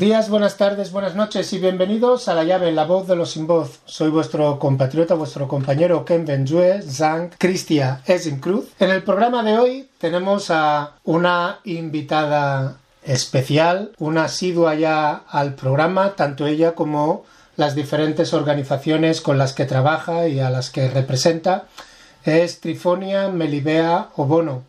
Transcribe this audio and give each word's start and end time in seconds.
días, 0.00 0.30
buenas 0.30 0.56
tardes, 0.56 0.92
buenas 0.92 1.14
noches 1.14 1.52
y 1.52 1.58
bienvenidos 1.58 2.26
a 2.28 2.34
La 2.34 2.42
Llave, 2.42 2.72
la 2.72 2.86
voz 2.86 3.06
de 3.06 3.16
los 3.16 3.32
sin 3.32 3.46
voz. 3.46 3.80
Soy 3.84 4.08
vuestro 4.08 4.58
compatriota, 4.58 5.12
vuestro 5.12 5.46
compañero 5.46 6.06
Ken 6.06 6.24
Benjue, 6.24 6.80
Zang, 6.80 7.28
Cristia 7.36 8.00
Cruz. 8.40 8.70
En 8.78 8.88
el 8.88 9.02
programa 9.02 9.42
de 9.42 9.58
hoy 9.58 9.90
tenemos 9.98 10.50
a 10.50 10.94
una 11.04 11.60
invitada 11.64 12.78
especial, 13.04 13.92
una 13.98 14.24
asidua 14.24 14.74
ya 14.74 15.22
al 15.28 15.54
programa, 15.54 16.16
tanto 16.16 16.46
ella 16.46 16.74
como 16.74 17.26
las 17.56 17.74
diferentes 17.74 18.32
organizaciones 18.32 19.20
con 19.20 19.36
las 19.36 19.52
que 19.52 19.66
trabaja 19.66 20.28
y 20.28 20.40
a 20.40 20.48
las 20.48 20.70
que 20.70 20.88
representa. 20.88 21.66
Es 22.24 22.60
Trifonia 22.60 23.28
Melibea 23.28 24.08
Obono. 24.16 24.62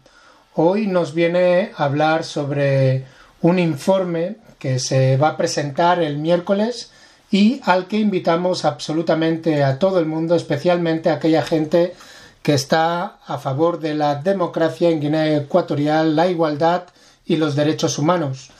Hoy 0.55 0.87
nos 0.87 1.13
viene 1.13 1.71
a 1.77 1.85
hablar 1.85 2.25
sobre 2.25 3.05
un 3.41 3.59
informe 3.59 4.35
que 4.61 4.77
se 4.77 5.17
va 5.17 5.29
a 5.29 5.37
presentar 5.37 6.03
el 6.03 6.19
miércoles 6.19 6.91
y 7.31 7.61
al 7.63 7.87
que 7.87 7.97
invitamos 7.97 8.63
absolutamente 8.63 9.63
a 9.63 9.79
todo 9.79 9.97
el 9.97 10.05
mundo, 10.05 10.35
especialmente 10.35 11.09
a 11.09 11.15
aquella 11.15 11.41
gente 11.41 11.95
que 12.43 12.53
está 12.53 13.17
a 13.25 13.39
favor 13.39 13.79
de 13.79 13.95
la 13.95 14.15
democracia 14.21 14.89
en 14.89 14.99
Guinea 14.99 15.37
Ecuatorial, 15.37 16.15
la 16.15 16.27
igualdad 16.27 16.83
y 17.25 17.37
los 17.37 17.55
derechos 17.55 17.97
humanos. 17.97 18.51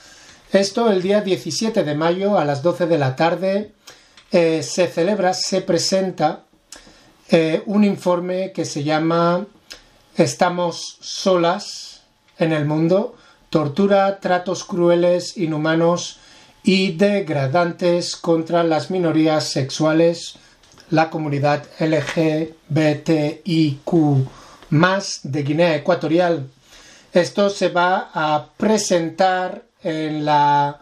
Esto 0.50 0.90
el 0.90 1.02
día 1.02 1.20
17 1.20 1.84
de 1.84 1.94
mayo 1.94 2.36
a 2.36 2.44
las 2.44 2.64
12 2.64 2.86
de 2.88 2.98
la 2.98 3.14
tarde 3.14 3.70
eh, 4.32 4.64
se 4.64 4.88
celebra, 4.88 5.34
se 5.34 5.60
presenta 5.60 6.42
eh, 7.28 7.62
un 7.66 7.84
informe 7.84 8.50
que 8.50 8.64
se 8.64 8.82
llama 8.82 9.46
Estamos 10.16 10.98
solas 11.00 12.02
en 12.38 12.52
el 12.52 12.64
mundo, 12.64 13.14
tortura, 13.52 14.18
tratos 14.18 14.64
crueles, 14.64 15.36
inhumanos 15.36 16.18
y 16.64 16.92
degradantes 16.92 18.16
contra 18.16 18.64
las 18.64 18.90
minorías 18.90 19.44
sexuales, 19.44 20.36
la 20.88 21.10
comunidad 21.10 21.64
LGBTIQ 21.78 22.54
más 24.70 25.20
de 25.22 25.42
Guinea 25.42 25.76
Ecuatorial. 25.76 26.48
Esto 27.12 27.50
se 27.50 27.68
va 27.68 28.10
a 28.14 28.46
presentar 28.56 29.64
en 29.82 30.24
la 30.24 30.80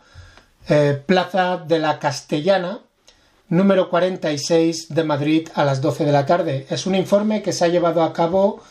eh, 0.68 1.02
Plaza 1.04 1.56
de 1.56 1.80
la 1.80 1.98
Castellana, 1.98 2.78
número 3.48 3.90
46 3.90 4.94
de 4.94 5.02
Madrid 5.02 5.48
a 5.54 5.64
las 5.64 5.80
12 5.80 6.04
de 6.04 6.12
la 6.12 6.24
tarde. 6.24 6.68
Es 6.70 6.86
un 6.86 6.94
informe 6.94 7.42
que 7.42 7.52
se 7.52 7.64
ha 7.64 7.68
llevado 7.68 8.04
a 8.04 8.12
cabo 8.12 8.62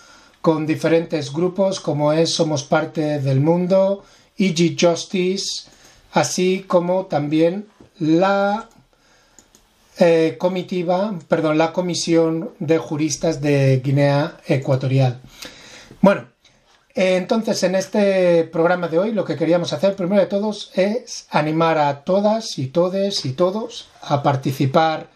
con 0.41 0.65
diferentes 0.65 1.33
grupos 1.33 1.79
como 1.79 2.13
es 2.13 2.33
Somos 2.33 2.63
Parte 2.63 3.19
del 3.19 3.41
Mundo, 3.41 4.03
EG 4.37 4.75
Justice, 4.79 5.69
así 6.13 6.63
como 6.67 7.05
también 7.05 7.67
la 7.99 8.69
eh, 9.99 10.37
comitiva, 10.39 11.13
perdón, 11.27 11.57
la 11.57 11.73
Comisión 11.73 12.51
de 12.59 12.77
Juristas 12.77 13.41
de 13.41 13.81
Guinea 13.83 14.37
Ecuatorial. 14.47 15.19
Bueno, 16.01 16.27
entonces 16.95 17.61
en 17.63 17.75
este 17.75 18.45
programa 18.45 18.87
de 18.87 18.99
hoy 18.99 19.11
lo 19.11 19.25
que 19.25 19.35
queríamos 19.35 19.73
hacer 19.73 19.95
primero 19.95 20.21
de 20.21 20.27
todos 20.27 20.71
es 20.73 21.27
animar 21.29 21.77
a 21.77 22.03
todas 22.03 22.57
y 22.57 22.67
todes 22.67 23.25
y 23.25 23.33
todos 23.33 23.89
a 24.01 24.23
participar 24.23 25.07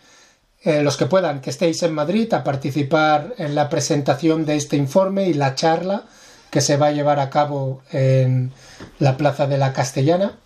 eh, 0.63 0.81
los 0.81 0.97
que 0.97 1.07
puedan, 1.07 1.41
que 1.41 1.50
estéis 1.50 1.84
en 1.84 1.94
Madrid, 1.94 2.34
a 2.34 2.44
participar 2.44 3.34
en 3.38 3.53
la 3.53 3.69
presentación 3.69 4.46
de 4.46 4.56
este 4.56 4.78
informe 4.78 5.28
y 5.28 5.34
la 5.34 5.56
charla 5.56 6.06
que 6.50 6.62
se 6.62 6.78
va 6.78 6.88
a 6.88 6.91
llevar 6.91 7.19
a 7.19 7.29
cabo 7.29 7.81
en 7.91 8.51
la 9.00 9.18
Plaza 9.18 9.47
de 9.47 9.57
la 9.57 9.73
Castellana. 9.73 10.38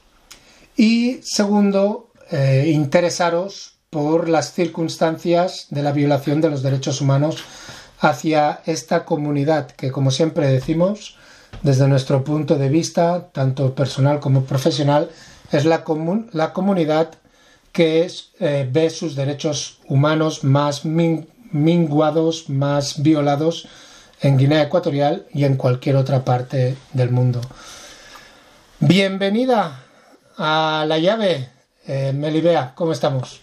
Y 0.76 1.20
segundo, 1.22 2.12
eh, 2.32 2.72
interesaros 2.74 3.78
por 3.90 4.28
las 4.28 4.54
circunstancias 4.54 5.68
de 5.70 5.84
la 5.84 5.92
violación 5.92 6.42
de 6.42 6.50
los 6.50 6.64
derechos 6.64 7.02
humanos 7.02 7.44
hacia 8.00 8.62
esta 8.66 9.06
comunidad 9.06 9.72
que, 9.72 9.92
como 9.92 10.12
siempre 10.12 10.48
decimos, 10.48 11.18
desde 11.62 11.88
nuestro 11.88 12.24
punto 12.24 12.58
de 12.58 12.70
vista, 12.70 13.30
tanto 13.32 13.74
personal 13.76 14.20
como 14.20 14.44
profesional, 14.44 15.10
es 15.52 15.66
la, 15.66 15.84
la 16.32 16.54
comunidad 16.54 17.12
que 17.78 18.02
es, 18.02 18.32
eh, 18.40 18.66
ve 18.68 18.90
sus 18.90 19.16
derechos 19.16 19.78
humanos 19.86 20.44
más 20.44 20.84
minguados, 20.84 22.50
más 22.50 23.04
violados 23.04 23.68
en 24.20 24.36
Guinea 24.36 24.64
Ecuatorial 24.64 25.28
y 25.32 25.46
en 25.46 25.58
cualquier 25.58 25.96
otra 25.96 26.26
parte 26.26 26.76
del 26.94 27.12
mundo. 27.12 27.40
Bienvenida 28.80 29.86
a 30.40 30.86
la 30.88 30.98
llave, 30.98 31.52
eh, 31.88 32.14
Melibea, 32.16 32.74
¿cómo 32.74 32.94
estamos? 32.94 33.42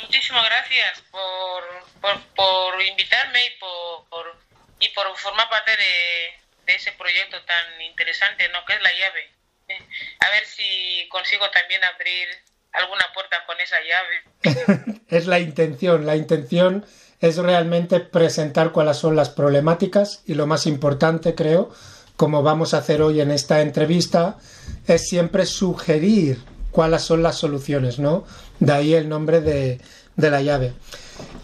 Muchísimas 0.00 0.46
gracias 0.46 1.02
por, 1.10 2.24
por, 2.34 2.82
invitarme 2.82 3.44
y 3.44 3.50
por, 3.60 4.40
y 4.78 4.88
por 4.88 5.14
formar 5.18 5.50
parte 5.50 5.72
de, 5.72 6.32
de, 6.64 6.76
ese 6.76 6.92
proyecto 6.92 7.42
tan 7.42 7.82
interesante 7.82 8.48
¿no? 8.48 8.64
que 8.64 8.72
es 8.72 8.80
la 8.80 8.92
llave. 8.92 9.30
A 10.20 10.30
ver 10.30 10.46
si 10.46 11.06
consigo 11.10 11.50
también 11.50 11.84
abrir 11.84 12.26
alguna 12.72 13.04
puerta 13.14 13.36
con 13.46 13.56
esa 13.60 13.76
llave. 13.80 15.00
es 15.08 15.26
la 15.26 15.40
intención, 15.40 16.06
la 16.06 16.16
intención 16.16 16.84
es 17.20 17.36
realmente 17.36 18.00
presentar 18.00 18.72
cuáles 18.72 18.96
son 18.96 19.16
las 19.16 19.28
problemáticas 19.28 20.22
y 20.26 20.34
lo 20.34 20.46
más 20.46 20.66
importante, 20.66 21.34
creo, 21.34 21.70
como 22.16 22.42
vamos 22.42 22.74
a 22.74 22.78
hacer 22.78 23.02
hoy 23.02 23.20
en 23.20 23.30
esta 23.30 23.60
entrevista, 23.60 24.38
es 24.86 25.08
siempre 25.08 25.46
sugerir 25.46 26.38
cuáles 26.70 27.02
son 27.02 27.22
las 27.22 27.36
soluciones, 27.36 27.98
¿no? 27.98 28.24
De 28.58 28.72
ahí 28.72 28.94
el 28.94 29.08
nombre 29.08 29.40
de, 29.40 29.80
de 30.16 30.30
la 30.30 30.42
llave. 30.42 30.72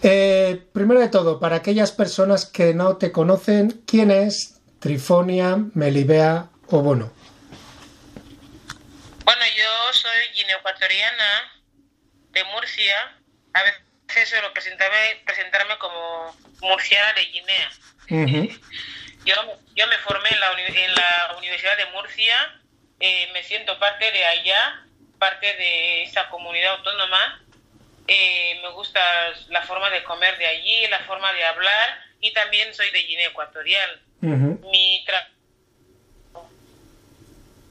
Eh, 0.01 0.63
primero 0.71 0.99
de 0.99 1.09
todo, 1.09 1.39
para 1.39 1.57
aquellas 1.57 1.91
personas 1.91 2.45
que 2.45 2.73
no 2.73 2.97
te 2.97 3.11
conocen, 3.11 3.81
¿quién 3.85 4.11
es 4.11 4.59
Trifonia 4.79 5.65
Melibea 5.73 6.49
Obono? 6.69 7.11
Bueno, 9.27 9.43
yo 9.57 9.93
soy 9.93 10.27
guineoecuatoriana 10.35 11.51
de 12.31 12.45
Murcia. 12.45 13.11
A 13.53 13.61
veces 13.61 14.29
suelo 14.29 14.53
presentarme, 14.53 15.21
presentarme 15.25 15.77
como 15.79 16.33
murciana 16.61 17.11
de 17.11 17.25
Guinea. 17.25 17.69
yo, 19.25 19.35
yo 19.75 19.87
me 19.87 19.97
formé 19.97 20.29
en 20.29 20.39
la, 20.39 20.51
en 20.53 20.95
la 20.95 21.35
Universidad 21.39 21.75
de 21.75 21.87
Murcia, 21.87 22.61
eh, 23.01 23.29
me 23.33 23.43
siento 23.43 23.77
parte 23.79 24.09
de 24.13 24.23
allá, 24.23 24.85
parte 25.19 25.45
de 25.45 26.03
esa 26.03 26.29
comunidad 26.29 26.77
autónoma. 26.77 27.43
Eh, 28.07 28.61
me 28.63 28.69
gusta 28.69 29.01
la 29.49 29.61
forma 29.63 29.89
de 29.89 30.05
comer 30.05 30.37
de 30.37 30.47
allí, 30.47 30.87
la 30.87 30.99
forma 31.01 31.33
de 31.33 31.43
hablar 31.43 32.01
y 32.21 32.31
también 32.31 32.73
soy 32.73 32.91
de 32.91 33.03
Guinea 33.03 33.27
Ecuatorial. 33.27 34.01
Mi 34.21 35.03
trabajo 35.05 35.37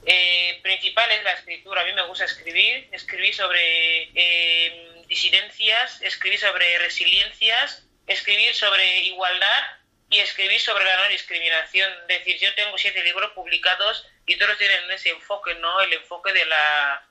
eh, 0.09 0.61
principal 0.77 1.11
es 1.11 1.23
la 1.23 1.31
escritura. 1.31 1.81
A 1.81 1.85
mí 1.85 1.93
me 1.93 2.03
gusta 2.03 2.25
escribir, 2.25 2.87
escribir 2.91 3.33
sobre 3.33 4.11
eh, 4.13 5.03
disidencias, 5.07 6.01
escribir 6.01 6.39
sobre 6.39 6.77
resiliencias, 6.79 7.83
escribir 8.05 8.53
sobre 8.53 9.03
igualdad 9.03 9.63
y 10.09 10.19
escribir 10.19 10.59
sobre 10.59 10.85
la 10.85 10.97
no 10.97 11.09
discriminación. 11.09 11.91
Es 12.07 12.19
decir, 12.19 12.37
yo 12.39 12.53
tengo 12.53 12.77
siete 12.77 13.03
libros 13.03 13.31
publicados 13.31 14.05
y 14.27 14.35
todos 14.37 14.57
tienen 14.57 14.89
ese 14.91 15.09
enfoque, 15.09 15.55
¿no? 15.55 15.81
El 15.81 15.93
enfoque 15.93 16.31
de 16.31 16.45
la, 16.45 17.03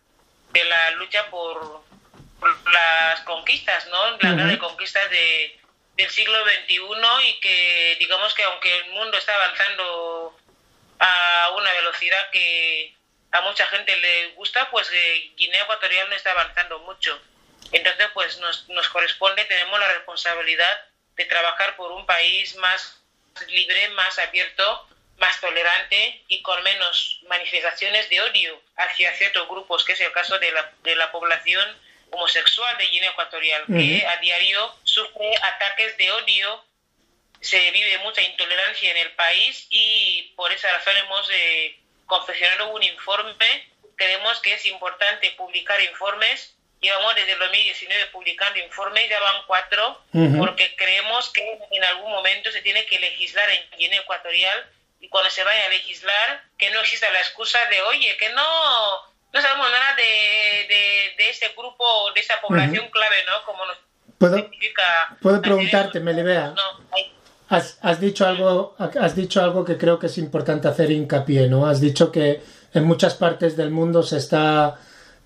de 0.52 0.64
la 0.64 0.90
lucha 0.92 1.28
por, 1.28 1.84
las 2.72 3.20
conquistas, 3.22 3.86
¿no? 3.88 4.16
La 4.18 4.54
uh 4.54 4.58
conquistas 4.58 5.10
de, 5.10 5.58
del 5.96 6.10
siglo 6.10 6.38
XXI 6.44 6.78
y 7.28 7.40
que 7.40 7.96
digamos 7.98 8.32
que 8.34 8.44
aunque 8.44 8.76
el 8.76 8.90
mundo 8.90 9.18
está 9.18 9.34
avanzando 9.34 10.38
a 11.00 11.50
una 11.56 11.72
velocidad 11.72 12.30
que 12.30 12.95
a 13.36 13.40
mucha 13.42 13.66
gente 13.66 13.94
le 13.96 14.28
gusta, 14.28 14.70
pues 14.70 14.88
eh, 14.92 15.32
Guinea 15.36 15.62
Ecuatorial 15.62 16.08
no 16.08 16.16
está 16.16 16.32
avanzando 16.32 16.78
mucho. 16.80 17.20
Entonces, 17.72 18.06
pues 18.14 18.38
nos, 18.38 18.68
nos 18.68 18.88
corresponde, 18.88 19.44
tenemos 19.44 19.78
la 19.78 19.92
responsabilidad 19.92 20.80
de 21.16 21.24
trabajar 21.24 21.76
por 21.76 21.92
un 21.92 22.06
país 22.06 22.54
más 22.56 23.02
libre, 23.48 23.88
más 23.90 24.18
abierto, 24.18 24.88
más 25.18 25.40
tolerante 25.40 26.22
y 26.28 26.42
con 26.42 26.62
menos 26.62 27.20
manifestaciones 27.28 28.08
de 28.08 28.20
odio 28.20 28.60
hacia 28.76 29.14
ciertos 29.14 29.48
grupos, 29.48 29.84
que 29.84 29.92
es 29.92 30.00
el 30.00 30.12
caso 30.12 30.38
de 30.38 30.52
la, 30.52 30.72
de 30.82 30.96
la 30.96 31.10
población 31.10 31.64
homosexual 32.12 32.76
de 32.78 32.86
Guinea 32.86 33.10
Ecuatorial, 33.10 33.64
que 33.66 34.06
a 34.06 34.16
diario 34.18 34.74
sufre 34.84 35.36
ataques 35.42 35.96
de 35.98 36.12
odio 36.12 36.64
se 37.40 37.70
vive 37.70 37.98
mucha 37.98 38.22
intolerancia 38.22 38.90
en 38.90 38.96
el 38.96 39.12
país 39.12 39.66
y 39.68 40.32
por 40.36 40.50
esa 40.52 40.72
razón 40.72 40.96
hemos 40.96 41.28
eh, 41.32 41.78
confeccionado 42.06 42.70
un 42.70 42.82
informe. 42.82 43.72
Creemos 43.96 44.40
que 44.40 44.54
es 44.54 44.66
importante 44.66 45.30
publicar 45.36 45.80
informes 45.82 46.56
llevamos 46.80 47.14
desde 47.14 47.32
el 47.32 47.38
2019 47.38 48.06
publicando 48.12 48.58
informes, 48.58 49.08
ya 49.08 49.20
van 49.20 49.42
cuatro, 49.46 50.00
porque 50.38 50.74
creemos 50.76 51.30
que 51.30 51.58
en 51.70 51.84
algún 51.84 52.10
momento 52.10 52.50
se 52.50 52.62
tiene 52.62 52.86
que 52.86 52.98
legislar 52.98 53.48
en 53.50 53.78
Guinea 53.78 54.00
Ecuatorial 54.00 54.66
y 55.00 55.08
cuando 55.08 55.30
se 55.30 55.44
vaya 55.44 55.66
a 55.66 55.70
legislar, 55.70 56.44
que 56.58 56.70
no 56.70 56.80
exista 56.80 57.10
la 57.10 57.20
excusa 57.20 57.58
de, 57.66 57.82
oye, 57.82 58.16
que 58.16 58.30
no, 58.30 58.42
no 59.32 59.40
sabemos 59.40 59.70
nada 59.70 59.94
de, 59.94 61.14
de, 61.16 61.30
ese 61.30 61.48
grupo, 61.56 62.12
de 62.12 62.20
esa 62.20 62.40
población 62.40 62.88
clave, 62.90 63.24
¿no? 63.26 63.44
Como 63.44 63.64
nos 63.66 63.76
¿Puedo, 64.18 64.50
¿puedo 65.20 65.42
preguntarte, 65.42 66.00
Melibea? 66.00 66.54
Has, 67.48 68.00
dicho 68.00 68.26
algo, 68.26 68.74
has 68.78 69.14
dicho 69.14 69.40
algo 69.40 69.64
que 69.64 69.76
creo 69.76 69.98
que 69.98 70.06
es 70.06 70.18
importante 70.18 70.68
hacer 70.68 70.90
hincapié, 70.90 71.48
¿no? 71.48 71.66
Has 71.66 71.80
dicho 71.80 72.10
que 72.10 72.42
en 72.74 72.84
muchas 72.84 73.14
partes 73.14 73.56
del 73.56 73.70
mundo 73.70 74.02
se 74.02 74.18
está 74.18 74.76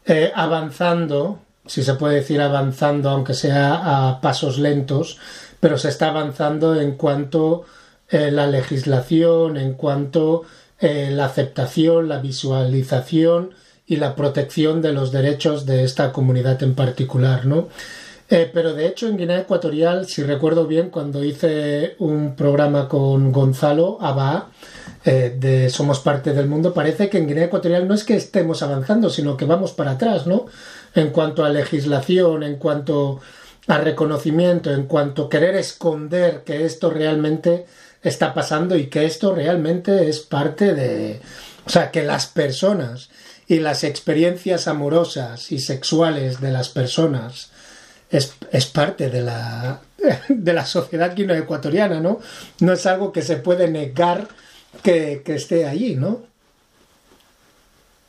eh, 0.05 0.31
avanzando, 0.35 1.41
si 1.67 1.83
se 1.83 1.95
puede 1.95 2.17
decir 2.17 2.41
avanzando, 2.41 3.11
aunque 3.11 3.35
sea 3.35 4.09
a 4.09 4.21
pasos 4.21 4.59
lentos, 4.59 5.19
pero 5.61 5.79
se 5.79 5.89
está 5.89 6.09
avanzando 6.09 6.81
en 6.81 6.97
cuanto 6.97 7.65
eh, 8.09 8.31
la 8.31 8.47
legislación, 8.47 9.57
en 9.57 9.75
cuanto 9.75 10.45
eh, 10.79 11.11
la 11.11 11.27
aceptación, 11.27 12.09
la 12.09 12.19
visualización 12.19 13.51
y 13.87 13.97
la 13.97 14.15
protección 14.15 14.83
de 14.83 14.93
los 14.93 15.13
derechos 15.13 15.67
de 15.67 15.85
esta 15.85 16.13
comunidad 16.13 16.63
en 16.63 16.75
particular, 16.75 17.47
¿no? 17.47 17.69
Eh, 18.33 18.49
pero 18.55 18.75
de 18.75 18.87
hecho 18.87 19.09
en 19.09 19.17
Guinea 19.17 19.41
Ecuatorial, 19.41 20.07
si 20.07 20.23
recuerdo 20.23 20.69
bien, 20.69 20.91
cuando 20.91 21.25
hice 21.25 21.97
un 21.99 22.37
programa 22.37 22.89
con 22.89 23.33
Gonzalo 23.33 23.99
Abba 24.01 24.51
eh, 25.05 25.37
de 25.37 25.69
Somos 25.69 25.99
parte 25.99 26.33
del 26.33 26.47
mundo, 26.47 26.73
parece 26.73 27.09
que 27.09 27.19
en 27.19 27.27
Guinea 27.27 27.47
Ecuatorial 27.47 27.89
no 27.89 27.95
es 27.95 28.05
que 28.05 28.15
estemos 28.15 28.63
avanzando, 28.63 29.11
sino 29.11 29.37
que 29.37 29.47
vamos 29.47 29.73
para 29.73 29.93
atrás, 29.93 30.29
¿no? 30.29 30.47
En 30.95 31.11
cuanto 31.11 31.45
a 31.45 31.49
legislación, 31.49 32.45
en 32.45 32.55
cuanto 32.55 33.21
a 33.67 33.79
reconocimiento, 33.79 34.73
en 34.73 34.85
cuanto 34.87 35.25
a 35.25 35.29
querer 35.29 35.57
esconder 35.57 36.45
que 36.45 36.65
esto 36.65 36.89
realmente 36.89 37.67
está 38.01 38.33
pasando 38.33 38.77
y 38.77 38.87
que 38.87 39.07
esto 39.07 39.35
realmente 39.35 40.09
es 40.09 40.21
parte 40.21 40.73
de... 40.73 41.21
O 41.67 41.71
sea, 41.71 41.91
que 41.91 42.05
las 42.05 42.27
personas 42.27 43.11
y 43.49 43.59
las 43.59 43.83
experiencias 43.83 44.69
amorosas 44.69 45.51
y 45.51 45.59
sexuales 45.59 46.41
de 46.41 46.53
las 46.53 46.69
personas 46.69 47.51
es, 48.11 48.37
es 48.53 48.67
parte 48.67 49.09
de 49.09 49.23
la, 49.23 49.81
de 50.29 50.53
la 50.53 50.67
sociedad 50.67 51.19
ecuatoriana, 51.19 52.01
¿no? 52.01 52.21
No 52.61 52.73
es 52.73 52.87
algo 52.87 53.13
que 53.13 53.23
se 53.23 53.37
puede 53.37 53.69
negar 53.69 54.29
que, 54.83 55.23
que 55.25 55.35
esté 55.35 55.67
allí, 55.67 55.95
¿no? 55.95 56.27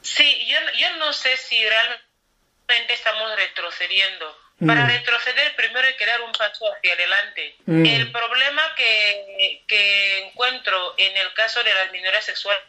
Sí, 0.02 0.46
yo, 0.48 0.58
yo 0.80 0.98
no 0.98 1.14
sé 1.14 1.38
si 1.38 1.58
realmente 1.64 2.94
estamos 2.94 3.36
retrocediendo. 3.36 4.38
Para 4.66 4.86
mm. 4.86 4.90
retroceder 4.90 5.56
primero 5.56 5.88
hay 5.88 5.96
que 5.96 6.06
dar 6.06 6.22
un 6.22 6.32
paso 6.34 6.72
hacia 6.72 6.94
adelante. 6.94 7.56
Mm. 7.66 7.86
El 7.86 8.12
problema 8.12 8.62
que, 8.78 9.64
que 9.68 10.28
encuentro 10.28 10.94
en 10.98 11.18
el 11.18 11.34
caso 11.34 11.64
de 11.64 11.74
las 11.74 11.92
minorías 11.92 12.26
sexuales 12.26 12.62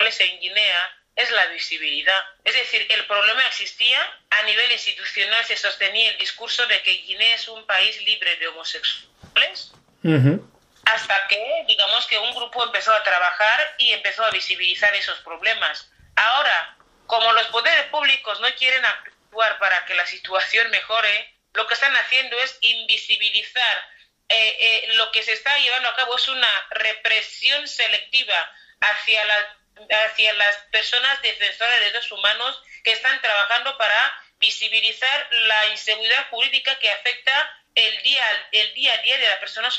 en 0.00 0.40
Guinea 0.40 0.96
es 1.16 1.30
la 1.30 1.46
visibilidad. 1.46 2.22
Es 2.44 2.54
decir, 2.54 2.86
el 2.90 3.06
problema 3.06 3.40
existía, 3.46 3.98
a 4.30 4.42
nivel 4.42 4.70
institucional 4.70 5.44
se 5.44 5.56
sostenía 5.56 6.10
el 6.10 6.18
discurso 6.18 6.66
de 6.66 6.82
que 6.82 6.92
Guinea 6.92 7.34
es 7.34 7.48
un 7.48 7.66
país 7.66 8.00
libre 8.02 8.36
de 8.36 8.48
homosexuales, 8.48 9.72
hasta 10.84 11.26
que, 11.26 11.64
digamos 11.66 12.06
que 12.06 12.18
un 12.18 12.32
grupo 12.34 12.62
empezó 12.62 12.92
a 12.92 13.02
trabajar 13.02 13.74
y 13.78 13.92
empezó 13.92 14.24
a 14.24 14.30
visibilizar 14.30 14.94
esos 14.94 15.18
problemas. 15.20 15.90
Ahora, 16.14 16.76
como 17.06 17.32
los 17.32 17.46
poderes 17.48 17.86
públicos 17.86 18.38
no 18.40 18.48
quieren 18.54 18.84
actuar 18.84 19.58
para 19.58 19.84
que 19.86 19.94
la 19.94 20.06
situación 20.06 20.70
mejore, 20.70 21.34
lo 21.54 21.66
que 21.66 21.74
están 21.74 21.96
haciendo 21.96 22.38
es 22.38 22.58
invisibilizar 22.60 23.96
eh, 24.28 24.56
eh, 24.58 24.94
lo 24.94 25.12
que 25.12 25.22
se 25.22 25.32
está 25.32 25.56
llevando 25.58 25.88
a 25.88 25.94
cabo 25.94 26.16
es 26.16 26.26
una 26.28 26.48
represión 26.70 27.66
selectiva 27.68 28.52
hacia 28.80 29.24
la 29.24 29.56
hacia 29.90 30.32
las 30.34 30.56
personas 30.70 31.20
defensoras 31.22 31.74
de 31.74 31.86
derechos 31.86 32.12
humanos 32.12 32.62
que 32.82 32.92
están 32.92 33.20
trabajando 33.20 33.76
para 33.76 34.22
visibilizar 34.38 35.28
la 35.32 35.68
inseguridad 35.68 36.28
jurídica 36.30 36.78
que 36.78 36.90
afecta 36.90 37.62
el 37.74 38.02
día, 38.02 38.24
el 38.52 38.74
día 38.74 38.94
a 38.94 39.02
día 39.02 39.18
de 39.18 39.28
las 39.28 39.38
personas 39.38 39.78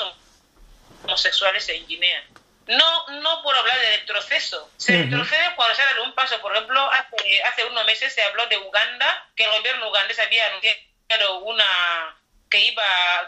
homosexuales 1.04 1.68
en 1.68 1.86
Guinea. 1.86 2.24
No, 2.66 3.08
no 3.08 3.42
por 3.42 3.56
hablar 3.56 3.78
de 3.80 3.96
retroceso. 3.96 4.70
Se 4.76 5.04
retrocede 5.04 5.54
cuando 5.56 5.74
se 5.74 5.82
da 5.82 6.02
un 6.02 6.14
paso. 6.14 6.38
Por 6.40 6.54
ejemplo, 6.54 6.80
hace, 6.92 7.42
hace 7.42 7.64
unos 7.64 7.86
meses 7.86 8.12
se 8.12 8.22
habló 8.22 8.46
de 8.46 8.58
Uganda, 8.58 9.26
que 9.34 9.44
el 9.44 9.50
gobierno 9.52 9.88
ugandés 9.88 10.18
había 10.18 10.46
anunciado 10.46 11.38
una, 11.44 12.17
que 12.48 12.60
iba 12.60 12.82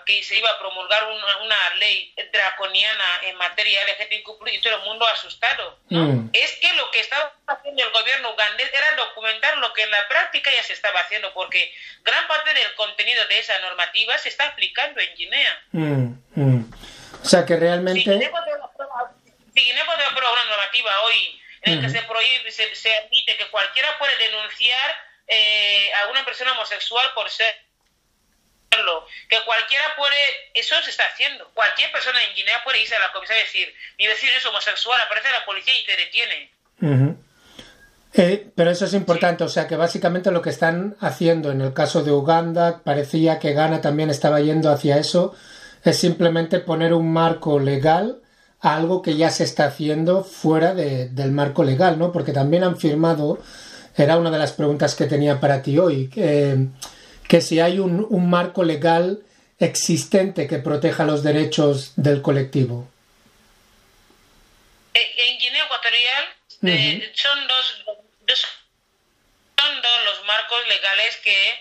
que 0.06 0.22
se 0.22 0.36
iba 0.36 0.50
a 0.50 0.58
promulgar 0.58 1.04
una, 1.04 1.36
una 1.38 1.74
ley 1.76 2.14
draconiana 2.32 3.20
en 3.22 3.36
materia 3.36 3.82
LGTBIQ 3.84 4.48
y 4.52 4.60
todo 4.60 4.76
el 4.76 4.82
mundo 4.82 5.06
asustado. 5.06 5.78
¿no? 5.88 6.04
Mm. 6.04 6.30
Es 6.32 6.52
que 6.56 6.72
lo 6.74 6.90
que 6.90 7.00
estaba 7.00 7.32
haciendo 7.46 7.84
el 7.84 7.90
gobierno 7.90 8.32
ugandés 8.32 8.70
era 8.72 8.96
documentar 8.96 9.58
lo 9.58 9.72
que 9.74 9.82
en 9.82 9.90
la 9.90 10.08
práctica 10.08 10.50
ya 10.54 10.62
se 10.62 10.72
estaba 10.72 11.00
haciendo, 11.00 11.32
porque 11.34 11.72
gran 12.02 12.26
parte 12.26 12.54
del 12.54 12.74
contenido 12.74 13.26
de 13.26 13.38
esa 13.38 13.58
normativa 13.60 14.16
se 14.18 14.30
está 14.30 14.46
aplicando 14.46 15.00
en 15.00 15.14
Guinea. 15.14 15.62
Mm, 15.72 16.14
mm. 16.34 16.72
O 17.22 17.28
sea 17.28 17.44
que 17.44 17.56
realmente... 17.56 18.02
Si 18.02 18.10
Guinea 18.10 19.84
puede 19.84 20.04
aprobar 20.04 20.32
una 20.32 20.44
normativa 20.44 21.02
hoy 21.02 21.40
en 21.62 21.76
la 21.76 21.82
que 21.82 21.90
se 21.90 22.02
prohíbe, 22.02 22.50
se, 22.50 22.74
se, 22.74 22.94
admite 22.94 23.36
que 23.36 23.50
cualquiera 23.50 23.98
puede 23.98 24.16
denunciar 24.16 24.96
eh, 25.26 25.92
a 25.94 26.06
una 26.08 26.24
persona 26.24 26.52
homosexual 26.52 27.12
por 27.14 27.28
ser 27.28 27.54
que 29.28 29.36
cualquiera 29.44 29.84
puede, 29.96 30.16
eso 30.54 30.74
se 30.82 30.90
está 30.90 31.04
haciendo, 31.04 31.50
cualquier 31.54 31.90
persona 31.92 32.22
en 32.22 32.34
Guinea 32.34 32.62
puede 32.64 32.80
irse 32.80 32.94
a 32.94 33.00
la 33.00 33.12
comisaría 33.12 33.42
y 33.42 33.46
decir, 33.46 33.74
mi 33.98 34.06
vecino 34.06 34.32
es 34.36 34.46
homosexual, 34.46 35.00
aparece 35.00 35.28
la 35.32 35.44
policía 35.44 35.74
y 35.74 35.84
te 35.84 35.96
detiene. 35.96 36.50
Eh, 38.12 38.50
pero 38.54 38.70
eso 38.70 38.84
es 38.86 38.94
importante, 38.94 39.44
o 39.44 39.48
sea 39.48 39.66
que 39.66 39.76
básicamente 39.76 40.30
lo 40.30 40.42
que 40.42 40.50
están 40.50 40.96
haciendo 41.00 41.50
en 41.50 41.60
el 41.60 41.72
caso 41.72 42.02
de 42.02 42.12
Uganda, 42.12 42.82
parecía 42.84 43.38
que 43.38 43.52
Ghana 43.52 43.80
también 43.80 44.10
estaba 44.10 44.40
yendo 44.40 44.70
hacia 44.70 44.98
eso, 44.98 45.34
es 45.84 45.96
simplemente 45.98 46.60
poner 46.60 46.92
un 46.92 47.12
marco 47.12 47.58
legal 47.58 48.20
a 48.60 48.76
algo 48.76 49.00
que 49.02 49.16
ya 49.16 49.30
se 49.30 49.44
está 49.44 49.64
haciendo 49.64 50.22
fuera 50.24 50.74
del 50.74 51.32
marco 51.32 51.64
legal, 51.64 51.98
¿no? 51.98 52.12
Porque 52.12 52.32
también 52.32 52.64
han 52.64 52.78
firmado, 52.78 53.38
era 53.96 54.16
una 54.16 54.30
de 54.30 54.38
las 54.38 54.52
preguntas 54.52 54.94
que 54.94 55.06
tenía 55.06 55.40
para 55.40 55.62
ti 55.62 55.78
hoy, 55.78 56.08
que 56.08 56.68
que 57.30 57.40
si 57.40 57.60
hay 57.60 57.78
un, 57.78 58.04
un 58.10 58.28
marco 58.28 58.64
legal 58.64 59.22
existente 59.60 60.48
que 60.48 60.58
proteja 60.58 61.04
los 61.04 61.22
derechos 61.22 61.92
del 61.94 62.22
colectivo. 62.22 62.90
Eh, 64.92 65.14
en 65.16 65.38
Guinea 65.38 65.64
Ecuatorial 65.64 66.24
eh, 66.64 67.12
son, 67.14 67.46
dos, 67.46 67.84
son 69.56 69.82
dos 69.82 70.04
los 70.06 70.26
marcos 70.26 70.58
legales 70.66 71.16
que 71.18 71.60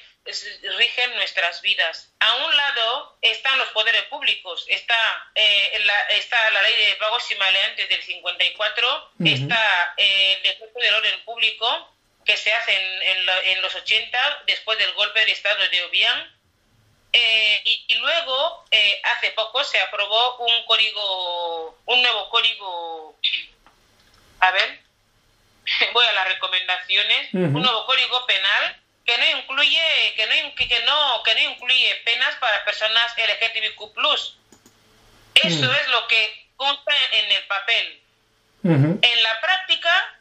rigen 0.79 1.15
nuestras 1.17 1.61
vidas. 1.61 2.13
A 2.19 2.47
un 2.47 2.57
lado 2.57 3.19
están 3.21 3.59
los 3.59 3.67
poderes 3.69 4.03
públicos, 4.05 4.65
está, 4.69 5.31
eh, 5.35 5.79
la, 5.85 5.99
está 6.17 6.49
la 6.49 6.63
ley 6.63 6.73
de 6.83 6.95
pagos 6.95 7.29
y 7.29 7.35
maleantes 7.35 7.87
del 7.89 8.01
54, 8.01 9.11
está 9.23 9.93
el 9.97 10.41
decreto 10.41 10.79
del 10.79 10.95
orden 10.95 11.23
público, 11.25 11.98
que 12.29 12.37
se 12.37 12.53
hace 12.53 12.75
en, 12.75 13.61
los 13.63 13.73
80, 13.73 14.43
después 14.45 14.77
del 14.77 14.93
golpe 14.93 15.25
de 15.25 15.31
Estado 15.31 15.67
de 15.67 15.83
Obiang. 15.85 16.31
Eh, 17.11 17.61
y, 17.65 17.95
luego, 17.95 18.65
eh, 18.69 19.01
hace 19.03 19.31
poco, 19.31 19.63
se 19.63 19.79
aprobó 19.79 20.37
un 20.37 20.63
código, 20.67 21.79
un 21.87 21.99
nuevo 22.03 22.29
código, 22.29 23.17
a 24.41 24.51
ver, 24.51 24.79
voy 25.93 26.05
a 26.05 26.11
las 26.11 26.27
recomendaciones, 26.27 27.33
un 27.33 27.53
nuevo 27.53 27.87
código 27.87 28.23
penal 28.27 28.79
que 29.07 29.17
no 29.17 29.39
incluye, 29.39 30.13
que 30.15 30.27
no, 30.27 30.55
que 30.55 30.79
no, 30.85 31.23
que 31.23 31.33
no 31.33 31.51
incluye 31.51 31.95
penas 32.05 32.35
para 32.35 32.63
personas 32.63 33.11
LGTBQ+. 33.17 34.01
Eso 35.33 35.65
mm. 35.65 35.75
es 35.75 35.87
lo 35.87 36.07
que 36.07 36.47
consta 36.57 36.93
en 37.11 37.31
el 37.31 37.43
papel. 37.45 38.01
En 38.61 39.23
la 39.23 39.41
práctica, 39.41 40.18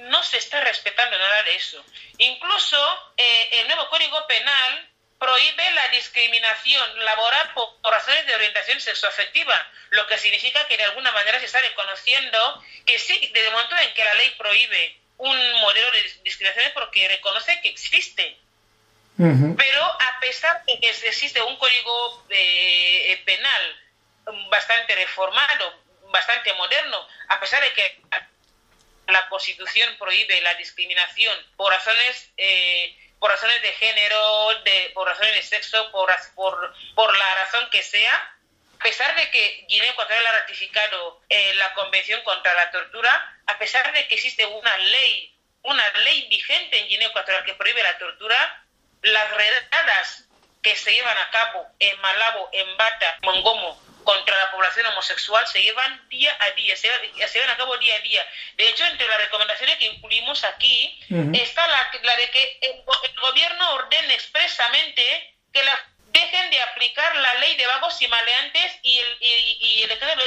no 0.00 0.22
se 0.22 0.38
está 0.38 0.60
respetando 0.60 1.18
nada 1.18 1.42
de 1.44 1.56
eso. 1.56 1.84
Incluso 2.18 3.12
eh, 3.16 3.48
el 3.52 3.66
nuevo 3.66 3.88
Código 3.88 4.26
Penal 4.26 4.88
prohíbe 5.18 5.70
la 5.72 5.88
discriminación 5.88 7.04
laboral 7.04 7.52
por, 7.54 7.68
razones 7.82 8.26
de 8.26 8.34
orientación 8.34 8.80
sexoafectiva, 8.80 9.66
lo 9.90 10.06
que 10.06 10.18
significa 10.18 10.66
que 10.68 10.76
de 10.76 10.84
alguna 10.84 11.10
manera 11.12 11.40
se 11.40 11.46
está 11.46 11.60
reconociendo 11.60 12.62
que 12.86 12.98
sí, 12.98 13.18
desde 13.32 13.48
el 13.48 13.52
momento 13.52 13.76
en 13.76 13.92
que 13.94 14.04
la 14.04 14.14
ley 14.14 14.30
prohíbe 14.38 14.96
un 15.18 15.52
modelo 15.60 15.90
de 15.90 16.02
discriminación 16.22 16.66
es 16.66 16.72
porque 16.72 17.08
reconoce 17.08 17.60
que 17.60 17.68
existe. 17.68 18.38
Pero 19.16 19.84
a 19.84 20.20
pesar 20.20 20.64
de 20.64 20.78
que 20.78 20.90
existe 20.90 21.42
un 21.42 21.56
código 21.56 22.24
eh, 22.30 23.20
penal 23.24 23.80
bastante 24.48 24.94
reformado, 24.94 25.74
bastante 26.10 26.52
moderno, 26.54 27.04
a 27.26 27.40
pesar 27.40 27.60
de 27.62 27.72
que 27.72 28.00
la 29.08 29.28
Constitución 29.28 29.96
prohíbe 29.98 30.40
la 30.42 30.54
discriminación 30.54 31.36
por 31.56 31.72
razones 31.72 32.30
eh, 32.36 32.96
por 33.18 33.30
razones 33.30 33.60
de 33.62 33.72
género, 33.72 34.60
de, 34.62 34.90
por 34.94 35.08
razones 35.08 35.34
de 35.34 35.42
sexo, 35.42 35.90
por, 35.90 36.08
por, 36.34 36.74
por 36.94 37.16
la 37.16 37.34
razón 37.34 37.68
que 37.70 37.82
sea, 37.82 38.14
a 38.78 38.82
pesar 38.82 39.16
de 39.16 39.28
que 39.30 39.64
Guinea 39.68 39.90
Ecuatorial 39.90 40.26
ha 40.26 40.40
ratificado 40.40 41.20
eh, 41.28 41.52
la 41.54 41.74
Convención 41.74 42.22
contra 42.22 42.54
la 42.54 42.70
Tortura, 42.70 43.40
a 43.46 43.58
pesar 43.58 43.92
de 43.92 44.06
que 44.06 44.14
existe 44.14 44.46
una 44.46 44.78
ley, 44.78 45.34
una 45.62 45.88
ley 46.04 46.28
vigente 46.28 46.78
en 46.78 46.88
Guinea 46.88 47.08
Ecuatorial 47.08 47.44
que 47.44 47.54
prohíbe 47.54 47.82
la 47.82 47.98
tortura, 47.98 48.64
las 49.02 49.30
redadas 49.32 50.27
que 50.68 50.76
se 50.76 50.92
llevan 50.92 51.16
a 51.16 51.30
cabo 51.30 51.66
en 51.78 51.98
Malabo, 52.00 52.50
en 52.52 52.76
Bata, 52.76 53.18
Mongomo, 53.22 53.80
contra 54.04 54.36
la 54.36 54.50
población 54.50 54.86
homosexual 54.86 55.46
se 55.46 55.62
llevan 55.62 56.08
día 56.08 56.34
a 56.40 56.50
día, 56.52 56.76
se, 56.76 56.88
llevan 56.88 57.50
a 57.50 57.56
cabo 57.56 57.76
día 57.78 57.94
a 57.96 58.00
día. 58.00 58.22
De 58.56 58.68
hecho, 58.68 58.84
entre 58.86 59.06
las 59.06 59.18
recomendaciones 59.18 59.76
que 59.76 59.86
incluimos 59.86 60.44
aquí 60.44 61.00
está 61.34 61.66
la, 61.68 61.90
la, 62.02 62.16
de 62.16 62.30
que 62.30 62.58
el, 62.62 62.82
gobierno 63.20 63.72
ordene 63.72 64.14
expresamente 64.14 65.34
que 65.52 65.62
la, 65.62 65.78
dejen 66.06 66.50
de 66.50 66.60
aplicar 66.60 67.16
la 67.16 67.34
ley 67.34 67.56
de 67.56 67.66
vagos 67.66 68.00
y 68.00 68.08
maleantes 68.08 68.72
y 68.82 68.98
el, 68.98 69.16
y, 69.20 69.82
el 69.82 69.88
decreto 69.88 70.22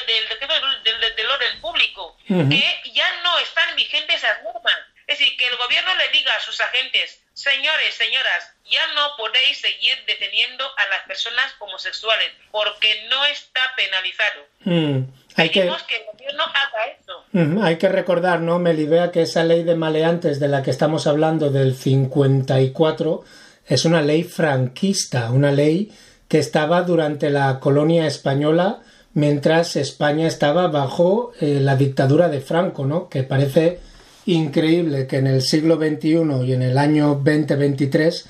del, 0.83 1.15
del, 1.15 1.29
orden 1.29 1.61
público, 1.61 2.17
que 2.27 2.81
ya 2.93 3.21
no 3.23 3.37
están 3.39 3.75
vigentes 3.75 4.17
esas 4.17 4.41
normas. 4.43 4.77
Es 5.11 5.19
decir, 5.19 5.35
que 5.37 5.45
el 5.45 5.57
gobierno 5.57 5.91
le 5.95 6.17
diga 6.17 6.33
a 6.33 6.39
sus 6.39 6.61
agentes, 6.61 7.19
señores, 7.33 7.95
señoras, 7.95 8.53
ya 8.63 8.87
no 8.95 9.17
podéis 9.17 9.57
seguir 9.57 9.93
deteniendo 10.07 10.63
a 10.63 10.87
las 10.87 11.01
personas 11.05 11.53
homosexuales 11.59 12.29
porque 12.49 13.07
no 13.09 13.25
está 13.25 13.59
penalizado. 13.75 14.41
Mm, 14.63 15.11
hay 15.35 15.49
que... 15.49 15.61
que... 15.87 15.95
el 15.97 16.05
gobierno 16.13 16.43
haga 16.43 16.85
eso. 16.97 17.25
Mm, 17.33 17.61
hay 17.61 17.77
que 17.77 17.89
recordar, 17.89 18.39
¿no, 18.39 18.57
Melibea, 18.59 19.11
que 19.11 19.23
esa 19.23 19.43
ley 19.43 19.63
de 19.63 19.75
maleantes 19.75 20.39
de 20.39 20.47
la 20.47 20.63
que 20.63 20.71
estamos 20.71 21.05
hablando 21.07 21.49
del 21.49 21.75
54 21.75 23.25
es 23.67 23.83
una 23.83 24.01
ley 24.01 24.23
franquista, 24.23 25.29
una 25.31 25.51
ley 25.51 25.91
que 26.29 26.39
estaba 26.39 26.83
durante 26.83 27.29
la 27.29 27.59
colonia 27.59 28.07
española 28.07 28.79
mientras 29.13 29.75
España 29.75 30.25
estaba 30.25 30.67
bajo 30.67 31.33
eh, 31.41 31.59
la 31.59 31.75
dictadura 31.75 32.29
de 32.29 32.39
Franco, 32.39 32.85
¿no? 32.85 33.09
Que 33.09 33.23
parece 33.23 33.90
increíble 34.33 35.07
que 35.07 35.17
en 35.17 35.27
el 35.27 35.41
siglo 35.41 35.77
XXI 35.77 36.45
y 36.45 36.53
en 36.53 36.61
el 36.61 36.77
año 36.77 37.21
2023 37.23 38.25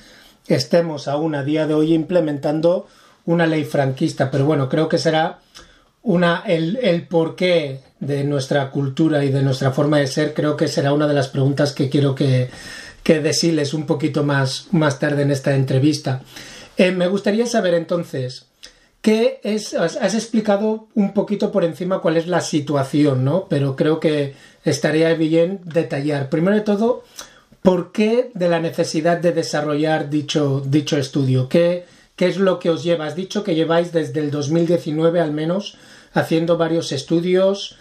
estemos 0.48 1.08
aún 1.08 1.34
a 1.34 1.44
día 1.44 1.66
de 1.66 1.74
hoy 1.74 1.94
implementando 1.94 2.86
una 3.24 3.46
ley 3.46 3.64
franquista. 3.64 4.30
Pero 4.30 4.44
bueno, 4.44 4.68
creo 4.68 4.88
que 4.88 4.98
será 4.98 5.40
una, 6.02 6.42
el, 6.46 6.76
el 6.82 7.06
porqué 7.06 7.80
de 8.00 8.24
nuestra 8.24 8.70
cultura 8.70 9.24
y 9.24 9.30
de 9.30 9.42
nuestra 9.42 9.70
forma 9.70 9.98
de 9.98 10.08
ser, 10.08 10.34
creo 10.34 10.56
que 10.56 10.68
será 10.68 10.92
una 10.92 11.06
de 11.06 11.14
las 11.14 11.28
preguntas 11.28 11.72
que 11.72 11.88
quiero 11.88 12.14
que, 12.14 12.50
que 13.02 13.20
deciles 13.20 13.74
un 13.74 13.86
poquito 13.86 14.24
más, 14.24 14.66
más 14.72 14.98
tarde 14.98 15.22
en 15.22 15.30
esta 15.30 15.54
entrevista. 15.54 16.22
Eh, 16.76 16.90
me 16.90 17.06
gustaría 17.06 17.46
saber 17.46 17.74
entonces, 17.74 18.46
¿qué 19.02 19.40
es? 19.42 19.74
Has 19.74 20.14
explicado 20.14 20.88
un 20.94 21.12
poquito 21.12 21.52
por 21.52 21.64
encima 21.64 21.98
cuál 21.98 22.16
es 22.16 22.28
la 22.28 22.40
situación, 22.40 23.24
¿no? 23.24 23.46
Pero 23.48 23.76
creo 23.76 24.00
que 24.00 24.34
estaría 24.64 25.12
bien 25.14 25.60
detallar. 25.64 26.30
Primero 26.30 26.56
de 26.56 26.62
todo, 26.62 27.02
¿por 27.60 27.92
qué 27.92 28.30
de 28.32 28.48
la 28.48 28.60
necesidad 28.60 29.18
de 29.18 29.32
desarrollar 29.32 30.08
dicho, 30.08 30.62
dicho 30.64 30.96
estudio? 30.96 31.48
¿Qué, 31.48 31.84
¿Qué 32.16 32.28
es 32.28 32.38
lo 32.38 32.60
que 32.60 32.70
os 32.70 32.84
lleva? 32.84 33.06
Has 33.06 33.16
dicho 33.16 33.42
que 33.42 33.56
lleváis 33.56 33.92
desde 33.92 34.20
el 34.20 34.30
2019 34.30 35.20
al 35.20 35.32
menos 35.32 35.76
haciendo 36.14 36.56
varios 36.56 36.92
estudios, 36.92 37.76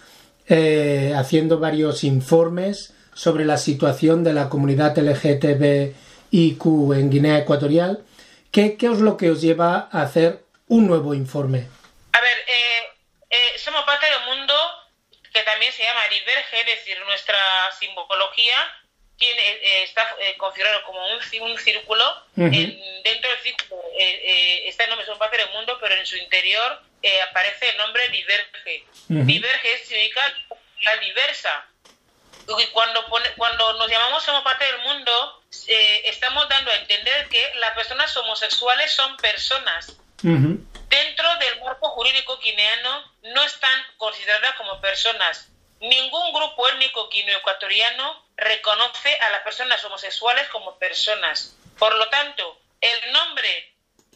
eh, 0.48 1.14
haciendo 1.16 1.60
varios 1.60 2.04
informes 2.04 2.94
sobre 3.14 3.46
la 3.46 3.58
situación 3.58 4.24
de 4.24 4.34
la 4.34 4.50
comunidad 4.50 4.98
LGTBIQ 4.98 6.66
en 6.96 7.10
Guinea 7.12 7.38
Ecuatorial. 7.38 8.00
¿Qué, 8.50 8.76
qué 8.76 8.88
es 8.88 9.00
lo 9.00 9.18
que 9.18 9.30
os 9.30 9.42
lleva 9.42 9.90
a 9.92 10.02
hacer 10.02 10.44
un 10.72 10.88
nuevo 10.88 11.14
informe? 11.14 11.68
A 12.14 12.22
ver, 12.22 12.38
eh, 12.48 12.90
eh, 13.30 13.60
somos 13.60 13.84
parte 13.84 14.06
del 14.06 14.22
mundo 14.22 14.54
que 15.34 15.44
también 15.44 15.72
se 15.74 15.84
llama 15.84 16.08
diverge, 16.10 16.60
es 16.62 16.66
decir, 16.66 16.98
nuestra 17.06 17.72
simbología 17.78 18.56
tiene, 19.18 19.42
eh, 19.42 19.84
está 19.84 20.16
eh, 20.20 20.36
configurado 20.38 20.84
como 20.84 21.00
un, 21.08 21.20
un 21.42 21.60
círculo. 21.60 22.06
dentro 22.36 23.30
del 23.30 23.40
círculo 23.44 23.82
eh, 24.00 24.68
está 24.68 24.86
el 24.86 24.90
nombre 24.90 25.06
de 25.06 25.12
un 25.12 25.20
parte 25.20 25.38
del 25.38 25.50
mundo, 25.52 25.78
pero 25.80 25.94
en 25.96 26.06
su 26.06 26.16
interior 26.18 26.82
aparece 27.30 27.70
el 27.70 27.78
nombre 27.78 28.08
diverge. 28.10 28.86
Diverge 29.08 29.78
significa 29.86 30.22
la 30.84 30.98
diversa. 30.98 31.66
Y 32.60 32.66
cuando, 32.68 33.06
cuando 33.38 33.74
nos 33.74 33.90
llamamos 33.90 34.24
somos 34.24 34.44
parte 34.44 34.66
del 34.66 34.80
mundo, 34.80 35.44
estamos 36.06 36.48
dando 36.50 36.72
a 36.72 36.76
entender 36.76 37.28
que 37.30 37.54
las 37.56 37.72
personas 37.72 38.16
homosexuales 38.18 38.92
son 38.92 39.18
personas 39.18 39.98
dentro 40.22 41.36
del 41.38 41.62
marco 41.62 41.90
jurídico 41.90 42.38
guineano 42.40 43.12
no 43.24 43.44
están 43.44 43.72
consideradas 43.98 44.56
como 44.56 44.80
personas. 44.82 45.50
Ningún 45.80 46.32
grupo 46.34 46.70
étnico 46.70 47.10
guineo-ecuatoriano 47.10 48.26
reconoce 48.38 49.18
a 49.18 49.30
las 49.32 49.42
personas 49.42 49.84
homosexuales 49.84 50.48
como 50.50 50.78
personas. 50.78 51.56
Por 51.80 51.96
lo 51.96 52.08
tanto, 52.10 52.60
el 52.82 53.12
nombre 53.12 53.72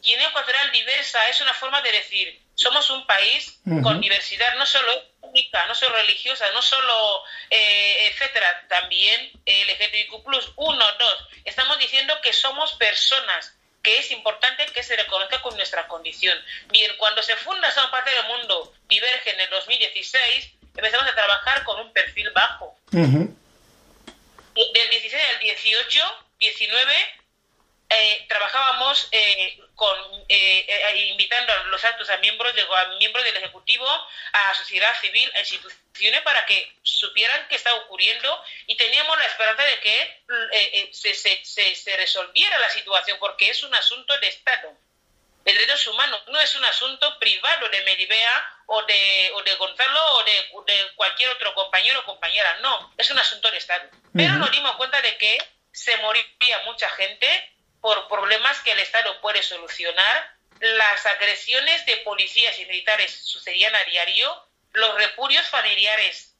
Guinea 0.06 0.28
Ecuatorial 0.28 0.70
diversa 0.70 1.28
es 1.28 1.40
una 1.40 1.54
forma 1.54 1.82
de 1.82 1.90
decir, 1.90 2.40
somos 2.54 2.90
un 2.90 3.06
país 3.06 3.58
con 3.82 4.00
diversidad 4.00 4.54
no 4.56 4.64
solo 4.64 4.92
étnica, 5.22 5.66
no 5.66 5.74
solo 5.74 5.96
religiosa, 5.96 6.50
no 6.52 6.62
solo, 6.62 7.22
eh, 7.50 8.08
etcétera, 8.08 8.66
también 8.68 9.32
LGTBIQ+, 9.44 10.12
uno, 10.56 10.84
dos. 10.98 11.28
Estamos 11.44 11.78
diciendo 11.78 12.14
que 12.22 12.32
somos 12.32 12.74
personas, 12.74 13.56
que 13.86 13.98
es 14.00 14.10
importante 14.10 14.66
que 14.74 14.82
se 14.82 14.96
reconozca 14.96 15.40
con 15.42 15.54
nuestra 15.54 15.86
condición. 15.86 16.36
Bien, 16.70 16.90
cuando 16.98 17.22
se 17.22 17.36
funda 17.36 17.68
esa 17.68 17.88
parte 17.88 18.10
del 18.10 18.24
mundo 18.24 18.74
Diverge 18.88 19.30
en 19.30 19.38
el 19.38 19.48
2016, 19.48 20.54
empezamos 20.74 21.06
a 21.06 21.14
trabajar 21.14 21.62
con 21.62 21.78
un 21.78 21.92
perfil 21.92 22.28
bajo. 22.30 22.76
Del 22.90 23.30
16 24.90 25.22
al 25.34 25.38
18, 25.38 26.00
19, 26.40 26.92
eh, 27.88 28.26
trabajábamos 28.28 29.08
eh, 29.12 29.60
con, 29.76 29.96
eh, 30.28 31.08
invitando 31.10 31.52
a 31.52 31.64
los 31.64 31.84
altos 31.84 32.10
a 32.10 32.16
miembros, 32.18 32.52
de, 32.54 32.64
miembros 32.98 33.24
del 33.24 33.36
Ejecutivo, 33.36 33.86
a 34.32 34.54
sociedad 34.54 34.92
civil, 35.00 35.30
a 35.36 35.38
instituciones 35.38 36.20
para 36.22 36.44
que 36.46 36.72
supieran 36.82 37.46
qué 37.48 37.54
estaba 37.54 37.76
ocurriendo 37.78 38.42
y 38.66 38.76
teníamos 38.76 39.16
la 39.18 39.26
esperanza 39.26 39.62
de 39.62 39.80
que 39.80 40.90
se, 40.92 41.14
se, 41.14 41.44
se, 41.44 41.96
resolviera 41.96 42.58
la 42.58 42.70
situación 42.70 43.18
porque 43.20 43.50
es 43.50 43.62
un 43.62 43.74
asunto 43.74 44.18
de 44.18 44.26
Estado. 44.26 44.72
El 45.44 45.56
derechos 45.56 45.86
humanos 45.86 46.20
no 46.26 46.40
es 46.40 46.56
un 46.56 46.64
asunto 46.64 47.18
privado 47.20 47.68
de 47.68 47.82
Medibea 47.82 48.62
o 48.66 48.82
de, 48.82 49.30
o 49.32 49.42
de 49.44 49.54
Gonzalo 49.54 50.00
o 50.16 50.24
de, 50.24 50.32
de, 50.66 50.92
cualquier 50.96 51.30
otro 51.30 51.54
compañero 51.54 52.00
o 52.00 52.04
compañera, 52.04 52.58
no, 52.62 52.92
es 52.98 53.08
un 53.12 53.18
asunto 53.18 53.48
de 53.52 53.58
Estado. 53.58 53.88
Pero 54.12 54.34
nos 54.34 54.50
dimos 54.50 54.74
cuenta 54.74 55.00
de 55.00 55.16
que 55.18 55.38
se 55.70 55.96
moriría 55.98 56.58
mucha 56.64 56.90
gente 56.90 57.55
por 57.80 58.08
problemas 58.08 58.60
que 58.60 58.72
el 58.72 58.78
Estado 58.78 59.20
puede 59.20 59.42
solucionar, 59.42 60.36
las 60.60 61.06
agresiones 61.06 61.84
de 61.86 61.98
policías 61.98 62.58
y 62.58 62.66
militares 62.66 63.12
sucedían 63.24 63.74
a 63.74 63.84
diario, 63.84 64.46
los 64.72 64.94
repudios 64.96 65.46
familiares 65.48 66.34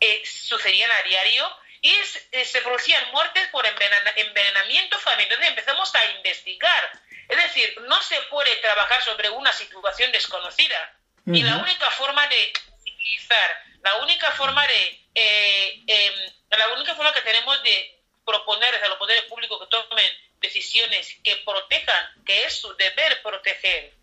eh, 0.00 0.22
sucedían 0.24 0.90
a 0.90 1.02
diario 1.02 1.48
y 1.80 1.94
eh, 2.32 2.44
se 2.44 2.60
producían 2.62 3.10
muertes 3.12 3.46
por 3.48 3.64
envenenamiento 3.66 4.98
familiar. 4.98 5.32
Entonces 5.32 5.48
empezamos 5.48 5.94
a 5.94 6.04
investigar. 6.16 6.90
Es 7.28 7.36
decir, 7.36 7.80
no 7.82 8.00
se 8.02 8.20
puede 8.22 8.54
trabajar 8.56 9.02
sobre 9.02 9.30
una 9.30 9.52
situación 9.52 10.12
desconocida. 10.12 10.92
Y 11.26 11.42
la 11.42 11.56
única 11.56 11.90
forma 11.90 12.24
de 12.28 12.52
utilizar, 12.82 13.62
la 13.82 13.96
única 13.96 14.30
forma 14.32 14.64
de, 14.66 15.00
eh, 15.14 15.82
em, 15.88 16.14
la 16.50 16.68
única 16.68 16.94
forma 16.94 17.12
que 17.12 17.22
tenemos 17.22 17.60
de 17.64 17.95
proponer 18.26 18.74
a 18.82 18.88
los 18.88 18.98
poderes 18.98 19.22
públicos 19.24 19.58
que 19.60 19.66
tomen 19.68 20.12
decisiones 20.40 21.16
que 21.24 21.36
protejan, 21.36 22.24
que 22.26 22.44
es 22.44 22.60
su 22.60 22.74
deber 22.76 23.22
proteger, 23.22 23.94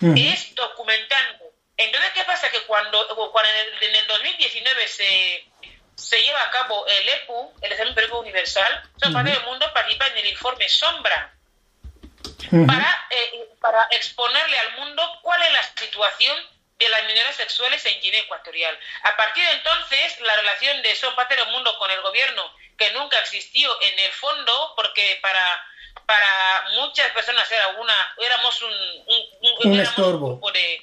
es 0.00 0.54
documentando. 0.54 1.44
Entonces, 1.76 2.10
¿qué 2.14 2.24
pasa? 2.24 2.50
Que 2.50 2.62
cuando, 2.62 3.06
cuando 3.30 3.50
en, 3.80 3.94
el, 3.94 4.06
2019 4.06 4.88
se, 4.88 5.44
se 5.94 6.22
lleva 6.22 6.42
a 6.42 6.50
cabo 6.50 6.86
el 6.86 7.08
EPU, 7.08 7.54
el 7.60 7.72
Examen 7.72 7.94
Periódico 7.94 8.20
Universal, 8.20 8.90
uh 9.06 9.12
parte 9.12 9.30
del 9.30 9.44
mundo 9.44 9.70
participa 9.72 10.06
en 10.08 10.18
el 10.18 10.26
informe 10.26 10.68
Sombra, 10.68 11.34
para, 12.66 13.06
eh, 13.10 13.48
para 13.60 13.86
exponerle 13.90 14.58
al 14.58 14.78
mundo 14.78 15.02
cuál 15.22 15.42
es 15.42 15.52
la 15.52 15.62
situación 15.62 16.36
de 16.80 16.88
las 16.88 17.02
minorías 17.02 17.36
sexuales 17.36 17.84
en 17.84 18.00
Guinea 18.00 18.22
Ecuatorial. 18.22 18.76
A 19.02 19.16
partir 19.16 19.44
de 19.44 19.52
entonces, 19.52 20.18
la 20.20 20.34
relación 20.36 20.82
de 20.82 20.96
Son 20.96 21.14
Parte 21.14 21.36
del 21.36 21.46
Mundo 21.48 21.76
con 21.78 21.90
el 21.90 22.00
gobierno, 22.00 22.42
que 22.76 22.90
nunca 22.92 23.18
existió 23.18 23.70
en 23.82 23.98
el 23.98 24.10
fondo, 24.12 24.72
porque 24.74 25.18
para, 25.20 25.62
para 26.06 26.64
muchas 26.76 27.10
personas 27.12 27.50
era 27.52 27.68
una, 27.68 28.14
éramos 28.18 28.62
un, 28.62 28.72
un, 29.62 29.84
grupo 29.94 30.50
de 30.52 30.80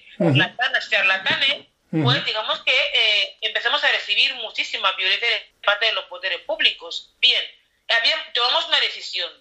charlatanes, 0.88 1.66
pues 1.90 2.26
digamos 2.26 2.60
que 2.60 2.76
eh, 2.76 3.38
empezamos 3.42 3.84
a 3.84 3.92
recibir 3.92 4.36
muchísima 4.36 4.92
violencia 4.92 5.28
de 5.28 5.52
parte 5.64 5.88
de 5.88 5.94
los 5.94 6.06
poderes 6.06 6.42
públicos. 6.42 7.12
Bien, 7.20 7.44
tomamos 8.34 8.68
una 8.68 8.80
decisión. 8.82 9.32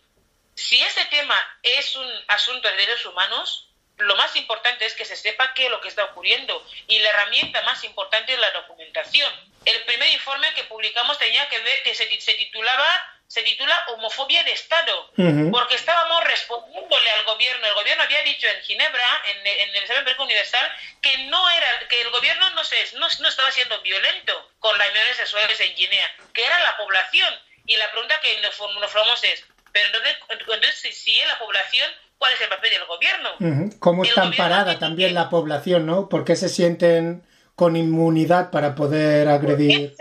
si 0.55 0.81
este 0.81 1.05
tema 1.07 1.37
es 1.63 1.95
un 1.97 2.11
asunto 2.29 2.67
de 2.69 2.77
derechos 2.77 3.05
humanos, 3.07 3.66
lo 3.99 4.17
más 4.17 4.35
importante 4.37 4.85
es 4.85 4.95
que 4.95 5.05
se 5.05 5.17
sepa 5.17 5.55
qué 5.55 5.67
es 5.67 5.71
lo 5.71 5.81
que 5.81 5.89
está 5.89 6.05
ocurriendo 6.05 6.65
y 6.87 6.99
la 6.99 7.11
herramienta 7.11 7.63
más 7.63 7.83
importante 7.85 8.35
es 8.35 8.39
la 8.39 8.51
documentación. 8.51 9.33
El 9.65 9.83
primer 9.85 10.09
informe 10.11 10.53
que 10.55 10.65
publicamos 10.65 11.19
tenía 11.19 11.49
que 11.49 11.59
ver 11.61 11.83
que 11.83 11.95
se, 11.95 12.21
se 12.21 12.35
titulaba 12.35 13.17
se 13.29 13.43
titula 13.43 13.85
Homofobia 13.89 14.43
de 14.45 14.53
Estado, 14.53 15.11
porque 15.51 15.75
estábamos 15.75 16.23
respondiéndole 16.25 17.11
al 17.11 17.25
gobierno. 17.25 17.67
El 17.67 17.75
gobierno 17.75 18.05
había 18.05 18.23
dicho 18.23 18.47
en 18.47 18.63
Ginebra, 18.63 19.23
en, 19.25 19.47
en 19.47 19.69
el 19.71 19.83
Examen 19.83 20.21
Universal, 20.21 20.73
que 21.03 21.19
no 21.25 21.51
era, 21.51 21.89
que 21.89 22.01
el 22.03 22.11
gobierno 22.11 22.51
no, 22.51 22.65
se, 22.65 22.77
no, 22.95 23.09
no 23.19 23.29
estaba 23.29 23.51
siendo 23.51 23.81
violento 23.83 24.53
con 24.61 24.79
las 24.79 24.89
minorías 24.93 25.17
sexuales 25.17 25.59
en 25.61 25.75
Guinea, 25.75 26.15
que 26.33 26.45
era 26.45 26.61
la 26.61 26.77
población. 26.77 27.35
Y 27.67 27.77
la 27.77 27.91
pregunta 27.91 28.21
que 28.21 28.41
nos, 28.41 28.55
formamos 28.55 29.25
es, 29.25 29.45
pero 29.73 29.87
entonces, 29.87 30.17
entonces, 30.29 30.97
si 30.97 31.21
es 31.21 31.27
la 31.27 31.39
población, 31.39 31.93
¿cuál 32.19 32.33
es 32.33 32.41
el 32.41 32.49
papel 32.49 32.71
del 32.71 32.85
gobierno? 32.85 33.71
¿Cómo 33.79 34.05
está 34.05 34.23
amparada 34.23 34.79
también 34.79 35.15
la 35.15 35.29
población, 35.31 35.87
no? 35.87 36.09
¿Por 36.09 36.25
qué 36.25 36.37
se 36.37 36.49
sienten 36.49 37.23
con 37.55 37.77
inmunidad 37.77 38.51
para 38.51 38.75
poder 38.75 39.29
agredir? 39.29 39.95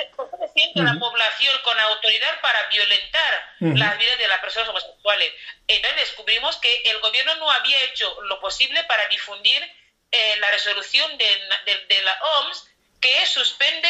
la 0.76 1.00
población 1.00 1.54
con 1.64 1.80
autoridad 1.80 2.42
para 2.42 2.68
violentar 2.68 3.44
las 3.60 3.98
vidas 3.98 4.18
de 4.18 4.28
las 4.28 4.40
personas 4.40 4.70
homosexuales. 4.70 5.32
Entonces 5.68 6.02
descubrimos 6.02 6.58
que 6.58 6.82
el 6.86 7.00
gobierno 7.00 7.36
no 7.36 7.50
había 7.50 7.82
hecho 7.86 8.22
lo 8.24 8.40
posible 8.40 8.84
para 8.84 9.08
difundir 9.08 9.62
eh, 10.12 10.36
la 10.40 10.52
resolución 10.52 11.18
de, 11.18 12.02
la 12.04 12.18
OMS 12.22 12.70
que 13.00 13.26
suspende 13.26 13.90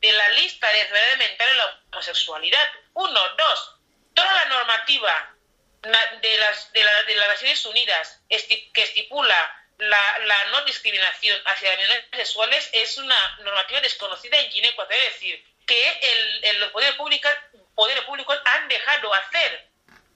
de 0.00 0.12
la 0.12 0.28
lista 0.30 0.70
de 0.72 0.80
enfermedades 0.80 1.18
mentales 1.18 1.56
la 1.56 1.80
homosexualidad. 1.92 2.68
Uno, 2.94 3.20
dos, 3.36 3.76
toda 4.14 4.32
la 4.32 4.44
normativa 4.46 5.36
de 5.82 6.38
las, 6.38 6.72
de, 6.72 6.80
de 7.06 7.14
las 7.14 7.28
Naciones 7.28 7.64
Unidas 7.64 8.20
que 8.28 8.82
estipula 8.82 9.56
la, 9.80 10.18
la, 10.26 10.44
no 10.50 10.64
discriminación 10.64 11.40
hacia 11.46 11.70
las 11.70 11.78
minorías 11.78 12.04
sexuales 12.12 12.68
es 12.72 12.98
una 12.98 13.36
normativa 13.38 13.80
desconocida 13.80 14.38
en 14.38 14.50
Guinea 14.50 14.70
Ecuatorial. 14.70 15.06
Es 15.06 15.14
decir, 15.14 15.44
que 15.66 16.00
el, 16.42 16.60
los 16.60 16.70
poderes 16.70 16.94
públicos, 16.96 17.30
poderes 17.74 18.04
públicos 18.04 18.38
han 18.44 18.68
dejado 18.68 19.14
hacer. 19.14 19.68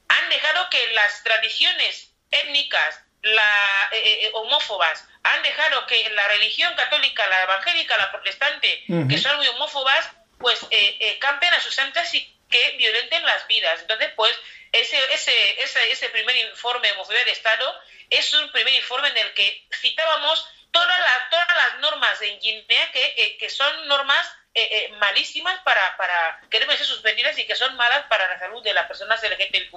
Han 0.09 0.29
dejado 0.29 0.69
que 0.69 0.87
las 0.89 1.23
tradiciones 1.23 2.13
étnicas, 2.31 3.01
la, 3.23 3.89
eh, 3.93 4.27
eh, 4.27 4.31
homófobas, 4.35 5.05
han 5.23 5.43
dejado 5.43 5.87
que 5.87 6.11
la 6.11 6.29
religión 6.29 6.75
católica, 6.75 7.27
la 7.29 7.43
evangélica, 7.45 7.97
la 7.97 8.13
protestante, 8.13 8.85
que 9.09 9.19
son 9.19 9.37
muy 9.39 9.49
homófobas, 9.49 10.11
pues 10.39 10.63
eh, 10.71 10.99
eh 11.01 11.19
campen 11.19 11.53
a 11.55 11.61
sus 11.61 11.75
santas 11.75 12.13
y 12.13 12.21
que 12.51 12.73
violenten 12.77 13.23
las 13.23 13.47
vidas. 13.47 13.81
Entonces, 13.81 14.11
pues, 14.15 14.37
ese, 14.75 14.99
ese, 15.15 15.63
ese, 15.63 15.93
ese 15.93 16.09
primer 16.11 16.37
informe 16.37 16.89
de 16.89 17.25
de 17.25 17.31
Estado 17.31 17.81
es 18.11 18.35
un 18.35 18.51
primer 18.53 18.75
informe 18.75 19.09
en 19.09 19.19
el 19.19 19.35
que 19.35 19.67
citábamos 19.73 20.47
todas 20.73 21.01
las, 21.01 21.31
todas 21.31 21.49
las 21.49 21.79
normas 21.81 22.21
en 22.23 22.39
Guinea 22.41 22.91
que, 22.93 23.37
que 23.39 23.51
son 23.51 23.89
normas 23.89 24.27
eh, 24.57 24.69
eh, 24.71 24.89
malísimas 25.01 25.61
para, 25.65 25.97
para 25.97 26.41
que 26.51 26.61
deben 26.61 26.77
ser 26.77 26.87
suspendidas 26.87 27.39
y 27.39 27.45
que 27.47 27.57
son 27.57 27.77
malas 27.77 28.05
para 28.07 28.29
la 28.29 28.39
salud 28.39 28.63
de 28.63 28.73
las 28.73 28.87
personas 28.87 29.23
LGTBIQ+. 29.23 29.75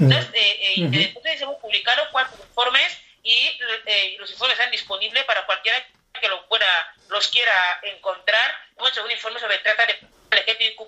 Entonces, 0.00 0.30
eh, 0.34 0.74
entonces 0.76 1.42
hemos 1.42 1.56
publicado 1.56 2.02
cuatro 2.12 2.36
informes 2.40 2.96
y 3.22 3.58
los 4.18 4.30
informes 4.30 4.58
están 4.58 4.70
disponibles 4.70 5.24
para 5.24 5.44
cualquiera 5.44 5.84
que 6.20 6.28
lo 6.28 6.46
pueda, 6.48 6.94
los 7.08 7.28
quiera 7.28 7.80
encontrar. 7.82 8.54
Hemos 8.76 8.90
hecho 8.90 9.04
un 9.04 9.10
informe 9.10 9.40
sobre 9.40 9.58
trata 9.58 9.86
de 9.86 9.98
LGTBIQ+, 10.30 10.78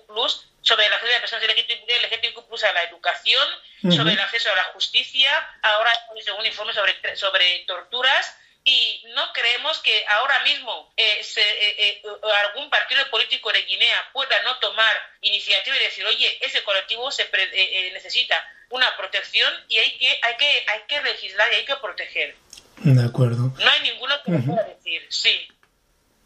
sobre 0.61 0.85
el 0.85 0.93
acceso 0.93 1.13
de 1.13 1.19
personas 1.19 1.43
LGTBIQ+, 1.43 2.63
a 2.63 2.73
la 2.73 2.83
educación, 2.83 3.47
sobre 3.91 4.13
el 4.13 4.19
acceso 4.19 4.51
a 4.51 4.55
la 4.55 4.63
justicia. 4.73 5.31
Ahora 5.61 5.91
un 6.37 6.45
informe 6.45 6.73
sobre, 6.73 7.15
sobre 7.15 7.65
torturas 7.67 8.35
y 8.65 9.03
no 9.13 9.21
creemos 9.33 9.79
que 9.79 9.91
ahora 10.07 10.41
mismo 10.43 10.93
eh, 10.95 11.19
eh, 11.35 11.75
eh, 11.77 12.01
algún 12.45 12.69
partido 12.69 13.01
político 13.11 13.51
de 13.51 13.61
Guinea 13.63 13.97
pueda 14.13 14.41
no 14.43 14.57
tomar 14.59 14.95
iniciativa 15.21 15.75
y 15.75 15.83
decir, 15.83 16.05
oye, 16.05 16.37
ese 16.41 16.63
colectivo 16.63 17.11
se 17.11 17.29
necesita 17.93 18.35
una 18.69 18.87
protección 18.95 19.51
y 19.67 19.79
hay 19.79 19.97
que, 19.97 20.07
hay, 20.21 20.37
que, 20.37 20.65
hay 20.67 20.79
que 20.87 21.01
legislar 21.01 21.51
y 21.51 21.55
hay 21.57 21.65
que 21.65 21.75
proteger. 21.75 22.35
De 22.77 23.03
acuerdo. 23.03 23.53
No 23.57 23.69
hay 23.69 23.81
ninguno 23.81 24.15
que 24.23 24.31
pueda 24.31 24.63
decir, 24.63 25.05
sí. 25.09 25.47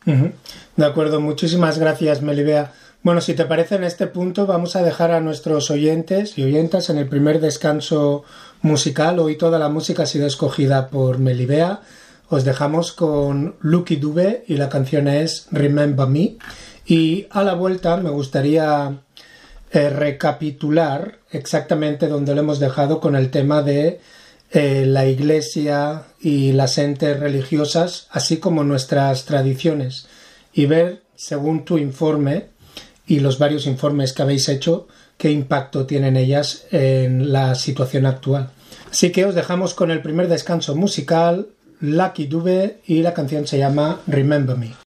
De 0.06 0.86
acuerdo, 0.86 1.20
muchísimas 1.20 1.80
gracias, 1.80 2.22
Melibea. 2.22 2.72
Bueno, 3.08 3.22
si 3.22 3.36
te 3.36 3.46
parece, 3.46 3.76
en 3.76 3.86
este 3.86 4.08
punto 4.08 4.46
vamos 4.46 4.76
a 4.76 4.84
dejar 4.84 5.12
a 5.12 5.22
nuestros 5.22 5.72
oyentes 5.72 6.38
y 6.38 6.44
oyentas 6.44 6.90
en 6.90 6.98
el 6.98 7.08
primer 7.08 7.40
descanso 7.40 8.26
musical. 8.62 9.20
Hoy 9.20 9.38
toda 9.38 9.60
la 9.60 9.70
música 9.70 10.04
ha 10.04 10.06
sido 10.06 10.28
escogida 10.28 10.90
por 10.90 11.18
Melibea 11.18 11.80
os 12.28 12.44
dejamos 12.44 12.92
con 12.92 13.56
Lucky 13.62 13.96
Dube 13.96 14.44
y 14.50 14.58
la 14.58 14.68
canción 14.68 15.08
es 15.08 15.48
Remember 15.52 16.06
Me. 16.06 16.36
Y 16.86 17.28
a 17.30 17.44
la 17.44 17.54
vuelta 17.54 17.96
me 17.96 18.10
gustaría 18.10 19.00
eh, 19.72 19.90
recapitular 19.90 21.20
exactamente 21.32 22.10
donde 22.10 22.36
lo 22.36 22.42
hemos 22.42 22.60
dejado 22.60 23.00
con 23.00 23.16
el 23.16 23.32
tema 23.32 23.62
de 23.62 24.02
eh, 24.52 24.84
la 24.86 25.06
iglesia 25.06 26.04
y 26.20 26.52
las 26.52 26.78
entes 26.78 27.18
religiosas, 27.18 28.10
así 28.12 28.40
como 28.40 28.66
nuestras 28.66 29.24
tradiciones, 29.24 30.10
y 30.52 30.66
ver, 30.66 31.04
según 31.16 31.64
tu 31.64 31.78
informe 31.78 32.57
y 33.08 33.20
los 33.20 33.40
varios 33.40 33.66
informes 33.66 34.14
que 34.14 34.22
habéis 34.22 34.50
hecho, 34.50 34.88
qué 35.18 35.32
impacto 35.32 35.86
tienen 35.86 36.18
ellas 36.18 36.66
en 36.72 37.32
la 37.32 37.56
situación 37.56 38.06
actual. 38.06 38.52
Así 38.92 39.12
que 39.12 39.26
os 39.26 39.36
dejamos 39.36 39.74
con 39.74 39.92
el 39.92 40.02
primer 40.02 40.28
descanso 40.28 40.76
musical 40.76 41.48
Lucky 41.80 42.28
Dube 42.28 42.82
y 42.86 43.02
la 43.02 43.14
canción 43.14 43.48
se 43.48 43.58
llama 43.58 44.02
Remember 44.08 44.58
Me. 44.58 44.87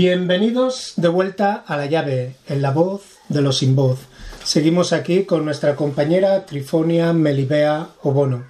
Bienvenidos 0.00 0.92
de 0.94 1.08
vuelta 1.08 1.64
a 1.66 1.76
la 1.76 1.86
llave, 1.86 2.36
en 2.48 2.62
la 2.62 2.70
voz 2.70 3.18
de 3.28 3.42
los 3.42 3.58
sin 3.58 3.74
voz. 3.74 3.98
Seguimos 4.44 4.92
aquí 4.92 5.24
con 5.24 5.44
nuestra 5.44 5.74
compañera 5.74 6.46
Trifonia 6.46 7.12
Melibea 7.12 7.88
Obono. 8.04 8.44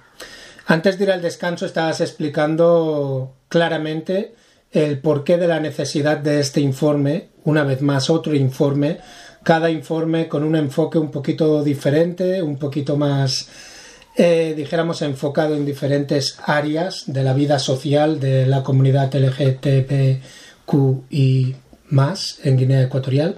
Antes 0.67 0.99
de 0.99 1.05
ir 1.05 1.11
al 1.11 1.23
descanso 1.23 1.65
estabas 1.65 2.01
explicando 2.01 3.33
claramente 3.47 4.35
el 4.71 4.99
porqué 4.99 5.37
de 5.37 5.47
la 5.47 5.59
necesidad 5.59 6.19
de 6.19 6.39
este 6.39 6.61
informe, 6.61 7.29
una 7.45 7.63
vez 7.63 7.81
más 7.81 8.11
otro 8.11 8.35
informe, 8.35 8.99
cada 9.41 9.71
informe 9.71 10.27
con 10.27 10.43
un 10.43 10.55
enfoque 10.55 10.99
un 10.99 11.09
poquito 11.09 11.63
diferente, 11.63 12.43
un 12.43 12.59
poquito 12.59 12.95
más, 12.95 13.49
eh, 14.15 14.53
dijéramos, 14.55 15.01
enfocado 15.01 15.55
en 15.55 15.65
diferentes 15.65 16.37
áreas 16.43 17.05
de 17.07 17.23
la 17.23 17.33
vida 17.33 17.57
social 17.57 18.19
de 18.19 18.45
la 18.45 18.61
comunidad 18.61 19.09
LGTBQI 20.69 21.55
más 21.89 22.39
en 22.43 22.57
Guinea 22.57 22.83
Ecuatorial. 22.83 23.37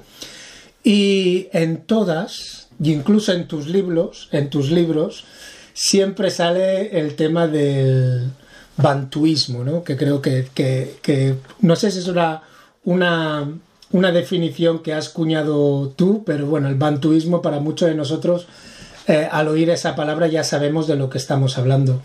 Y 0.83 1.47
en 1.53 1.83
todas, 1.83 2.69
y 2.81 2.91
incluso 2.91 3.33
en 3.33 3.47
tus 3.47 3.67
libros, 3.67 4.29
en 4.31 4.49
tus 4.49 4.71
libros, 4.71 5.25
siempre 5.73 6.31
sale 6.31 6.99
el 6.99 7.15
tema 7.15 7.47
del 7.47 8.31
bantuismo, 8.77 9.63
¿no? 9.63 9.83
que 9.83 9.95
creo 9.95 10.21
que, 10.21 10.47
que, 10.53 11.35
no 11.59 11.75
sé 11.75 11.91
si 11.91 11.99
es 11.99 12.07
una, 12.07 12.41
una, 12.83 13.47
una, 13.91 14.11
definición 14.11 14.79
que 14.79 14.93
has 14.93 15.09
cuñado 15.09 15.89
tú, 15.89 16.23
pero 16.25 16.47
bueno, 16.47 16.67
el 16.67 16.75
bantuismo 16.75 17.41
para 17.41 17.59
muchos 17.59 17.89
de 17.89 17.95
nosotros, 17.95 18.47
eh, 19.07 19.27
al 19.31 19.47
oír 19.47 19.69
esa 19.69 19.95
palabra 19.95 20.27
ya 20.27 20.43
sabemos 20.43 20.87
de 20.87 20.95
lo 20.95 21.09
que 21.09 21.19
estamos 21.19 21.59
hablando. 21.59 22.01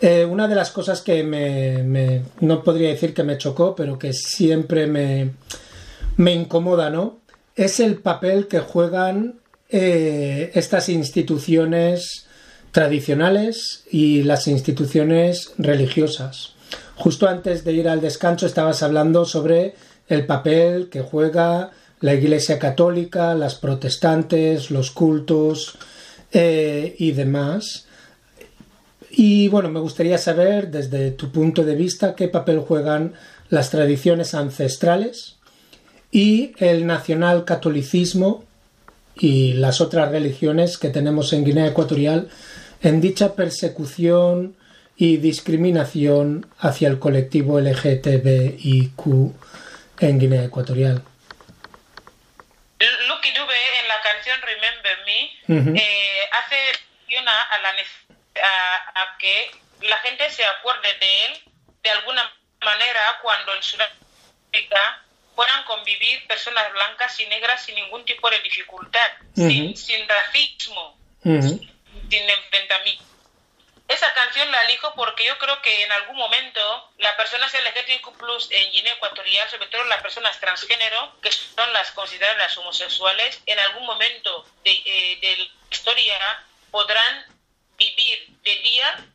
Eh, 0.00 0.24
una 0.24 0.46
de 0.46 0.54
las 0.54 0.70
cosas 0.70 1.00
que 1.00 1.22
me, 1.24 2.22
no 2.40 2.62
podría 2.62 2.90
decir 2.90 3.14
que 3.14 3.22
me 3.22 3.38
chocó, 3.38 3.74
pero 3.74 3.98
que 3.98 4.12
siempre 4.12 4.86
me, 4.86 5.32
incomoda, 6.32 6.90
¿no? 6.90 7.18
Es 7.54 7.80
el 7.80 7.96
papel 7.96 8.46
que 8.46 8.60
juegan 8.60 9.36
eh, 9.70 10.50
estas 10.54 10.90
instituciones 10.90 12.26
tradicionales 12.72 13.84
y 13.90 14.22
las 14.22 14.46
instituciones 14.48 15.52
religiosas. 15.56 16.52
Justo 16.96 17.26
antes 17.26 17.64
de 17.64 17.72
ir 17.72 17.88
al 17.88 18.02
descanso 18.02 18.44
estabas 18.44 18.82
hablando 18.82 19.24
sobre 19.24 19.74
el 20.08 20.26
papel 20.26 20.90
que 20.90 21.00
juega 21.00 21.70
la 22.00 22.14
Iglesia 22.14 22.58
Católica, 22.58 23.34
las 23.34 23.54
protestantes, 23.54 24.70
los 24.70 24.90
cultos 24.90 25.78
eh, 26.32 26.94
y 26.98 27.12
demás. 27.12 27.85
Y 29.18 29.48
bueno, 29.48 29.70
me 29.70 29.80
gustaría 29.80 30.18
saber 30.18 30.68
desde 30.68 31.10
tu 31.10 31.32
punto 31.32 31.64
de 31.64 31.74
vista 31.74 32.14
qué 32.14 32.28
papel 32.28 32.60
juegan 32.60 33.14
las 33.48 33.70
tradiciones 33.70 34.34
ancestrales 34.34 35.36
y 36.10 36.52
el 36.58 36.84
nacional 36.84 37.46
catolicismo 37.46 38.44
y 39.14 39.54
las 39.54 39.80
otras 39.80 40.10
religiones 40.10 40.76
que 40.76 40.90
tenemos 40.90 41.32
en 41.32 41.46
Guinea 41.46 41.68
Ecuatorial 41.68 42.28
en 42.82 43.00
dicha 43.00 43.34
persecución 43.34 44.54
y 44.98 45.16
discriminación 45.16 46.46
hacia 46.58 46.88
el 46.88 46.98
colectivo 46.98 47.58
LGTBIQ 47.58 49.32
en 49.98 50.18
Guinea 50.18 50.44
Ecuatorial. 50.44 51.02
Lucky 53.08 53.30
Dube 53.32 53.54
en 53.80 53.88
la 53.88 53.96
canción 54.02 54.36
Remember 54.42 54.96
Me 55.06 55.80
eh, 55.80 56.20
hace 56.32 56.56
a, 57.26 57.62
a, 58.42 59.02
a, 59.02 59.18
que 59.18 59.50
la 59.82 59.98
gente 59.98 60.30
se 60.30 60.44
acuerde 60.44 60.94
de 60.98 61.24
él 61.26 61.42
de 61.82 61.90
alguna 61.90 62.32
manera 62.60 63.18
cuando 63.22 63.54
en 63.54 63.62
Sudáfrica 63.62 65.02
puedan 65.34 65.64
convivir 65.64 66.26
personas 66.26 66.72
blancas 66.72 67.20
y 67.20 67.26
negras 67.26 67.62
sin 67.62 67.74
ningún 67.74 68.04
tipo 68.04 68.28
de 68.30 68.40
dificultad, 68.40 69.10
sin, 69.34 69.76
sin 69.76 70.08
racismo 70.08 70.96
sin 71.22 72.30
enfrentamiento. 72.30 73.04
Esa 73.88 74.12
canción 74.14 74.50
la 74.50 74.62
elijo 74.62 74.92
porque 74.96 75.24
yo 75.24 75.38
creo 75.38 75.62
que 75.62 75.84
en 75.84 75.92
algún 75.92 76.16
momento 76.16 76.90
las 76.98 77.14
personas 77.14 77.52
LGTBQ 77.54 78.18
Plus 78.18 78.48
en 78.50 78.72
Guinea 78.72 78.94
Ecuatorial, 78.94 79.48
sobre 79.48 79.68
todo 79.68 79.84
las 79.84 80.02
personas 80.02 80.40
transgénero, 80.40 81.20
que 81.20 81.30
son 81.30 81.72
las 81.72 81.92
consideradas 81.92 82.56
homosexuales, 82.58 83.40
en 83.46 83.58
algún 83.60 83.86
momento 83.86 84.44
de, 84.64 84.72
eh, 84.72 85.18
de 85.20 85.36
la 85.36 85.46
historia 85.70 86.44
podrán 86.72 87.35
vivir 87.76 88.26
de 88.42 88.54
día 88.56 89.06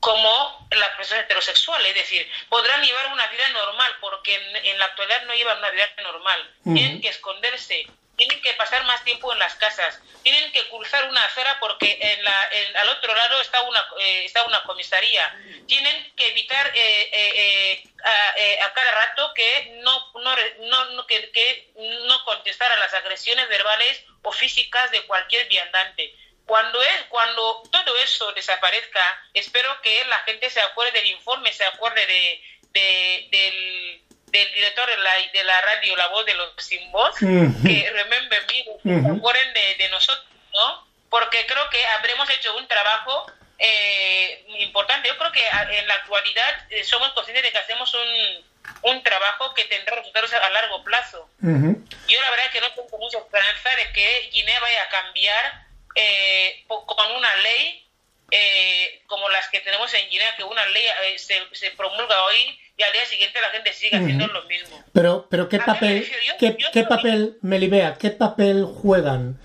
como 0.00 0.68
las 0.70 0.90
personas 0.90 1.24
heterosexuales, 1.24 1.88
es 1.88 1.94
decir, 1.94 2.30
podrán 2.48 2.82
llevar 2.82 3.12
una 3.12 3.26
vida 3.26 3.48
normal, 3.48 3.92
porque 4.00 4.34
en, 4.34 4.78
la 4.78 4.84
actualidad 4.84 5.22
no 5.24 5.34
llevan 5.34 5.58
una 5.58 5.70
vida 5.70 5.88
normal, 6.02 6.54
tienen 6.64 7.00
que 7.00 7.08
esconderse 7.08 7.86
tienen 8.16 8.40
que 8.40 8.54
pasar 8.54 8.84
más 8.84 9.04
tiempo 9.04 9.32
en 9.32 9.38
las 9.38 9.54
casas, 9.56 10.00
tienen 10.22 10.50
que 10.52 10.66
cruzar 10.68 11.08
una 11.08 11.22
acera 11.24 11.58
porque 11.60 11.98
en 12.00 12.24
la, 12.24 12.48
al 12.76 12.88
otro 12.88 13.14
lado 13.14 13.40
está 13.40 13.60
una, 13.62 13.86
eh, 14.00 14.24
está 14.24 14.42
una 14.44 14.62
comisaría, 14.62 15.38
tienen 15.66 16.12
que 16.16 16.28
evitar 16.28 16.72
eh, 16.74 17.10
eh, 17.12 18.60
a, 18.62 18.72
cada 18.72 18.90
rato 18.90 19.32
que 19.34 19.80
no, 19.82 20.12
no, 20.14 20.84
no 20.92 21.06
que, 21.06 21.30
que, 21.30 21.70
no 21.76 22.24
contestar 22.24 22.72
a 22.72 22.76
las 22.76 22.94
agresiones 22.94 23.48
verbales 23.48 24.02
o 24.22 24.32
físicas 24.32 24.90
de 24.90 25.02
cualquier 25.02 25.46
viandante. 25.48 26.14
Cuando, 26.46 26.80
es, 26.80 27.04
cuando 27.08 27.62
todo 27.70 27.96
eso 27.98 28.32
desaparezca, 28.32 29.20
espero 29.34 29.68
que 29.82 30.04
la 30.06 30.20
gente 30.20 30.48
se 30.48 30.60
acuerde 30.60 30.92
del 30.92 31.06
informe, 31.08 31.52
se 31.52 31.64
acuerde 31.64 32.06
de, 32.06 32.40
de 32.72 33.28
del 33.30 34.06
del 34.26 34.52
director 34.52 34.88
de 34.88 34.96
la, 34.98 35.12
de 35.32 35.44
la 35.44 35.60
radio 35.60 35.96
La 35.96 36.08
Voz 36.08 36.26
de 36.26 36.34
los 36.34 36.52
Sin 36.58 36.90
Voz, 36.92 37.16
que 37.18 37.90
remember 37.92 38.42
me, 38.82 39.02
se 39.02 39.08
acuerden 39.08 39.54
de, 39.78 39.88
nosotros, 39.90 40.26
¿no? 40.52 40.86
Porque 41.08 41.46
creo 41.46 41.68
que 41.70 41.84
habremos 41.98 42.28
hecho 42.30 42.56
un 42.56 42.66
trabajo 42.66 43.26
eh, 43.58 44.44
importante. 44.60 45.08
Yo 45.08 45.16
creo 45.16 45.32
que 45.32 45.46
en 45.78 45.86
la 45.86 45.94
actualidad 45.94 46.66
eh, 46.70 46.84
somos 46.84 47.12
conscientes 47.12 47.44
de 47.44 47.52
que 47.52 47.58
hacemos 47.58 47.94
un, 47.94 48.90
un 48.90 49.02
trabajo 49.02 49.54
que 49.54 49.64
tendrá 49.64 49.96
resultados 49.96 50.32
a 50.32 50.50
largo 50.50 50.82
plazo. 50.82 51.28
Yo 51.40 52.20
la 52.20 52.30
verdad 52.30 52.46
es 52.46 52.52
que 52.52 52.60
no 52.60 52.70
tengo 52.72 52.98
mucha 52.98 53.18
esperanza 53.18 53.70
de 53.76 53.92
que 53.92 54.30
Guinea 54.32 54.60
vaya 54.60 54.82
a 54.82 54.88
cambiar 54.88 55.65
eh, 55.96 56.64
con 56.68 57.16
una 57.16 57.34
ley 57.36 57.82
eh, 58.30 59.02
como 59.06 59.28
las 59.28 59.48
que 59.48 59.60
tenemos 59.60 59.92
en 59.94 60.10
Guinea, 60.10 60.34
que 60.36 60.44
una 60.44 60.66
ley 60.66 60.82
eh, 60.82 61.18
se, 61.18 61.40
se, 61.52 61.70
promulga 61.70 62.24
hoy 62.24 62.58
y 62.76 62.82
al 62.82 62.92
día 62.92 63.06
siguiente 63.06 63.40
la 63.40 63.50
gente 63.50 63.72
sigue 63.72 63.96
haciendo 63.96 64.26
lo 64.26 64.44
mismo. 64.44 64.84
Pero, 64.92 65.26
pero 65.30 65.48
¿qué 65.48 65.58
papel, 65.58 66.10
¿qué, 66.38 66.56
¿qué 66.72 66.82
papel, 66.82 67.38
Melibea, 67.42 67.96
qué 67.98 68.10
papel 68.10 68.64
juegan 68.64 69.38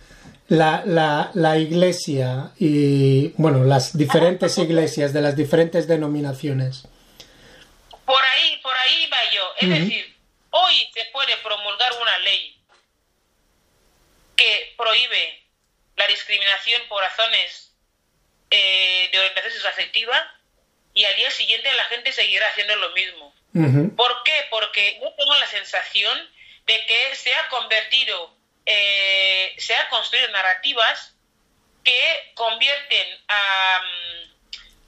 la, 0.47 0.81
la, 0.85 1.29
la 1.35 1.57
iglesia 1.57 2.51
y, 2.57 3.29
bueno, 3.37 3.63
las 3.63 3.95
diferentes 3.95 4.57
iglesias 4.57 5.13
de 5.13 5.21
las 5.21 5.35
diferentes 5.35 5.87
denominaciones? 5.87 6.87
Por 8.03 8.21
ahí, 8.21 8.59
por 8.63 8.75
ahí 8.75 9.07
va 9.07 9.31
yo. 9.31 9.43
Es 9.59 9.69
decir, 9.69 10.17
hoy 10.49 10.73
se 10.93 11.05
puede 11.13 11.37
promulgar 11.37 11.91
una 12.01 12.17
ley 12.17 12.57
que 14.35 14.73
prohíbe 14.75 15.40
la 16.01 16.07
discriminación 16.07 16.81
por 16.87 17.01
razones 17.01 17.73
eh, 18.49 19.09
de 19.11 19.19
orientación 19.19 19.67
afectiva 19.67 20.35
y 20.95 21.05
al 21.05 21.15
día 21.15 21.29
siguiente 21.29 21.71
la 21.73 21.85
gente 21.85 22.11
seguirá 22.11 22.47
haciendo 22.47 22.75
lo 22.77 22.89
mismo. 22.91 23.33
¿Por 23.95 24.23
qué? 24.23 24.47
Porque 24.49 24.97
yo 24.99 25.13
tengo 25.13 25.35
la 25.35 25.47
sensación 25.47 26.17
de 26.65 26.85
que 26.85 27.15
se 27.15 27.33
ha 27.35 27.49
convertido, 27.49 28.35
eh, 28.65 29.53
se 29.57 29.75
ha 29.75 29.89
construido 29.89 30.29
narrativas 30.29 31.13
que 31.83 32.31
convierten 32.33 33.07
a, 33.27 33.81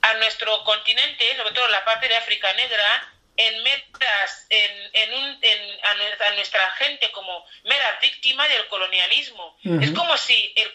a 0.02 0.13
nuestro 0.15 0.63
continente, 0.63 1.36
sobre 1.38 1.54
todo 1.54 1.67
la 1.67 1.86
parte 1.86 2.08
de 2.08 2.15
África 2.15 2.54
Negra, 2.54 3.12
en 3.36 3.63
metas, 3.63 4.46
en, 4.50 4.72
en 4.93 5.13
un, 5.13 5.39
en, 5.41 5.86
a, 5.86 6.32
nuestra 6.36 6.69
gente 6.72 7.12
como 7.12 7.46
mera 7.63 8.00
víctima 8.02 8.48
del 8.48 8.67
colonialismo. 8.67 9.58
Es 9.82 9.91
como 9.91 10.15
si, 10.17 10.54
el, 10.56 10.72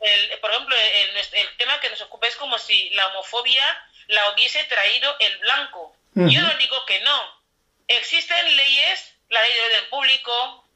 el, 0.00 0.38
por 0.40 0.50
ejemplo, 0.50 0.76
el, 0.76 1.16
el, 1.16 1.56
tema 1.56 1.78
que 1.80 1.90
nos 1.90 2.00
ocupa 2.02 2.26
es 2.26 2.36
como 2.36 2.58
si 2.58 2.90
la 2.90 3.06
homofobia 3.08 3.64
la 4.08 4.30
hubiese 4.30 4.64
traído 4.64 5.14
el 5.20 5.38
blanco. 5.38 5.96
Yo 6.14 6.42
no 6.42 6.54
digo 6.56 6.84
que 6.86 7.00
no. 7.00 7.42
Existen 7.88 8.56
leyes, 8.56 9.14
la 9.28 9.42
ley 9.42 9.52
de 9.52 9.62
orden 9.62 9.90
público, 9.90 10.68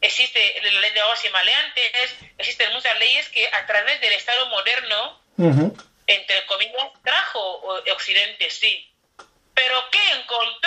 existe 0.00 0.60
la 0.62 0.80
ley 0.80 0.92
de 0.92 1.00
aguas 1.00 1.24
y 1.24 1.28
maleantes, 1.28 2.16
existen 2.38 2.72
muchas 2.72 2.98
leyes 2.98 3.28
que 3.28 3.46
a 3.52 3.66
través 3.66 4.00
del 4.00 4.12
Estado 4.14 4.46
moderno, 4.46 5.20
entre 6.06 6.46
comillas, 6.46 6.90
trajo 7.02 7.82
Occidente, 7.92 8.48
sí 8.50 8.90
pero 9.60 9.76
¿qué 9.90 9.98
encontró 10.18 10.40
a 10.40 10.59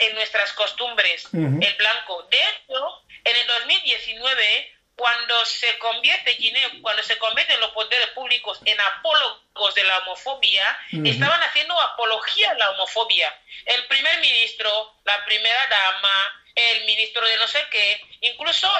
en, 0.00 0.14
nuestras, 0.14 0.52
costumbres 0.52 1.26
el 1.32 1.74
blanco? 1.78 2.26
De 2.30 2.38
hecho, 2.38 3.02
en 3.24 3.36
el 3.36 3.46
2019 3.46 4.80
cuando 5.00 5.44
se 5.46 5.78
convierte 5.78 6.34
Guinea, 6.34 6.68
cuando 6.82 7.02
se 7.02 7.16
convierten 7.16 7.58
los 7.58 7.70
poderes 7.70 8.08
públicos 8.08 8.60
en 8.66 8.78
apólogos 8.78 9.74
de 9.74 9.84
la 9.84 9.98
homofobia, 10.00 10.78
estaban 10.92 11.40
haciendo 11.42 11.80
apología 11.80 12.50
a 12.50 12.54
la 12.54 12.70
homofobia. 12.72 13.34
El 13.64 13.86
primer 13.86 14.20
ministro, 14.20 14.94
la 15.04 15.24
primera 15.24 15.66
dama, 15.68 16.42
el 16.54 16.84
ministro 16.84 17.26
de 17.26 17.36
no 17.38 17.48
sé 17.48 17.60
qué, 17.70 18.00
incluso 18.20 18.70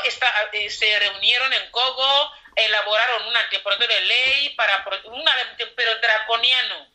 eh, 0.52 0.68
se 0.68 0.98
reunieron 0.98 1.54
en 1.54 1.70
Cogo, 1.70 2.32
elaboraron 2.56 3.26
un 3.26 3.36
anteproyecto 3.36 3.86
de 3.86 4.00
ley 4.02 4.50
para 4.50 4.84
un 5.04 5.24
pero 5.76 5.94
draconiano, 6.00 6.86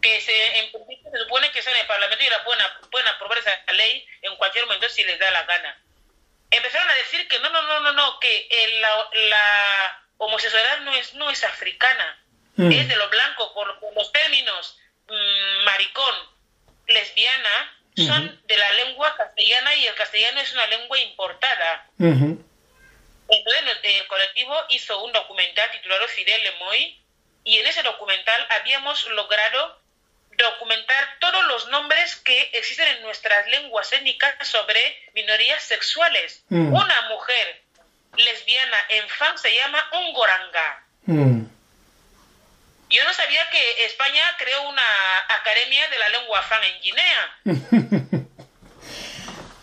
que 0.00 0.20
se, 0.20 0.58
en 0.58 0.70
se 0.70 1.18
supone 1.18 1.50
que 1.50 1.60
es 1.60 1.66
en 1.66 1.76
el 1.76 1.86
Parlamento 1.86 2.24
y 2.24 2.28
la 2.28 2.44
pueden, 2.44 2.64
pueden 2.90 3.08
aprobar 3.08 3.38
esa 3.38 3.72
ley 3.72 4.06
en 4.22 4.36
cualquier 4.36 4.66
momento 4.66 4.88
si 4.88 5.04
les 5.04 5.18
da 5.18 5.30
la 5.30 5.44
gana. 5.44 5.78
Empezaron 6.50 6.88
a 6.88 6.94
decir 6.94 7.26
que 7.28 7.38
no, 7.40 7.50
no, 7.50 7.62
no, 7.62 7.80
no, 7.80 7.92
no, 7.92 8.20
que 8.20 8.48
la, 8.80 10.02
homosexualidad 10.18 10.80
no 10.80 10.94
es, 10.94 11.14
no 11.14 11.30
es 11.30 11.44
africana, 11.44 12.18
es 12.56 12.88
de 12.88 12.96
lo 12.96 13.08
blanco, 13.10 13.52
por, 13.52 13.78
los 13.94 14.12
términos 14.12 14.78
mm, 15.08 15.64
maricón, 15.64 16.14
lesbiana, 16.86 17.72
son 17.96 18.40
de 18.46 18.56
la 18.56 18.72
lengua 18.72 19.14
castellana 19.16 19.74
y 19.74 19.86
el 19.86 19.94
castellano 19.94 20.40
es 20.40 20.52
una 20.52 20.66
lengua 20.66 20.98
importada. 20.98 21.86
Entonces 23.28 23.62
el 23.82 24.06
colectivo 24.06 24.54
hizo 24.68 25.02
un 25.04 25.12
documental 25.12 25.70
titulado 25.72 26.06
Fidel 26.08 26.42
Lemoy 26.42 27.00
y 27.44 27.58
en 27.58 27.66
ese 27.66 27.82
documental 27.82 28.46
habíamos 28.50 29.04
logrado 29.10 29.80
documentar 30.36 31.16
todos 31.18 31.44
los 31.46 31.68
nombres 31.68 32.16
que 32.16 32.50
existen 32.54 32.88
en 32.88 33.02
nuestras 33.02 33.46
lenguas 33.48 33.92
étnicas 33.92 34.34
sobre 34.46 34.80
minorías 35.14 35.62
sexuales. 35.62 36.44
Mm. 36.50 36.74
Una 36.74 37.08
mujer 37.08 37.62
lesbiana 38.16 38.78
en 38.90 39.08
fan 39.08 39.38
se 39.38 39.54
llama 39.54 39.82
Ungoranga. 39.92 40.84
Mm. 41.06 41.42
Yo 42.88 43.04
no 43.04 43.12
sabía 43.14 43.48
que 43.50 43.84
España 43.86 44.22
creó 44.38 44.68
una 44.68 45.18
academia 45.28 45.88
de 45.88 45.98
la 45.98 46.08
lengua 46.10 46.42
fan 46.42 46.62
en 46.64 46.80
Guinea. 46.82 47.38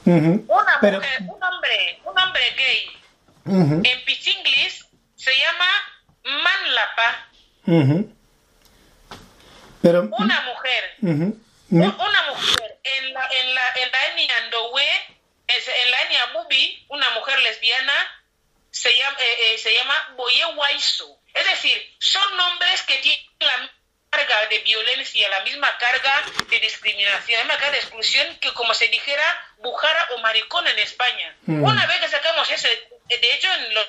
Una 0.06 0.80
mujer, 0.82 1.22
un 1.22 1.42
hombre, 1.42 2.02
un 2.04 2.20
hombre 2.20 2.52
gay 2.58 3.03
en 3.46 4.06
Pichinglis 4.06 4.86
se 5.16 5.32
llama 5.38 5.70
Manlapa. 6.24 7.28
Una 10.18 10.42
mujer, 10.42 10.96
una 11.72 12.24
mujer 12.30 12.80
en 12.84 13.14
la, 13.14 13.28
en 13.28 13.56
la, 13.56 13.68
en 13.76 13.92
la 13.92 14.08
etnia 14.08 14.48
Ndowe, 14.48 14.82
en 15.48 15.92
la 15.92 16.02
etnia 16.04 16.26
Bubi, 16.34 16.86
una 16.90 17.10
mujer 17.12 17.42
lesbiana, 17.42 17.94
se 18.72 18.96
llama, 18.96 19.18
eh, 19.20 19.54
eh, 19.54 19.58
se 19.58 19.74
llama 19.74 19.94
Boye 20.16 20.46
Waisu. 20.56 21.20
Es 21.34 21.46
decir, 21.46 21.96
son 22.00 22.38
nombres 22.38 22.82
que 22.84 22.98
tienen 22.98 23.26
la 23.40 23.72
carga 24.16 24.46
de 24.48 24.60
violencia, 24.60 25.30
la 25.30 25.40
misma 25.42 25.76
carga 25.78 26.24
de 26.50 26.60
discriminación, 26.60 27.40
la 27.40 27.44
misma 27.46 27.60
carga 27.60 27.72
de 27.72 27.80
exclusión 27.80 28.38
que 28.40 28.54
como 28.54 28.74
se 28.74 28.88
dijera 28.88 29.24
bujara 29.58 30.10
o 30.16 30.20
maricón 30.20 30.68
en 30.68 30.80
España. 30.80 31.36
Una 31.48 31.86
vez 31.88 32.00
que 32.00 32.10
sacamos 32.10 32.50
ese, 32.50 32.70
de 33.10 33.34
hecho 33.34 33.52
en 33.54 33.74
los 33.74 33.88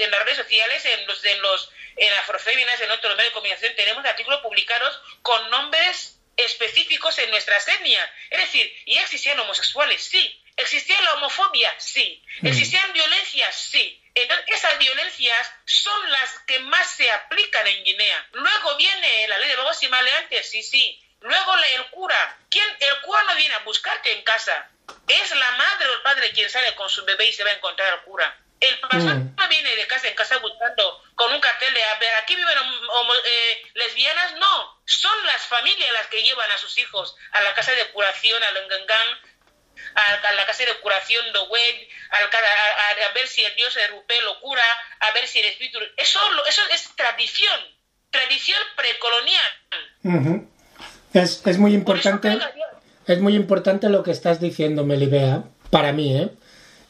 en 0.00 0.10
las 0.10 0.24
redes 0.24 0.38
sociales, 0.38 0.84
en 0.84 1.06
los, 1.06 1.24
en 1.24 1.40
los 1.42 1.70
en 1.96 2.12
Afrofeminas, 2.14 2.80
en 2.80 2.90
otros 2.90 3.16
medios 3.16 3.30
de 3.30 3.34
comunicación, 3.34 3.76
tenemos 3.76 4.04
artículos 4.04 4.40
publicados 4.40 5.00
con 5.22 5.48
nombres 5.50 6.18
específicos 6.36 7.18
en 7.18 7.30
nuestras 7.30 7.66
etnias. 7.68 8.08
Es 8.30 8.40
decir, 8.40 8.82
¿y 8.84 8.98
existían 8.98 9.38
homosexuales? 9.40 10.02
Sí. 10.02 10.42
¿Existía 10.56 11.00
la 11.02 11.14
homofobia? 11.14 11.72
Sí. 11.78 12.22
Mm. 12.40 12.48
¿Existían 12.48 12.92
violencias? 12.92 13.54
Sí. 13.54 14.02
Entonces, 14.16 14.46
esas 14.48 14.78
violencias 14.78 15.52
son 15.66 16.10
las 16.10 16.38
que 16.46 16.58
más 16.60 16.90
se 16.90 17.10
aplican 17.10 17.66
en 17.66 17.84
Guinea. 17.84 18.26
Luego 18.32 18.74
viene 18.76 19.28
la 19.28 19.36
ley 19.36 19.50
de 19.50 19.56
babos 19.56 19.82
y 19.82 19.88
maleantes, 19.88 20.50
sí, 20.50 20.62
sí. 20.62 20.98
Luego 21.20 21.54
el 21.54 21.90
cura. 21.90 22.38
¿Quién? 22.48 22.64
El 22.80 23.00
cura 23.02 23.22
no 23.24 23.36
viene 23.36 23.54
a 23.54 23.58
buscarte 23.58 24.10
en 24.16 24.24
casa. 24.24 24.70
Es 25.06 25.34
la 25.34 25.50
madre 25.52 25.88
o 25.88 25.94
el 25.94 26.00
padre 26.02 26.32
quien 26.32 26.48
sale 26.48 26.74
con 26.76 26.88
su 26.88 27.04
bebé 27.04 27.26
y 27.26 27.32
se 27.34 27.44
va 27.44 27.50
a 27.50 27.54
encontrar 27.54 27.92
al 27.92 28.02
cura. 28.04 28.34
El 28.58 28.80
pastor 28.80 29.16
mm. 29.16 29.36
no 29.36 29.48
viene 29.48 29.76
de 29.76 29.86
casa 29.86 30.08
en 30.08 30.14
casa 30.14 30.38
buscando 30.38 31.04
con 31.14 31.30
un 31.34 31.40
cartel 31.40 31.74
de, 31.74 31.84
a 31.84 31.98
ver, 31.98 32.14
aquí 32.14 32.36
viven 32.36 32.56
eh, 33.26 33.70
lesbianas, 33.74 34.32
no, 34.36 34.80
son 34.86 35.26
las 35.26 35.42
familias 35.46 35.92
las 35.92 36.06
que 36.06 36.22
llevan 36.22 36.50
a 36.50 36.56
sus 36.56 36.78
hijos 36.78 37.16
a 37.32 37.42
la 37.42 37.52
casa 37.52 37.72
de 37.72 37.86
curación, 37.88 38.42
al 38.42 38.66
Ngangán, 38.66 39.20
a, 39.96 40.32
la 40.32 40.46
casa 40.46 40.64
de 40.64 40.78
curación 40.80 41.24
de 41.32 41.40
Wed, 41.40 41.88
a, 42.10 43.12
ver 43.14 43.26
si 43.26 43.42
el 43.42 43.54
dios 43.56 43.74
de 43.74 43.88
Rupé 43.88 44.20
lo 44.22 44.40
cura, 44.40 44.62
a 45.00 45.10
ver 45.12 45.26
si 45.26 45.40
el 45.40 45.46
espíritu... 45.46 45.78
Eso, 45.96 46.20
eso 46.48 46.62
es 46.72 46.88
tradición, 46.94 47.60
tradición 48.10 48.60
precolonial. 48.76 50.48
es, 51.12 51.42
es 51.46 51.58
muy 51.58 51.74
importante... 51.74 52.38
Es 53.06 53.20
muy 53.20 53.36
importante 53.36 53.88
lo 53.88 54.02
que 54.02 54.10
estás 54.10 54.40
diciendo, 54.40 54.84
Melibea, 54.84 55.44
para 55.70 55.92
mí, 55.92 56.16
¿eh? 56.16 56.28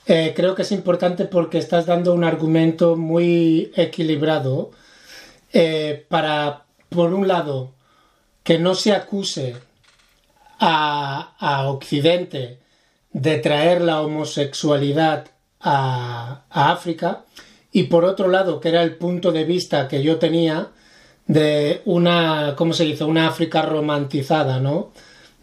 Eh, 0.07 0.35
creo 0.37 0.55
que 0.55 0.62
es 0.62 0.73
importante 0.73 1.25
porque 1.25 1.59
estás 1.59 1.85
dando 1.85 2.14
un 2.14 2.23
argumento 2.23 2.97
muy 2.97 3.73
equilibrado 3.75 4.71
eh, 5.53 6.07
para, 6.09 6.64
por 6.88 7.12
un 7.12 7.27
lado, 7.27 7.75
que 8.45 8.59
no 8.59 8.77
se 8.77 8.92
acuse 8.92 9.57
a, 10.61 11.64
Occidente 11.66 12.61
de 13.17 13.39
traer 13.39 13.81
la 13.81 14.03
homosexualidad 14.03 15.29
a, 15.59 16.43
África 16.51 17.25
y 17.73 17.85
por 17.85 18.05
otro 18.05 18.29
lado, 18.29 18.61
que 18.61 18.69
era 18.69 18.83
el 18.83 18.97
punto 18.97 19.33
de 19.33 19.45
vista 19.45 19.89
que 19.89 20.03
yo 20.03 20.19
tenía 20.19 20.69
de 21.27 21.81
una, 21.87 22.55
¿cómo 22.57 22.75
se 22.75 22.85
dice? 22.85 23.05
Una 23.05 23.29
África 23.29 23.63
romantizada, 23.63 24.61
¿no? 24.61 24.93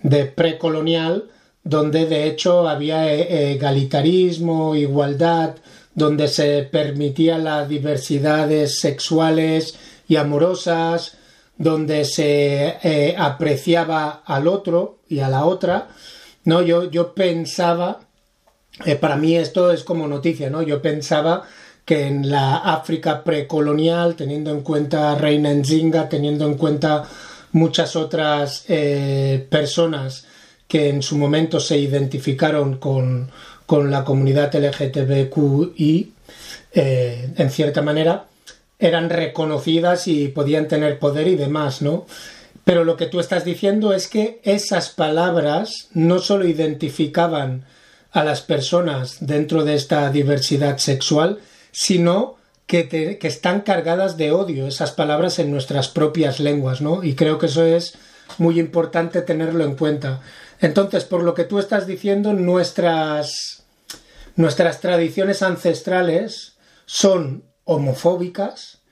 De 0.04 0.26
precolonial 0.26 1.32
donde 1.64 2.06
de 2.06 2.28
hecho 2.28 2.70
había 2.70 3.12
eh, 3.12 3.54
egalitarismo, 3.54 4.76
igualdad, 4.76 5.56
donde 5.96 6.28
se 6.28 6.64
permitía 6.64 7.40
las 7.40 7.68
diversidades 7.68 8.80
sexuales 8.80 9.80
y 10.08 10.18
amorosas, 10.18 11.18
donde 11.58 12.06
se 12.06 12.76
eh, 12.84 13.16
apreciaba 13.18 14.22
al 14.26 14.48
otro 14.48 15.00
y 15.10 15.20
a 15.20 15.30
la 15.30 15.46
otra, 15.46 15.88
¿no? 16.46 16.62
Yo, 16.62 16.90
yo 16.90 17.14
pensaba, 17.14 18.02
eh, 18.86 18.96
para 18.96 19.16
mí 19.16 19.36
esto 19.36 19.72
es 19.72 19.84
como 19.84 20.08
noticia, 20.08 20.50
¿no? 20.50 20.62
Yo 20.62 20.82
pensaba 20.82 21.44
que 21.86 22.08
en 22.08 22.30
la 22.30 22.58
África 22.58 23.24
precolonial, 23.24 24.16
teniendo 24.16 24.52
en 24.52 24.62
cuenta 24.62 25.16
Reina 25.16 25.54
Nzinga, 25.54 26.08
teniendo 26.08 26.46
en 26.46 26.56
cuenta 26.56 27.04
muchas 27.52 27.96
otras 27.96 28.66
personas 29.50 30.26
que 30.74 30.90
en 30.90 31.04
su 31.04 31.20
momento 31.20 31.60
se 31.60 31.78
identificaron 31.78 32.78
con, 32.78 33.30
la 33.70 34.04
comunidad 34.04 34.54
LGTBQI, 34.56 36.14
eh, 36.74 37.30
en 37.38 37.50
cierta 37.52 37.84
manera, 37.84 38.26
eran 38.80 39.12
reconocidas 39.12 40.08
y 40.08 40.30
podían 40.30 40.68
tener 40.68 40.98
poder 40.98 41.28
y 41.28 41.36
demás, 41.36 41.84
¿no? 41.84 42.08
Pero 42.64 42.86
lo 42.86 42.96
que 42.96 43.08
tú 43.08 43.20
estás 43.20 43.44
diciendo 43.44 43.94
es 43.94 44.08
que 44.08 44.40
esas 44.44 44.90
palabras 44.90 45.90
no 45.94 46.20
solo 46.20 46.48
identificaban 46.48 47.66
a 48.12 48.24
las 48.24 48.42
personas 48.42 49.18
dentro 49.20 49.66
de 49.66 49.74
esta 49.74 50.10
diversidad 50.12 50.78
sexual, 50.78 51.40
sino 51.72 52.38
que, 52.68 53.20
están 53.22 53.62
cargadas 53.62 54.18
de 54.18 54.32
odio, 54.32 54.68
esas 54.68 54.92
palabras 54.92 55.40
en 55.40 55.52
nuestras 55.52 55.90
propias 55.90 56.40
lenguas, 56.40 56.82
¿no? 56.82 57.04
Y 57.04 57.16
creo 57.16 57.38
que 57.38 57.48
eso 57.48 57.66
es 57.66 57.96
muy 58.38 58.60
importante 58.60 59.22
tenerlo 59.22 59.64
en 59.64 59.76
cuenta. 59.76 60.22
Entonces, 60.62 61.04
por 61.04 61.24
lo 61.24 61.34
que 61.34 61.44
tú 61.44 61.60
estás 61.60 61.86
diciendo, 61.86 62.34
nuestras, 62.34 63.66
nuestras 64.36 64.80
tradiciones 64.80 65.42
ancestrales 65.42 66.58
son 66.86 67.44
homofóbicas 67.66 68.83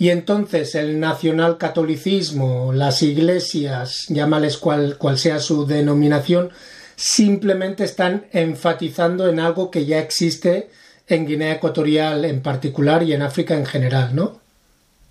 y 0.00 0.10
entonces 0.10 0.76
el 0.76 1.00
nacionalcatolicismo, 1.00 2.72
las 2.72 3.02
iglesias, 3.02 4.06
llámales 4.08 4.56
cual, 4.56 4.96
cual 4.96 5.18
sea 5.18 5.40
su 5.40 5.66
denominación, 5.66 6.52
simplemente 6.94 7.82
están 7.82 8.28
enfatizando 8.32 9.28
en 9.28 9.40
algo 9.40 9.72
que 9.72 9.86
ya 9.86 9.98
existe 9.98 10.70
en 11.08 11.26
Guinea 11.26 11.54
Ecuatorial 11.54 12.24
en 12.24 12.44
particular 12.44 13.02
y 13.02 13.12
en 13.12 13.22
África 13.22 13.54
en 13.54 13.66
general, 13.66 14.14
¿no? 14.14 14.40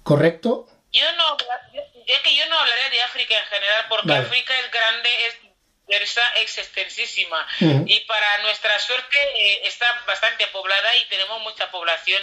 ¿Correcto? 0.04 0.69
Yo 0.93 1.12
no, 1.17 1.36
es 1.36 2.19
que 2.21 2.36
yo 2.38 2.47
no 2.47 2.58
hablaré 2.58 2.89
de 2.89 3.02
África 3.02 3.36
en 3.38 3.45
general 3.45 3.86
porque 3.89 4.13
África 4.13 4.54
es 4.63 4.71
grande, 4.71 5.10
es 5.28 5.47
es 5.88 6.58
extensísima 6.58 7.47
y 7.60 8.00
para 8.02 8.41
nuestra 8.41 8.78
suerte 8.80 9.17
eh, 9.36 9.62
está 9.67 9.86
bastante 10.06 10.45
poblada 10.47 10.95
y 10.97 11.10
tenemos 11.10 11.41
mucha 11.41 11.69
población 11.71 12.21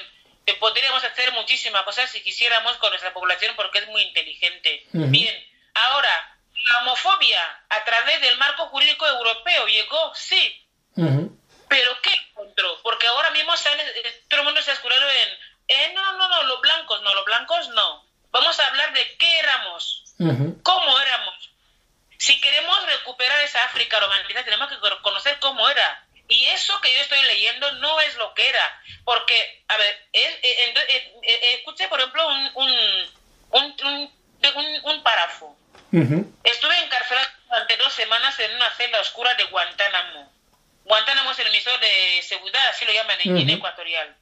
podríamos 0.52 1.02
hacer 1.04 1.33
muchísimas 1.33 1.83
cosas 1.85 2.11
si 2.11 2.22
quisiéramos 2.22 2.76
con 2.76 2.90
nuestra 2.90 3.12
población 3.12 3.54
porque 3.57 3.78
es 3.78 3.88
muy 3.88 4.02
inteligente. 4.02 4.87
Uh 4.92 4.98
-huh. 4.98 5.11
Bien, 5.11 5.35
ahora, 5.74 6.37
la 6.66 6.78
homofobia 6.80 7.40
a 7.68 7.85
través 7.85 8.20
del 8.20 8.37
marco 8.38 8.66
jurídico 8.68 9.07
europeo 9.07 9.66
llegó, 9.66 10.14
sí. 10.14 10.66
Uh 10.96 11.04
-huh. 11.04 11.38
Pero 11.68 12.00
¿qué 12.02 12.11
encontró? 12.12 12.80
Porque 12.83 13.07
ahora 13.07 13.30
mismo 13.30 13.52
eh, 13.54 14.24
todo 14.28 14.40
el 14.40 14.46
mundo 14.46 14.62
se 14.62 14.70
ha 14.70 14.74
escurado 14.74 15.09
en, 15.11 15.28
eh, 15.68 15.92
no, 15.94 16.12
no, 16.18 16.28
no, 16.28 16.42
los 16.44 16.61
blancos, 16.61 17.02
no, 17.02 17.14
los 17.14 17.24
blancos 17.24 17.68
no. 17.70 18.04
Vamos 18.30 18.59
a 18.61 18.66
hablar 18.66 18.92
de 18.92 19.16
qué 19.16 19.38
éramos, 19.38 20.04
uh 20.18 20.26
-huh. 20.26 20.62
cómo 20.62 20.98
éramos. 21.00 21.50
Si 22.18 22.40
queremos 22.40 22.87
recuperar 22.87 23.40
esa 23.40 23.64
África 23.64 23.98
romántica, 24.00 24.44
tenemos 24.44 24.68
que 24.68 24.78
conocer 25.02 25.38
cómo 25.40 25.68
era. 25.68 26.04
Y 26.28 26.46
eso 26.46 26.80
que 26.80 26.92
yo 26.92 27.00
estoy 27.00 27.22
leyendo 27.22 27.70
no 27.72 28.00
es 28.00 28.14
lo 28.16 28.32
que 28.34 28.48
era. 28.48 28.82
Porque, 29.04 29.64
a 29.68 29.76
ver, 29.76 30.08
escuché, 31.54 31.88
por 31.88 32.00
ejemplo, 32.00 32.26
un, 32.26 32.50
un, 33.50 34.10
un, 34.54 34.80
un 34.84 35.02
párrafo. 35.02 35.56
Estuve 36.42 36.76
encarcelado 36.78 37.28
durante 37.48 37.76
dos 37.76 37.92
semanas 37.92 38.38
en 38.40 38.54
una 38.56 38.70
celda 38.72 39.00
oscura 39.00 39.34
de 39.34 39.44
Guantánamo. 39.44 40.32
Guantánamo 40.84 41.30
es 41.30 41.38
el 41.38 41.46
emisor 41.46 41.78
de 41.78 42.22
seguridad, 42.22 42.68
así 42.68 42.84
lo 42.84 42.92
llaman 42.92 43.18
en 43.20 43.37
Guinea 43.37 43.56
Ecuatorial. 43.56 44.16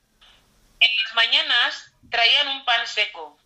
En 0.81 0.91
las 1.05 1.15
mañanas 1.15 1.93
traían 2.11 2.49
un 2.49 2.65
pan 2.65 2.87
seco. 2.87 3.39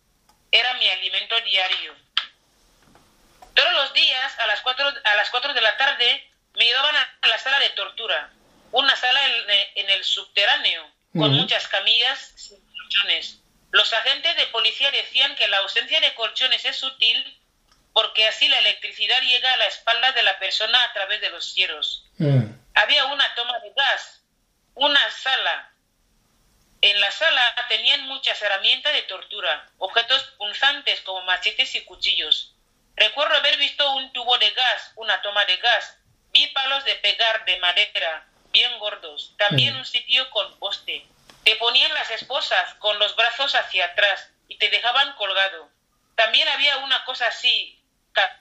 Era 0.51 0.73
mi 0.75 0.89
alimento 0.89 1.39
diario. 1.41 1.95
Todos 3.53 3.73
los 3.73 3.93
días, 3.93 4.39
a 4.39 4.47
las 4.47 4.61
4, 4.61 4.87
a 5.03 5.15
las 5.15 5.29
4 5.29 5.53
de 5.53 5.61
la 5.61 5.77
tarde, 5.77 6.31
me 6.53 6.65
llevaban 6.65 6.95
a 6.95 7.27
la 7.27 7.39
sala 7.39 7.59
de 7.59 7.69
tortura. 7.71 8.29
Una 8.71 8.95
sala 8.95 9.19
en, 9.75 9.89
el 9.89 10.03
subterráneo, 10.03 10.91
con 11.13 11.33
muchas 11.33 11.67
camillas 11.67 12.33
sin 12.35 12.59
colchones. 12.65 13.39
Los 13.71 13.91
agentes 13.93 14.35
de 14.35 14.47
policía 14.47 14.91
decían 14.91 15.35
que 15.35 15.47
la 15.47 15.57
ausencia 15.57 15.99
de 15.99 16.13
colchones 16.15 16.63
es 16.65 16.83
útil 16.83 17.39
porque 17.93 18.27
así 18.27 18.47
la 18.47 18.59
electricidad 18.59 19.19
llega 19.21 19.51
a 19.51 19.57
la 19.57 19.65
espalda 19.65 20.11
de 20.11 20.21
la 20.21 20.37
persona 20.37 20.83
a 20.83 20.93
través 20.93 21.19
de 21.19 21.31
los 21.31 21.51
cielos. 21.51 22.05
Mm. 22.19 22.45
Había 22.75 23.05
una 23.05 23.33
toma 23.33 23.57
de 23.59 23.73
gas, 23.75 24.21
una 24.75 25.09
sala. 25.09 25.71
En 26.81 26.99
la 27.01 27.09
sala 27.09 27.65
tenían 27.69 28.07
muchas 28.07 28.39
herramientas 28.39 28.93
de 28.93 29.01
tortura, 29.03 29.67
objetos 29.79 30.21
punzantes 30.37 31.01
como 31.01 31.23
machetes 31.23 31.73
y 31.73 31.85
cuchillos. 31.85 32.53
Recuerdo 32.95 33.35
haber 33.35 33.57
visto 33.57 33.91
un 33.93 34.13
tubo 34.13 34.37
de 34.37 34.51
gas, 34.51 34.91
una 34.95 35.19
toma 35.23 35.43
de 35.45 35.57
gas, 35.57 35.97
vi 36.31 36.45
palos 36.47 36.85
de 36.85 36.95
pegar 36.97 37.45
de 37.45 37.57
madera, 37.57 38.27
bien 38.57 38.79
gordos, 38.79 39.35
también 39.37 39.75
un 39.75 39.85
sitio 39.85 40.27
con 40.31 40.57
poste. 40.57 41.05
Te 41.43 41.55
ponían 41.57 41.93
las 41.93 42.09
esposas 42.09 42.73
con 42.79 42.97
los 42.97 43.15
brazos 43.15 43.53
hacia 43.53 43.85
atrás 43.85 44.29
y 44.47 44.57
te 44.57 44.69
dejaban 44.69 45.13
colgado. 45.13 45.69
También 46.15 46.47
había 46.49 46.77
una 46.77 47.05
cosa 47.05 47.27
así, 47.27 47.79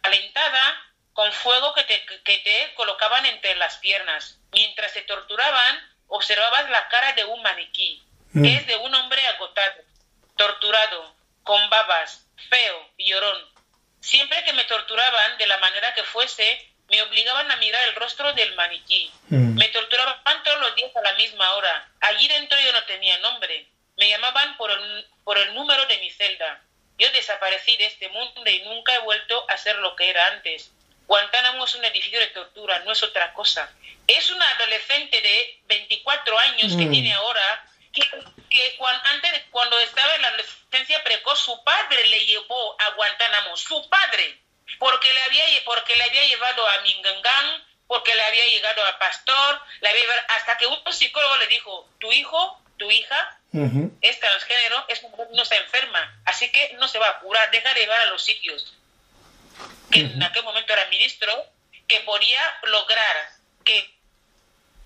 calentada 0.00 0.83
con 1.12 1.31
fuego 1.33 1.74
que 1.74 1.85
te, 1.85 2.07
que 2.24 2.38
te 2.38 2.74
colocaban 2.76 3.26
entre 3.26 3.57
las 3.57 3.76
piernas. 3.76 4.38
Mientras 4.52 4.92
se 4.92 5.02
torturaban, 5.02 5.74
observabas 6.09 6.70
la 6.70 6.88
cara 6.88 7.12
de 7.12 7.26
un 7.26 7.42
maniquí, 7.42 8.02
que 8.33 8.38
mm. 8.38 8.44
es 8.46 8.66
de 8.66 8.76
un 8.76 8.94
hombre 8.94 9.20
agotado, 9.26 9.83
torturado, 10.37 11.14
con 11.42 11.68
babas, 11.68 12.24
feo 12.48 12.90
y 12.96 13.11
llorón. 13.11 13.38
Siempre 14.00 14.42
que 14.44 14.55
me 14.55 14.64
torturaban, 14.64 15.37
de 15.37 15.46
la 15.46 15.59
manera 15.59 15.92
que 15.92 16.05
fuese, 16.05 16.72
me 16.88 17.03
obligaban 17.03 17.51
a 17.51 17.57
mirar 17.57 17.83
el 17.88 17.94
rostro 17.96 18.33
del 18.35 18.55
maniquí. 18.55 19.11
Mm. 19.29 19.57
Me 19.59 19.68
torturaban 19.68 20.42
todos 20.44 20.61
los 20.61 20.75
días 20.77 20.94
a 20.94 21.01
la 21.01 21.14
misma 21.14 21.55
hora. 21.55 21.88
Allí 22.01 22.29
dentro 22.29 22.59
yo 22.61 22.72
no 22.72 22.85
tenía 22.85 23.18
nombre. 23.18 23.66
Me 23.96 24.09
llamaban 24.09 24.57
por 24.57 24.70
el, 24.70 25.07
por 25.25 25.38
el 25.38 25.55
número 25.55 25.87
de 25.87 25.99
mi 25.99 26.11
celda. 26.11 26.62
Yo 26.99 27.11
desaparecí 27.11 27.77
de 27.77 27.87
este 27.87 28.09
mundo 28.09 28.49
y 28.49 28.61
nunca 28.61 28.94
he 28.94 28.99
vuelto 29.01 29.44
a 29.49 29.57
ser 29.59 29.77
lo 29.77 29.96
que 29.96 30.09
era 30.09 30.27
antes. 30.29 30.70
Guantánamo 31.07 31.64
es 31.64 31.75
un 31.75 31.85
edificio 31.85 32.18
de 32.20 32.29
tortura, 32.29 32.81
no 32.81 32.92
es 32.92 33.03
otra 33.03 33.33
cosa. 33.33 33.70
Es 34.07 34.31
una 34.31 34.49
adolescente 34.53 35.20
de 35.20 35.61
24 35.66 36.38
años 36.38 36.77
que 36.77 36.87
mm. 36.87 36.90
tiene 36.90 37.12
ahora, 37.14 37.64
que, 37.92 38.77
cuando, 38.79 39.03
antes, 39.09 39.42
cuando 39.51 39.79
estaba 39.81 40.14
en 40.14 40.22
la 40.22 40.29
adolescencia 40.29 41.03
precoz, 41.05 41.40
su 41.40 41.64
padre 41.64 42.07
le 42.07 42.27
llevó 42.27 42.81
a 42.81 42.90
Guantánamo, 42.90 43.57
su 43.57 43.88
padre, 43.88 44.40
porque 44.79 45.12
le 45.12 45.23
había, 45.23 45.45
porque 45.65 45.97
le 45.97 46.05
había 46.05 46.25
llevado 46.27 46.69
a 46.69 46.81
Mingangan, 46.81 47.65
porque 47.87 48.15
le 48.15 48.23
había 48.23 48.45
llegado 48.47 48.85
a 48.85 48.99
Pastor, 48.99 49.61
le 49.81 49.89
había 49.89 50.03
hasta 50.29 50.59
que 50.59 50.67
un 50.67 50.93
psicólogo 50.93 51.37
le 51.37 51.47
dijo, 51.47 51.89
tu 51.99 52.12
hijo, 52.12 52.61
tu 52.79 52.91
hija, 52.91 53.39
es 54.03 54.21
transgénero, 54.21 54.85
es 54.89 55.03
no 55.03 55.43
está 55.43 55.57
enferma, 55.57 56.21
así 56.27 56.51
que 56.53 56.75
no 56.75 56.89
se 56.89 56.99
va 56.99 57.09
a 57.09 57.19
curar, 57.21 57.51
deja 57.51 57.73
de 57.73 57.81
llevar 57.81 58.01
a 58.01 58.07
los 58.07 58.23
sitios. 58.23 58.75
Que 59.91 60.01
en 60.01 60.23
aquel 60.23 60.43
momento 60.43 60.73
era 60.73 60.87
ministro, 60.89 61.47
que 61.89 62.01
podía 62.01 62.41
lograr 62.65 63.31
que 63.65 63.97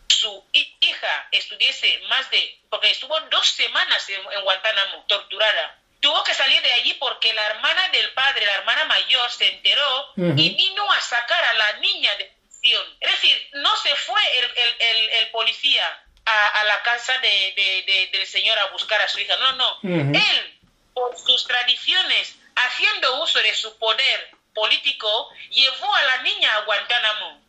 su 0.09 0.44
hija 0.53 1.29
estuviese 1.33 1.98
más 2.09 2.31
de, 2.31 2.61
porque 2.68 2.90
estuvo 2.90 3.18
dos 3.22 3.48
semanas 3.48 4.09
en, 4.09 4.42
Guantánamo, 4.42 5.05
torturada. 5.09 5.79
Tuvo 6.00 6.24
que 6.24 6.34
salir 6.34 6.60
de 6.62 6.72
allí 6.72 6.94
porque 6.94 7.32
la 7.34 7.46
hermana 7.46 7.88
del 7.88 8.12
padre, 8.12 8.46
la 8.46 8.54
hermana 8.56 8.84
mayor, 8.84 9.30
se 9.30 9.48
enteró 9.48 10.12
y 10.16 10.54
vino 10.54 10.90
a 10.92 11.00
sacar 11.00 11.44
a 11.44 11.52
la 11.54 11.72
niña 11.74 12.14
de 12.16 12.32
prisión. 12.48 12.84
Es 13.00 13.10
decir, 13.12 13.48
no 13.54 13.76
se 13.76 13.94
fue 13.96 14.20
el, 14.38 15.10
el 15.10 15.30
policía 15.30 16.04
a, 16.30 16.64
la 16.64 16.82
casa 16.82 17.12
de, 17.20 18.08
del 18.12 18.26
Señor 18.26 18.58
a 18.58 18.72
buscar 18.72 19.00
a 19.00 19.08
su 19.08 19.18
hija. 19.18 19.36
No, 19.36 19.52
no. 19.52 19.78
Él, 19.82 20.58
por 20.94 21.16
sus 21.16 21.46
tradiciones, 21.46 22.36
haciendo 22.54 23.22
uso 23.22 23.38
de 23.40 23.54
su 23.54 23.76
poder 23.78 24.30
político, 24.54 25.28
llevó 25.50 25.94
a 25.94 26.02
la 26.02 26.22
niña 26.22 26.54
a 26.56 26.64
Guantánamo. 26.64 27.40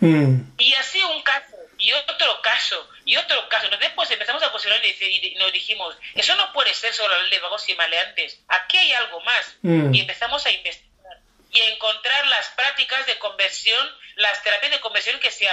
Mm. 0.00 0.40
Y 0.58 0.74
así 0.74 1.02
un 1.02 1.22
caso, 1.22 1.51
y 1.82 1.92
otro 1.92 2.40
caso, 2.42 2.88
y 3.04 3.16
otro 3.16 3.48
caso. 3.48 3.68
después 3.80 4.08
empezamos 4.08 4.40
a 4.44 4.52
cuestionar 4.52 4.80
y 4.86 5.34
nos 5.34 5.52
dijimos, 5.52 5.96
eso 6.14 6.36
no 6.36 6.52
puede 6.52 6.72
ser 6.74 6.94
solo 6.94 7.12
la 7.12 7.22
ley 7.22 7.30
de 7.30 7.40
vagos 7.40 7.68
y 7.68 7.74
maleantes. 7.74 8.38
Aquí 8.46 8.78
hay 8.78 8.92
algo 8.92 9.20
más. 9.22 9.56
Mm. 9.62 9.92
Y 9.92 10.00
empezamos 10.02 10.46
a 10.46 10.52
investigar 10.52 11.18
y 11.50 11.60
encontrar 11.60 12.28
las 12.28 12.50
prácticas 12.50 13.04
de 13.06 13.18
conversión, 13.18 13.84
las 14.14 14.40
terapias 14.44 14.70
de 14.70 14.80
conversión 14.80 15.18
que 15.18 15.32
se, 15.32 15.48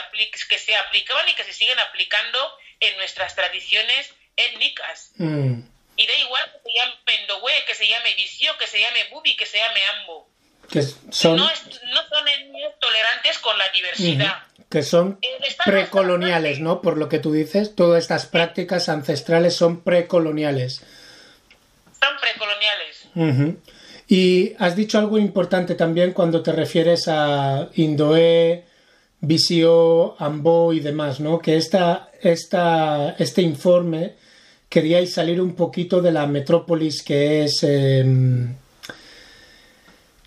que 0.47 0.59
se 0.59 0.77
aplicaban 0.77 1.27
y 1.27 1.33
que 1.33 1.43
se 1.43 1.51
siguen 1.51 1.79
aplicando 1.79 2.57
en 2.79 2.95
nuestras 2.97 3.33
tradiciones 3.33 4.13
étnicas. 4.37 5.13
Mm. 5.15 5.63
Y 5.97 6.07
da 6.07 6.13
igual 6.13 6.45
que 6.51 6.71
se 6.71 6.77
llame 6.77 6.95
Mendowe, 7.07 7.65
que 7.65 7.73
se 7.73 7.87
llame 7.87 8.13
Vicio, 8.13 8.55
que 8.59 8.67
se 8.67 8.79
llame 8.79 9.05
Bubi, 9.09 9.35
que 9.35 9.47
se 9.47 9.57
llame 9.57 9.83
Ambo. 9.97 10.29
Que 10.71 10.83
son... 10.83 11.37
No, 11.37 11.49
son 11.49 12.25
tolerantes 12.79 13.39
con 13.39 13.57
la 13.57 13.67
diversidad. 13.69 14.43
Que 14.69 14.83
son 14.83 15.19
precoloniales, 15.65 16.59
¿no? 16.59 16.81
Por 16.81 16.97
lo 16.97 17.09
que 17.09 17.19
tú 17.19 17.31
dices, 17.31 17.75
todas 17.75 18.03
estas 18.03 18.27
prácticas 18.27 18.87
ancestrales 18.87 19.55
son 19.55 19.81
precoloniales. 19.81 20.83
Son 21.99 22.13
precoloniales. 22.21 23.49
Y 24.07 24.53
has 24.57 24.75
dicho 24.75 24.97
algo 24.97 25.17
importante 25.17 25.75
también 25.75 26.13
cuando 26.13 26.41
te 26.41 26.51
refieres 26.51 27.07
a 27.07 27.69
Indoé, 27.75 28.65
Visio, 29.21 30.15
Ambo 30.19 30.73
y 30.73 30.79
demás, 30.79 31.19
¿no? 31.19 31.39
Que 31.39 31.57
esta, 31.57 32.09
esta, 32.21 33.15
este 33.19 33.41
informe 33.41 34.15
queríais 34.69 35.13
salir 35.13 35.41
un 35.41 35.55
poquito 35.55 36.01
de 36.01 36.11
la 36.11 36.25
metrópolis 36.25 37.03
que 37.03 37.43
es 37.43 37.63
em, 37.63 38.55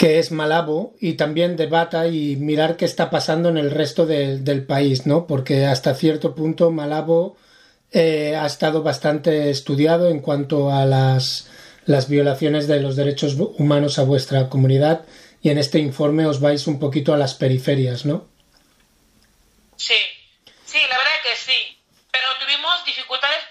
que 0.03 0.19
es 0.19 0.33
Malabo 0.33 0.97
y 0.99 1.13
también 1.13 1.55
de 1.55 1.67
Bata 1.67 2.09
y 2.09 2.35
mirar 2.35 2.77
qué 2.77 2.85
está 2.85 3.09
pasando 3.09 3.49
en 3.49 3.57
el 3.57 3.71
resto 3.71 4.05
del 4.05 4.67
país, 4.67 5.07
¿no? 5.07 5.29
Porque 5.29 5.65
hasta 5.65 5.95
cierto 5.95 6.35
punto 6.35 6.73
Malabo 6.73 7.37
eh, 7.93 8.35
ha 8.35 8.45
estado 8.45 8.83
bastante 8.83 9.49
estudiado 9.49 10.11
en 10.11 10.19
cuanto 10.19 10.73
a 10.73 10.87
las 10.87 11.47
las 11.87 12.09
violaciones 12.09 12.67
de 12.67 12.81
los 12.81 12.97
derechos 12.97 13.37
humanos 13.39 14.01
a 14.01 14.03
vuestra 14.03 14.49
comunidad 14.49 15.05
y 15.41 15.51
en 15.51 15.59
este 15.59 15.79
informe 15.79 16.27
os 16.27 16.41
vais 16.41 16.67
un 16.67 16.81
poquito 16.81 17.15
a 17.15 17.17
las 17.17 17.35
periferias, 17.35 18.05
¿no? 18.05 18.27
Sí, 19.77 19.95
sí, 20.65 20.79
la 20.91 20.99
verdad 20.99 21.19
que 21.23 21.37
sí. 21.39 21.62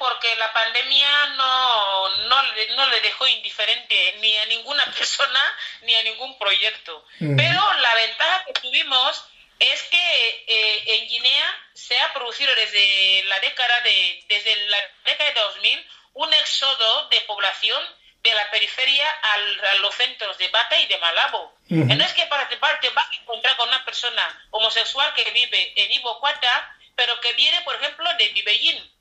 Porque 0.02 0.36
la 0.36 0.52
pandemia 0.52 1.28
no, 1.38 2.10
no, 2.28 2.86
le 2.88 3.02
dejó 3.02 3.28
indiferente 3.28 4.16
ni 4.20 4.36
a 4.36 4.47
ninguna 4.47 4.84
persona 4.97 5.39
ni 5.84 5.93
a 5.93 6.02
ningún 6.02 6.39
proyecto. 6.39 7.06
Pero 7.20 7.74
la 7.74 7.93
ventaja 7.93 8.45
que 8.45 8.54
tuvimos 8.54 9.26
es 9.60 9.84
que 9.84 10.45
eh, 10.47 10.84
en 10.88 11.08
Guinea 11.08 11.56
se 11.76 11.99
ha 11.99 12.14
producido 12.14 12.54
desde 12.56 13.26
la 13.26 13.39
década 13.41 13.80
de 13.82 14.26
desde 14.28 14.56
la 14.70 14.78
década 15.06 15.34
de 15.34 15.39
2000 15.39 15.88
un 16.14 16.34
éxodo 16.34 17.10
de 17.10 17.22
población 17.22 17.80
de 18.24 18.34
la 18.34 18.49
periferia 18.49 19.08
a 19.08 19.76
los 19.82 19.93
centros 19.93 20.36
de 20.39 20.47
Bata 20.47 20.80
y 20.80 20.88
de 20.88 20.97
Malabo. 20.97 21.56
No 21.70 22.04
es 22.04 22.14
que 22.14 22.26
para 22.26 22.49
te 22.49 22.58
vas 22.58 22.74
a 22.76 23.16
encontrar 23.22 23.56
con 23.56 23.70
una 23.70 23.86
persona 23.86 24.47
homosexual 24.49 25.14
que 25.14 25.30
vive 25.30 25.74
en 25.76 25.91
Ibocuata, 25.91 26.76
pero 26.95 27.22
que 27.22 27.34
viene, 27.34 27.62
por 27.62 27.76
ejemplo, 27.76 28.12
de 28.16 28.30
Bibellín. 28.30 28.91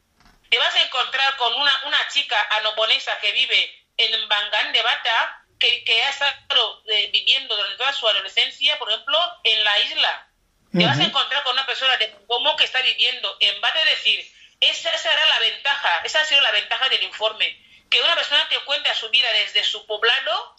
Te 0.50 0.58
vas 0.58 0.74
a 0.74 0.82
encontrar 0.82 1.36
con 1.36 1.54
una, 1.54 1.82
una 1.86 2.08
chica 2.08 2.36
anoponesa 2.58 3.18
que 3.20 3.32
vive 3.32 3.86
en 3.96 4.28
Bangán 4.28 4.72
de 4.72 4.82
Bata, 4.82 5.44
que, 5.58 5.84
que 5.84 6.02
ha 6.02 6.10
estado 6.10 6.82
eh, 6.86 7.10
viviendo 7.12 7.56
durante 7.56 7.76
toda 7.76 7.92
su 7.92 8.08
adolescencia, 8.08 8.78
por 8.78 8.90
ejemplo, 8.90 9.18
en 9.44 9.64
la 9.64 9.78
isla. 9.80 10.26
Te 10.72 10.86
vas 10.86 11.00
a 11.00 11.04
encontrar 11.04 11.42
con 11.42 11.52
una 11.52 11.66
persona 11.66 11.96
de 11.96 12.08
Mongomo 12.08 12.54
que 12.56 12.64
está 12.64 12.80
viviendo 12.80 13.36
en 13.40 13.60
Bata, 13.60 13.80
es 13.80 13.90
decir, 13.90 14.32
esa 14.60 14.96
será 14.98 15.26
la 15.26 15.38
ventaja, 15.40 16.02
esa 16.04 16.20
ha 16.20 16.24
sido 16.24 16.40
la 16.42 16.52
ventaja 16.52 16.88
del 16.88 17.02
informe 17.02 17.58
que 17.90 18.00
una 18.00 18.14
persona 18.14 18.48
te 18.48 18.58
cuente 18.60 18.94
su 18.94 19.10
vida 19.10 19.30
desde 19.32 19.64
su 19.64 19.84
poblado 19.84 20.56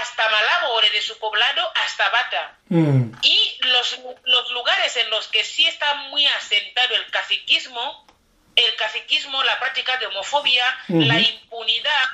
hasta 0.00 0.28
Malabo, 0.28 0.80
de 0.80 1.02
su 1.02 1.18
poblado 1.18 1.72
hasta 1.74 2.08
Bata. 2.10 2.58
Mm. 2.68 3.12
Y 3.22 3.58
los, 3.62 3.98
los 4.24 4.50
lugares 4.52 4.96
en 4.96 5.10
los 5.10 5.26
que 5.28 5.44
sí 5.44 5.66
está 5.66 5.94
muy 5.94 6.24
asentado 6.26 6.94
el 6.94 7.10
caciquismo, 7.10 8.06
el 8.66 8.76
caciquismo, 8.76 9.42
la 9.44 9.58
práctica 9.58 9.96
de 9.98 10.06
homofobia, 10.06 10.64
la 10.88 11.18
impunidad, 11.20 12.04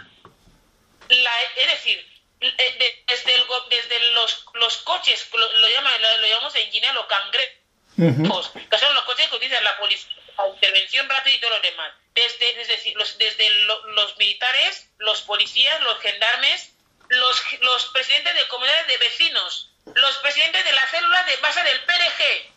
la, 1.09 1.33
es 1.57 1.67
decir, 1.69 2.21
eh, 2.41 2.77
de- 2.79 3.05
desde, 3.07 3.35
el 3.35 3.45
desde 3.71 3.99
los, 4.13 4.45
los 4.55 4.77
coches, 4.79 5.29
lo, 5.33 5.53
lo, 5.53 5.69
llaman, 5.69 6.03
lo, 6.03 6.19
lo 6.19 6.27
llamamos 6.27 6.55
en 6.57 6.71
Guinea 6.71 6.93
los 6.93 7.07
cangrejos, 7.07 8.51
que 8.71 8.79
son 8.79 8.95
los 8.95 9.05
coches 9.05 9.29
que 9.29 9.37
utilizan 9.37 9.65
la 9.65 9.77
policía, 9.79 10.15
la 10.39 10.49
intervención 10.49 11.09
rápida 11.09 11.35
y 11.35 11.41
todo 11.41 11.51
lo 11.51 11.61
demás. 11.61 11.93
Desde, 12.15 12.95
los, 12.95 13.19
desde 13.19 13.51
los 13.51 14.17
militares, 14.19 14.89
los 14.99 15.23
policías, 15.23 15.81
los 15.83 15.99
gendarmes, 16.01 16.73
los, 17.09 17.43
los 17.61 17.87
presidentes 17.87 18.35
de 18.35 18.49
comunidades 18.49 18.87
de 18.89 18.97
vecinos, 18.99 19.71
los 19.95 20.17
presidentes 20.19 20.65
de 20.65 20.73
la 20.73 20.87
célula 20.89 21.23
de 21.25 21.37
base 21.37 21.63
del 21.63 21.81
PRG. 21.85 22.53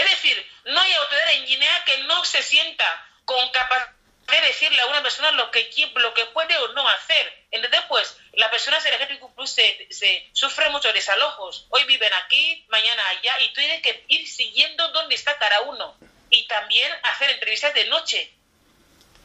Es 0.00 0.10
decir, 0.10 0.46
no 0.64 0.80
hay 0.80 0.92
autoridad 0.92 1.32
en 1.34 1.46
Guinea 1.46 1.84
que 1.84 1.98
no 2.04 2.24
se 2.24 2.42
sienta 2.42 3.06
con 3.24 3.50
capacidad 3.50 3.94
de 4.28 4.40
decirle 4.46 4.80
a 4.80 4.86
una 4.86 5.02
persona 5.02 5.32
lo 5.32 5.50
que, 5.50 5.70
lo 5.96 6.14
que 6.14 6.24
puede 6.26 6.56
o 6.58 6.68
no 6.72 6.88
hacer. 6.88 7.46
Entonces, 7.50 7.80
pues, 7.88 8.16
la 8.34 8.50
persona 8.50 8.78
LGBTQ+, 8.78 9.46
se, 9.46 9.88
se 9.90 10.28
sufre 10.32 10.70
muchos 10.70 10.94
desalojos. 10.94 11.66
Hoy 11.70 11.84
viven 11.84 12.12
aquí, 12.14 12.64
mañana 12.68 13.08
allá, 13.08 13.40
y 13.40 13.48
tú 13.48 13.60
tienes 13.60 13.82
que 13.82 14.04
ir 14.08 14.28
siguiendo 14.28 14.88
dónde 14.92 15.16
está 15.16 15.36
cada 15.38 15.62
uno. 15.62 15.96
Y 16.30 16.46
también 16.46 16.90
hacer 17.02 17.30
entrevistas 17.30 17.74
de 17.74 17.86
noche. 17.86 18.32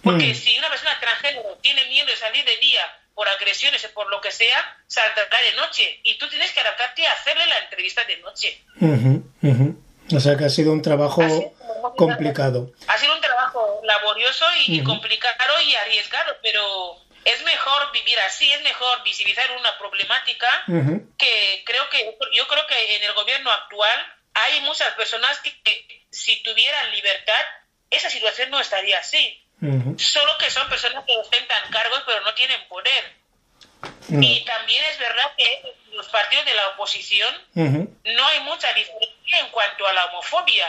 Porque 0.03 0.33
Mm. 0.33 0.35
si 0.35 0.57
una 0.57 0.69
persona 0.69 0.99
transgénero 0.99 1.57
tiene 1.61 1.85
miedo 1.85 2.07
de 2.07 2.17
salir 2.17 2.43
de 2.43 2.57
día 2.57 2.83
por 3.13 3.29
agresiones 3.29 3.83
o 3.85 3.93
por 3.93 4.09
lo 4.09 4.19
que 4.21 4.31
sea, 4.31 4.77
saldrá 4.87 5.25
de 5.41 5.53
noche. 5.55 5.99
Y 6.03 6.17
tú 6.17 6.27
tienes 6.29 6.51
que 6.51 6.59
adaptarte 6.59 7.05
a 7.07 7.13
hacerle 7.13 7.45
la 7.45 7.59
entrevista 7.59 8.03
de 8.05 8.17
noche. 8.17 8.61
O 10.13 10.19
sea 10.19 10.37
que 10.37 10.45
ha 10.45 10.49
sido 10.49 10.71
un 10.71 10.81
trabajo 10.81 11.21
complicado. 11.97 12.71
Ha 12.87 12.97
sido 12.97 13.15
un 13.15 13.21
trabajo 13.21 13.81
laborioso 13.83 14.45
y 14.67 14.83
complicado 14.83 15.61
y 15.61 15.75
arriesgado, 15.75 16.35
pero 16.43 16.97
es 17.23 17.43
mejor 17.43 17.91
vivir 17.91 18.19
así, 18.19 18.51
es 18.51 18.61
mejor 18.63 19.03
visibilizar 19.03 19.45
una 19.59 19.77
problemática 19.77 20.47
que 21.17 21.63
creo 21.65 21.89
que 21.89 22.17
yo 22.33 22.47
creo 22.47 22.67
que 22.67 22.95
en 22.97 23.03
el 23.03 23.13
gobierno 23.13 23.51
actual 23.51 23.99
hay 24.33 24.61
muchas 24.61 24.93
personas 24.95 25.39
que, 25.39 25.59
que 25.61 26.05
si 26.11 26.43
tuvieran 26.43 26.91
libertad 26.91 27.41
esa 27.89 28.09
situación 28.09 28.49
no 28.51 28.59
estaría 28.59 28.99
así. 28.99 29.41
Solo 29.97 30.37
que 30.37 30.51
son 30.51 30.67
personas 30.69 31.03
que 31.05 31.15
ostentan 31.17 31.71
cargos 31.71 32.03
pero 32.05 32.21
no 32.21 32.33
tienen 32.35 32.67
poder. 32.67 33.13
No. 34.09 34.21
Y 34.21 34.43
también 34.45 34.83
es 34.91 34.99
verdad 34.99 35.31
que 35.37 35.73
los 35.93 36.07
partidos 36.09 36.45
de 36.45 36.53
la 36.53 36.69
oposición 36.69 37.33
no 37.53 38.27
hay 38.27 38.39
mucha 38.41 38.71
diferencia 38.73 39.14
en 39.33 39.49
cuanto 39.51 39.85
a 39.87 39.93
la 39.93 40.05
homofobia. 40.05 40.65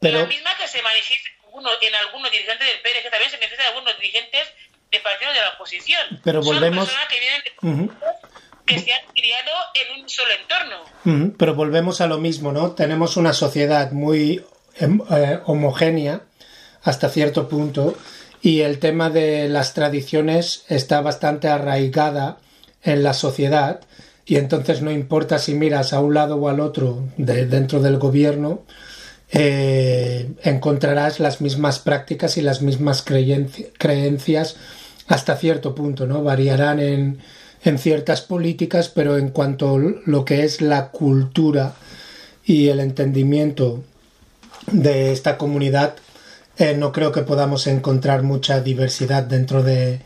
Pero- 0.00 0.20
La 0.20 0.26
misma 0.26 0.50
que 0.56 0.68
se 0.68 0.82
manifiesta 0.82 1.28
en 1.30 1.44
algunos, 1.46 1.72
en 1.80 1.94
algunos 1.94 2.30
dirigentes 2.30 2.66
del 2.66 2.80
PRG, 2.80 3.10
también 3.10 3.30
se 3.30 3.36
manifiesta 3.38 3.62
en 3.64 3.68
algunos 3.74 3.96
dirigentes 3.98 4.42
de 4.90 5.00
partidos 5.00 5.34
de 5.34 5.40
la 5.40 5.48
oposición. 5.50 6.20
Pero 6.22 6.42
Son 6.42 6.54
volvemos- 6.54 6.84
personas 6.86 7.08
que 7.08 7.20
vienen 7.20 7.42
de 7.42 7.94
que 8.66 8.78
se 8.80 8.92
han 8.92 9.06
criado 9.14 9.50
en 9.74 10.00
un 10.02 10.08
solo 10.08 10.30
entorno. 10.32 11.34
Pero 11.38 11.54
volvemos 11.54 12.00
a 12.00 12.06
lo 12.08 12.18
mismo, 12.18 12.50
¿no? 12.52 12.72
Tenemos 12.72 13.16
una 13.16 13.32
sociedad 13.32 13.92
muy 13.92 14.44
em, 14.78 15.00
eh, 15.10 15.38
homogénea 15.46 16.20
hasta 16.82 17.08
cierto 17.08 17.48
punto 17.48 17.96
y 18.42 18.60
el 18.62 18.78
tema 18.80 19.08
de 19.08 19.48
las 19.48 19.72
tradiciones 19.72 20.64
está 20.68 21.00
bastante 21.00 21.48
arraigada 21.48 22.36
en 22.82 23.02
la 23.02 23.14
sociedad 23.14 23.80
y 24.26 24.36
entonces 24.36 24.82
no 24.82 24.90
importa 24.90 25.38
si 25.38 25.54
miras 25.54 25.92
a 25.92 26.00
un 26.00 26.14
lado 26.14 26.36
o 26.36 26.48
al 26.48 26.60
otro 26.60 27.04
de, 27.16 27.46
dentro 27.46 27.80
del 27.80 27.96
gobierno, 27.98 28.62
eh, 29.30 30.30
encontrarás 30.42 31.20
las 31.20 31.40
mismas 31.40 31.78
prácticas 31.78 32.36
y 32.36 32.42
las 32.42 32.60
mismas 32.60 33.04
creenci- 33.06 33.68
creencias 33.78 34.56
hasta 35.06 35.36
cierto 35.36 35.74
punto, 35.74 36.06
¿no? 36.06 36.22
Variarán 36.22 36.80
en, 36.80 37.18
en 37.64 37.78
ciertas 37.78 38.22
políticas, 38.22 38.88
pero 38.88 39.16
en 39.16 39.30
cuanto 39.30 39.76
a 39.76 39.80
lo 40.04 40.24
que 40.24 40.44
es 40.44 40.60
la 40.60 40.88
cultura 40.90 41.74
y 42.44 42.68
el 42.68 42.80
entendimiento 42.80 43.84
de 44.70 45.12
esta 45.12 45.38
comunidad, 45.38 45.94
eh, 46.58 46.74
no 46.76 46.90
creo 46.90 47.12
que 47.12 47.22
podamos 47.22 47.66
encontrar 47.66 48.22
mucha 48.22 48.60
diversidad 48.60 49.22
dentro 49.22 49.62
de, 49.62 50.00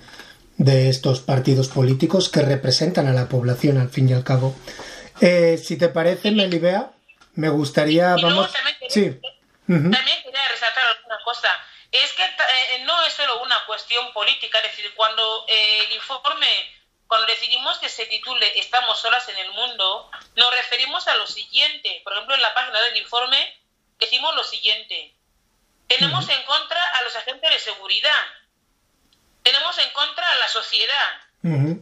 de 0.60 0.90
estos 0.90 1.20
partidos 1.20 1.68
políticos 1.68 2.28
que 2.28 2.42
representan 2.42 3.08
a 3.08 3.12
la 3.14 3.30
población 3.30 3.78
al 3.78 3.88
fin 3.88 4.10
y 4.10 4.12
al 4.12 4.24
cabo. 4.24 4.54
Eh, 5.22 5.56
si 5.56 5.78
te 5.78 5.88
parece, 5.88 6.32
Melibea, 6.32 6.90
me 7.34 7.48
gustaría, 7.48 8.14
Y 8.18 8.22
vamos, 8.22 8.52
también 8.52 8.76
quería- 8.78 8.92
sí. 8.94 9.20
También 9.66 10.18
quería 10.22 10.48
resaltar 10.50 10.84
alguna 10.96 11.16
cosa. 11.24 11.48
Es 11.90 12.12
que 12.12 12.22
eh, 12.24 12.84
no 12.84 12.92
es 13.06 13.12
solo 13.14 13.42
una 13.42 13.56
cuestión 13.66 14.12
política, 14.12 14.58
es 14.58 14.64
decir, 14.76 14.92
cuando 14.94 15.46
eh, 15.48 15.84
el 15.88 15.92
informe, 15.96 16.46
cuando 17.06 17.26
decidimos 17.26 17.78
que 17.78 17.88
se 17.88 18.04
titule 18.04 18.46
Estamos 18.60 19.00
solas 19.00 19.26
en 19.30 19.38
el 19.38 19.50
mundo, 19.52 20.10
nos 20.36 20.54
referimos 20.56 21.08
a 21.08 21.16
lo 21.16 21.26
siguiente. 21.26 22.02
Por 22.04 22.12
ejemplo, 22.12 22.34
en 22.34 22.42
la 22.42 22.52
página 22.52 22.80
del 22.82 22.98
informe 22.98 23.38
decimos 23.98 24.34
lo 24.36 24.44
siguiente. 24.44 25.14
Tenemos 25.88 26.28
en 26.28 26.42
contra 26.44 26.82
a 26.98 27.02
los 27.02 27.16
agentes 27.16 27.50
de 27.50 27.58
seguridad. 27.58 28.22
Tenemos 29.42 29.78
en 29.78 29.90
contra 29.92 30.26
a 30.30 30.34
la 30.38 30.48
sociedad. 30.48 31.10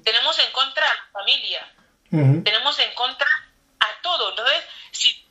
Tenemos 0.04 0.38
en 0.38 0.52
contra 0.52 0.84
a 0.84 0.94
la 0.94 1.00
familia 1.12 1.66
tenemos 2.44 2.78
en 2.78 2.94
contra 2.94 3.26
a 3.80 3.86
todo. 4.02 4.30
Entonces, 4.30 4.62
si 4.92 5.26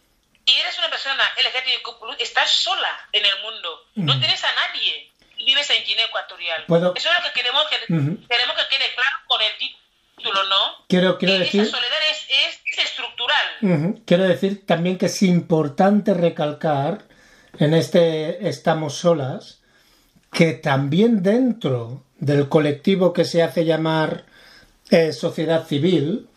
eres 0.45 0.77
una 0.77 0.89
persona 0.89 1.23
LGTBIQ+, 1.37 2.19
estás 2.21 2.51
sola 2.51 3.07
en 3.13 3.25
el 3.25 3.41
mundo. 3.41 3.85
No 3.95 4.19
tienes 4.19 4.43
a 4.43 4.49
nadie. 4.53 5.11
Vives 5.37 5.69
en 5.71 5.83
Guinea 5.85 6.05
Ecuatorial. 6.05 6.65
Puedo- 6.67 6.93
Eso 6.95 7.09
es 7.09 7.15
lo 7.17 7.23
que 7.23 7.31
queremos 7.39 7.63
que, 7.69 7.77
queremos 7.87 8.55
que 8.55 8.75
quede 8.75 8.93
claro 8.95 9.17
con 9.27 9.41
el 9.41 9.51
título, 9.57 10.43
¿no? 10.49 10.85
Quiero, 10.89 11.17
quiero 11.17 11.35
Y 11.35 11.39
decir... 11.39 11.61
Esa 11.61 11.71
soledad 11.77 11.99
es, 12.11 12.25
es, 12.29 12.59
es 12.65 12.85
estructural. 12.85 14.03
Quiero 14.05 14.23
decir 14.25 14.65
también 14.65 14.97
que 14.97 15.05
es 15.07 15.21
importante 15.23 16.13
recalcar 16.13 17.05
en 17.59 17.73
este 17.73 18.47
Estamos 18.49 18.97
solas 18.97 19.61
que 20.31 20.53
también 20.53 21.23
dentro 21.23 22.03
del 22.19 22.49
colectivo 22.49 23.13
que 23.13 23.25
se 23.25 23.43
hace 23.43 23.65
llamar 23.65 24.25
eh, 24.89 25.13
sociedad 25.13 25.65
civil 25.65 26.27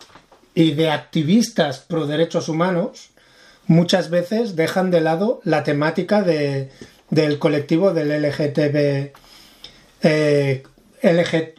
y 0.55 0.73
de 0.73 0.91
activistas 0.91 1.79
pro 1.79 2.07
derechos 2.07 2.49
humanos 2.49 3.11
muchas 3.67 4.11
veces 4.11 4.57
dejan 4.57 4.91
de 4.91 5.01
lado 5.01 5.41
la 5.45 5.63
temática 5.63 6.23
de, 6.23 6.71
del 7.11 7.39
colectivo 7.39 7.93
del 7.93 8.23
LGTB 8.23 9.13
eh, 10.03 10.63
LG, 11.03 11.55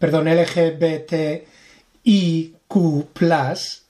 LGBTIQ 0.00 1.44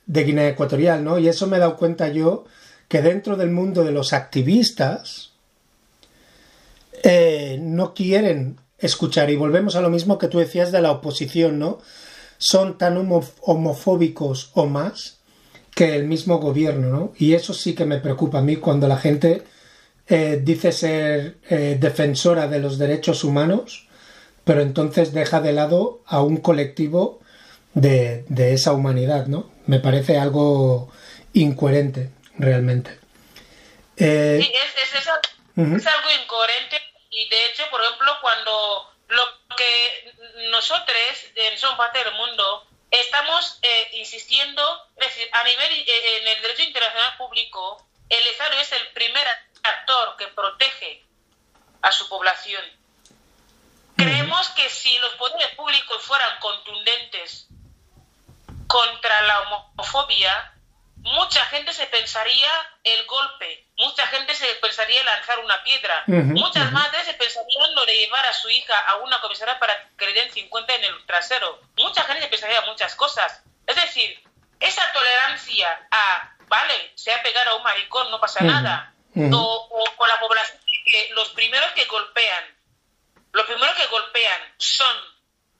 de 0.06 0.24
Guinea 0.24 0.48
Ecuatorial, 0.48 1.02
¿no? 1.02 1.18
Y 1.18 1.28
eso 1.28 1.46
me 1.46 1.56
he 1.56 1.60
dado 1.60 1.76
cuenta 1.76 2.08
yo 2.08 2.44
que 2.88 3.02
dentro 3.02 3.36
del 3.36 3.50
mundo 3.50 3.84
de 3.84 3.92
los 3.92 4.12
activistas 4.12 5.32
eh, 7.02 7.58
no 7.60 7.94
quieren 7.94 8.58
escuchar 8.84 9.30
y 9.30 9.36
volvemos 9.36 9.76
a 9.76 9.80
lo 9.80 9.90
mismo 9.90 10.18
que 10.18 10.28
tú 10.28 10.38
decías 10.38 10.72
de 10.72 10.80
la 10.82 10.90
oposición, 10.92 11.58
¿no? 11.58 11.80
Son 12.38 12.78
tan 12.78 12.96
homo- 12.96 13.24
homofóbicos 13.40 14.50
o 14.54 14.66
más 14.66 15.18
que 15.74 15.94
el 15.96 16.04
mismo 16.04 16.38
gobierno, 16.38 16.88
¿no? 16.90 17.12
Y 17.18 17.34
eso 17.34 17.54
sí 17.54 17.74
que 17.74 17.84
me 17.84 17.98
preocupa 17.98 18.38
a 18.38 18.42
mí 18.42 18.56
cuando 18.56 18.86
la 18.88 18.96
gente 18.96 19.42
eh, 20.08 20.40
dice 20.42 20.70
ser 20.72 21.38
eh, 21.48 21.76
defensora 21.80 22.46
de 22.48 22.58
los 22.60 22.78
derechos 22.78 23.24
humanos, 23.24 23.86
pero 24.44 24.60
entonces 24.60 25.12
deja 25.12 25.40
de 25.40 25.52
lado 25.52 26.02
a 26.06 26.20
un 26.22 26.36
colectivo 26.36 27.20
de, 27.72 28.24
de 28.28 28.52
esa 28.52 28.72
humanidad, 28.72 29.26
¿no? 29.26 29.50
Me 29.66 29.80
parece 29.80 30.18
algo 30.18 30.90
incoherente, 31.32 32.10
realmente. 32.38 32.90
Eh, 33.96 34.38
Sí, 34.42 34.52
es, 34.52 34.82
es, 34.92 35.00
es 35.00 35.08
al- 35.08 35.64
Ujú. 35.64 35.76
es 35.76 35.86
algo 35.86 36.08
incoherente 36.22 36.76
y 37.10 37.28
de 37.30 37.36
hecho, 37.46 37.62
por 37.70 37.80
ejemplo, 37.80 38.10
cuando 38.20 38.50
lo 39.08 39.22
que 39.56 40.50
nosotros 40.50 40.96
Son 41.74 41.76
Parte 41.76 42.04
del 42.04 42.14
Mundo 42.14 42.66
estamos 43.00 43.58
eh, 43.62 43.90
insistiendo, 43.94 44.62
es 44.96 45.08
decir, 45.08 45.28
a 45.32 45.42
nivel 45.42 45.72
eh, 45.72 46.18
en 46.18 46.28
el 46.28 46.42
derecho 46.42 46.62
internacional 46.62 47.16
público, 47.16 47.84
el 48.08 48.26
Estado 48.28 48.52
es 48.60 48.70
el 48.70 48.86
primer 48.88 49.26
actor 49.62 50.16
que 50.16 50.28
protege 50.28 51.02
a 51.82 51.90
su 51.90 52.08
población. 52.08 52.62
Creemos 53.96 54.48
que 54.50 54.68
si 54.70 54.96
los 54.98 55.14
poderes 55.14 55.48
públicos 55.56 56.02
fueran 56.02 56.38
contundentes 56.38 57.48
contra 58.68 59.22
la 59.22 59.40
homofobia, 59.40 60.54
mucha 61.04 61.44
gente 61.46 61.72
se 61.72 61.86
pensaría 61.86 62.50
el 62.82 63.04
golpe, 63.06 63.66
mucha 63.76 64.06
gente 64.06 64.34
se 64.34 64.46
pensaría 64.56 65.04
lanzar 65.04 65.38
una 65.40 65.62
piedra, 65.62 66.02
Ujú, 66.06 66.16
muchas 66.16 66.64
ujú. 66.64 66.72
madres 66.72 67.04
se 67.04 67.14
pensarían 67.14 67.74
lo 67.74 67.84
de 67.84 67.94
llevar 67.94 68.24
a 68.26 68.32
su 68.32 68.48
hija 68.48 68.78
a 68.78 68.96
una 68.96 69.20
comisaría 69.20 69.58
para 69.58 69.90
que 69.98 70.06
le 70.06 70.14
den 70.14 70.32
50 70.32 70.74
en 70.74 70.84
el 70.84 71.06
trasero, 71.06 71.60
mucha 71.76 72.04
gente 72.04 72.22
se 72.22 72.28
pensaría 72.28 72.62
muchas 72.62 72.94
cosas. 72.94 73.42
Es 73.66 73.76
decir, 73.76 74.22
esa 74.60 74.92
tolerancia 74.92 75.86
a, 75.90 76.34
vale, 76.48 76.92
sea 76.94 77.22
pegar 77.22 77.48
a 77.48 77.54
un 77.54 77.62
pasa 78.34 78.44
Ujú, 78.44 78.52
nada, 78.52 78.92
ujú. 79.14 79.36
o, 79.36 79.68
o 79.70 79.96
con 79.96 80.08
la 80.08 80.18
población, 80.20 80.58
que 80.86 81.10
los 81.14 81.28
primeros 81.30 81.70
que 81.72 81.84
golpean, 81.84 82.44
los 83.32 83.46
primeros 83.46 83.76
que 83.76 83.86
golpean 83.86 84.40
son 84.58 84.96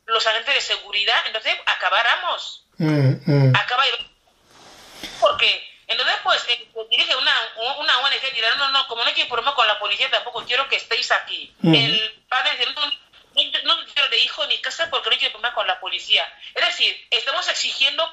los 0.07 0.27
agentes 0.27 0.55
de 0.55 0.61
seguridad, 0.61 1.23
entonces 1.27 1.57
acabáramos, 1.67 2.61
Mm, 2.77 3.23
mm, 3.25 3.55
acaba 3.55 3.85
porque 5.21 5.65
entonces 5.87 6.17
pues 6.25 6.45
eh, 6.49 6.69
pues, 6.73 6.89
dirige 6.89 7.15
una, 7.15 7.33
una 7.79 7.99
ONG 8.01 8.35
dirá 8.35 8.53
no 8.57 8.69
no 8.73 8.85
como 8.89 9.03
no 9.03 9.09
hay 9.09 9.15
que 9.15 9.27
problema 9.27 9.55
con 9.55 9.65
la 9.69 9.79
policía 9.79 10.11
tampoco 10.11 10.45
quiero 10.45 10.69
que 10.69 10.75
estéis 10.75 11.13
aquí 11.13 11.55
el 11.63 12.25
padre 12.29 12.57
dice 12.57 12.73
no, 12.73 12.85
no, 12.85 13.77
no 13.77 13.87
quiero 13.93 14.09
de 14.09 14.19
hijo 14.19 14.45
ni 14.47 14.59
casa 14.59 14.91
porque 14.91 15.09
no 15.09 15.17
quiero 15.17 15.35
problema 15.35 15.55
con 15.55 15.69
la 15.69 15.79
policía 15.79 16.27
es 16.53 16.67
decir 16.67 17.07
estamos 17.13 17.49
exigiendo 17.49 18.13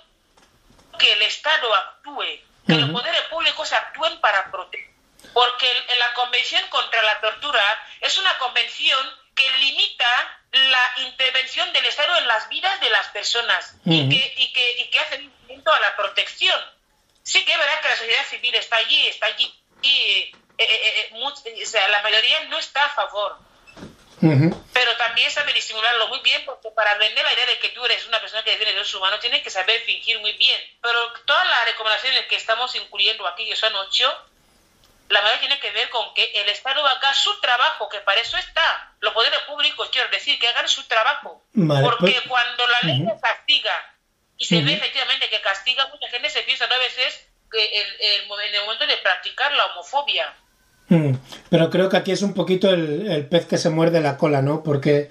que 1.00 1.14
el 1.14 1.24
Estado 1.24 1.74
actúe 1.74 2.40
que 2.76 2.82
los 2.82 2.90
Ujú. 2.90 3.00
poderes 3.00 3.22
públicos 3.24 3.72
actúen 3.74 4.20
para 4.22 4.50
proteger 4.52 4.90
porque 5.34 5.68
la 6.00 6.14
convención 6.14 6.62
contra 6.70 7.02
la 7.04 7.22
tortura 7.22 7.62
es 8.02 8.18
una 8.18 8.38
convención 8.38 9.00
que 9.36 9.50
limita 9.60 10.40
la 10.52 10.94
intervención 10.98 11.72
del 11.72 11.86
Estado 11.86 12.18
en 12.18 12.28
las 12.28 12.50
vidas 12.50 12.80
de 12.82 12.90
las 12.90 13.08
personas 13.10 13.76
y, 13.86 14.02
Ujú. 14.02 14.10
que, 14.10 14.34
y, 14.38 14.52
que, 14.54 14.72
y 14.82 14.90
que 14.90 15.00
hace 15.00 15.30
a 15.64 15.80
la 15.80 15.96
protección. 15.96 16.60
Sí 17.24 17.46
que 17.46 17.52
es 17.54 17.58
verdad 17.58 17.80
que 17.82 17.90
la 17.90 17.96
sociedad 17.98 18.26
civil 18.26 18.56
está 18.56 18.76
allí, 18.78 19.08
está 19.08 19.28
allí, 19.28 19.64
y 19.84 19.90
eh, 19.92 20.34
eh, 20.58 21.00
eh, 21.00 21.10
much- 21.14 21.64
o 21.64 21.66
sea, 21.70 21.88
la 21.90 22.02
mayoría 22.02 22.44
no 22.46 22.58
está 22.58 22.84
a 22.84 22.90
favor, 22.90 23.38
pero 24.74 24.96
también 24.98 25.32
sabe 25.32 25.52
disimularlo 25.54 26.08
muy 26.10 26.20
bien 26.20 26.44
porque 26.46 26.70
para 26.72 26.96
vender 26.96 27.24
la 27.26 27.34
idea 27.34 27.46
de 27.48 27.58
que 27.60 27.70
tú 27.70 27.84
eres 27.86 28.06
una 28.08 28.20
persona 28.20 28.44
que 28.44 28.52
defiende 28.52 28.74
derechos 28.76 28.94
humanos 28.96 29.20
tienes 29.20 29.42
que 29.42 29.50
saber 29.50 29.82
fingir 29.82 30.20
muy 30.20 30.34
bien. 30.34 30.62
Pero 30.82 31.14
todas 31.26 31.48
las 31.48 31.66
recomendaciones 31.66 32.26
que 32.28 32.36
estamos 32.36 32.74
incluyendo 32.76 33.26
aquí, 33.28 33.48
que 33.48 33.56
son 33.56 33.76
ocho, 33.76 34.14
la 35.10 35.22
mayoría 35.22 35.40
tiene 35.42 35.60
que 35.60 35.72
ver 35.72 35.90
con 35.90 36.14
que 36.14 36.24
el 36.36 36.48
Estado 36.50 36.86
haga 36.86 37.14
su 37.14 37.40
trabajo, 37.42 37.90
que 37.90 38.00
para 38.02 38.22
eso 38.22 38.38
está. 38.38 38.94
Los 39.02 39.14
poderes 39.14 39.40
públicos, 39.42 39.90
quiero 39.92 40.08
decir, 40.10 40.40
que 40.40 40.48
hagan 40.48 40.70
su 40.70 40.84
trabajo. 40.88 41.44
Vale, 41.54 41.82
Porque 41.84 42.12
pues- 42.14 42.28
cuando 42.28 42.68
la 42.68 42.80
ley 42.84 43.02
Ujú. 43.02 43.20
castiga 43.20 43.96
y 44.38 44.46
se 44.46 44.56
ve 44.62 44.62
Ujú. 44.62 44.72
efectivamente 44.84 45.30
que 45.30 45.42
castiga, 45.42 45.88
mucha 45.88 46.08
gente 46.10 46.30
se 46.30 46.44
piensa 46.44 46.66
a 46.66 46.78
veces 46.78 47.28
que 47.52 47.66
el- 47.82 48.02
el 48.02 48.22
en 48.46 48.56
el 48.56 48.62
momento 48.62 48.88
de 48.88 48.98
practicar 48.98 49.52
la 49.54 49.66
homofobia. 49.68 50.34
Mm, 50.90 51.14
Pero 51.50 51.70
creo 51.70 51.90
que 51.90 51.98
aquí 51.98 52.12
es 52.12 52.22
un 52.22 52.34
poquito 52.34 52.70
el, 52.70 53.10
el 53.10 53.26
pez 53.28 53.46
que 53.46 53.58
se 53.58 53.70
muerde 53.70 54.02
la 54.02 54.18
cola, 54.18 54.42
¿no? 54.42 54.64
Porque 54.64 55.10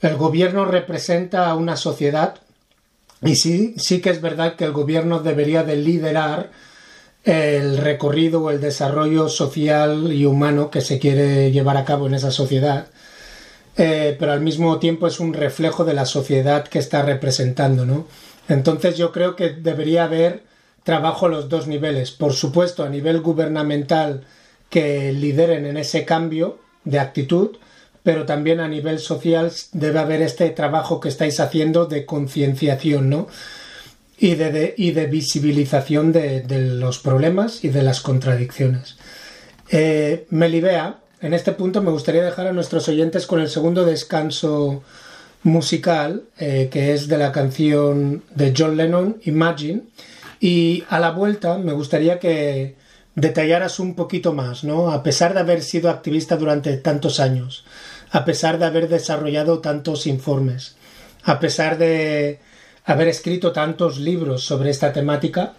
el 0.00 0.16
gobierno 0.16 0.64
representa 0.66 1.48
a 1.48 1.54
una 1.54 1.76
sociedad 1.76 2.36
y 3.22 3.36
sí, 3.36 3.74
sí 3.78 4.00
que 4.00 4.10
es 4.10 4.20
verdad 4.20 4.56
que 4.56 4.64
el 4.64 4.72
gobierno 4.72 5.20
debería 5.20 5.62
de 5.62 5.76
liderar 5.76 6.50
el 7.24 7.78
recorrido 7.78 8.42
o 8.42 8.50
el 8.50 8.60
desarrollo 8.60 9.28
social 9.30 10.12
y 10.12 10.26
humano 10.26 10.70
que 10.70 10.82
se 10.82 10.98
quiere 10.98 11.50
llevar 11.52 11.78
a 11.78 11.84
cabo 11.86 12.06
en 12.06 12.14
esa 12.14 12.30
sociedad. 12.30 12.88
Eh, 13.76 14.14
pero 14.18 14.32
al 14.32 14.40
mismo 14.40 14.78
tiempo 14.78 15.06
es 15.06 15.20
un 15.20 15.32
reflejo 15.32 15.84
de 15.84 15.94
la 15.94 16.04
sociedad 16.06 16.64
que 16.68 16.78
está 16.78 17.02
representando, 17.02 17.86
¿no? 17.86 18.06
Entonces 18.48 18.96
yo 18.98 19.10
creo 19.10 19.36
que 19.36 19.50
debería 19.50 20.04
haber 20.04 20.42
trabajo 20.84 21.26
a 21.26 21.28
los 21.30 21.48
dos 21.48 21.66
niveles. 21.66 22.10
Por 22.10 22.34
supuesto, 22.34 22.84
a 22.84 22.90
nivel 22.90 23.20
gubernamental 23.20 24.24
que 24.70 25.12
lideren 25.12 25.66
en 25.66 25.76
ese 25.76 26.04
cambio 26.04 26.58
de 26.84 26.98
actitud, 26.98 27.56
pero 28.02 28.26
también 28.26 28.60
a 28.60 28.68
nivel 28.68 28.98
social 28.98 29.50
debe 29.72 29.98
haber 29.98 30.22
este 30.22 30.50
trabajo 30.50 31.00
que 31.00 31.08
estáis 31.08 31.40
haciendo 31.40 31.86
de 31.86 32.04
concienciación, 32.04 33.08
¿no? 33.08 33.28
Y 34.18 34.34
de, 34.34 34.74
y 34.76 34.92
de 34.92 35.06
visibilización 35.06 36.12
de, 36.12 36.42
de 36.42 36.60
los 36.60 36.98
problemas 36.98 37.64
y 37.64 37.68
de 37.68 37.82
las 37.82 38.00
contradicciones. 38.00 38.96
Eh, 39.70 40.26
Melibea, 40.30 40.98
en 41.20 41.34
este 41.34 41.52
punto 41.52 41.82
me 41.82 41.90
gustaría 41.90 42.22
dejar 42.22 42.46
a 42.46 42.52
nuestros 42.52 42.88
oyentes 42.88 43.26
con 43.26 43.40
el 43.40 43.48
segundo 43.48 43.84
descanso 43.84 44.82
musical, 45.42 46.24
eh, 46.38 46.68
que 46.70 46.92
es 46.92 47.08
de 47.08 47.18
la 47.18 47.32
canción 47.32 48.22
de 48.34 48.52
John 48.56 48.76
Lennon, 48.76 49.20
Imagine, 49.24 49.82
y 50.40 50.84
a 50.88 50.98
la 50.98 51.10
vuelta 51.10 51.58
me 51.58 51.72
gustaría 51.72 52.18
que 52.18 52.74
detallaras 53.14 53.78
un 53.78 53.94
poquito 53.94 54.32
más, 54.32 54.64
¿no? 54.64 54.90
A 54.90 55.02
pesar 55.02 55.34
de 55.34 55.40
haber 55.40 55.62
sido 55.62 55.90
activista 55.90 56.36
durante 56.36 56.76
tantos 56.76 57.20
años, 57.20 57.64
a 58.10 58.24
pesar 58.24 58.58
de 58.58 58.66
haber 58.66 58.88
desarrollado 58.88 59.60
tantos 59.60 60.06
informes, 60.06 60.76
a 61.22 61.40
pesar 61.40 61.78
de 61.78 62.40
haber 62.84 63.08
escrito 63.08 63.52
tantos 63.52 63.98
libros 63.98 64.44
sobre 64.44 64.70
esta 64.70 64.92
temática, 64.92 65.54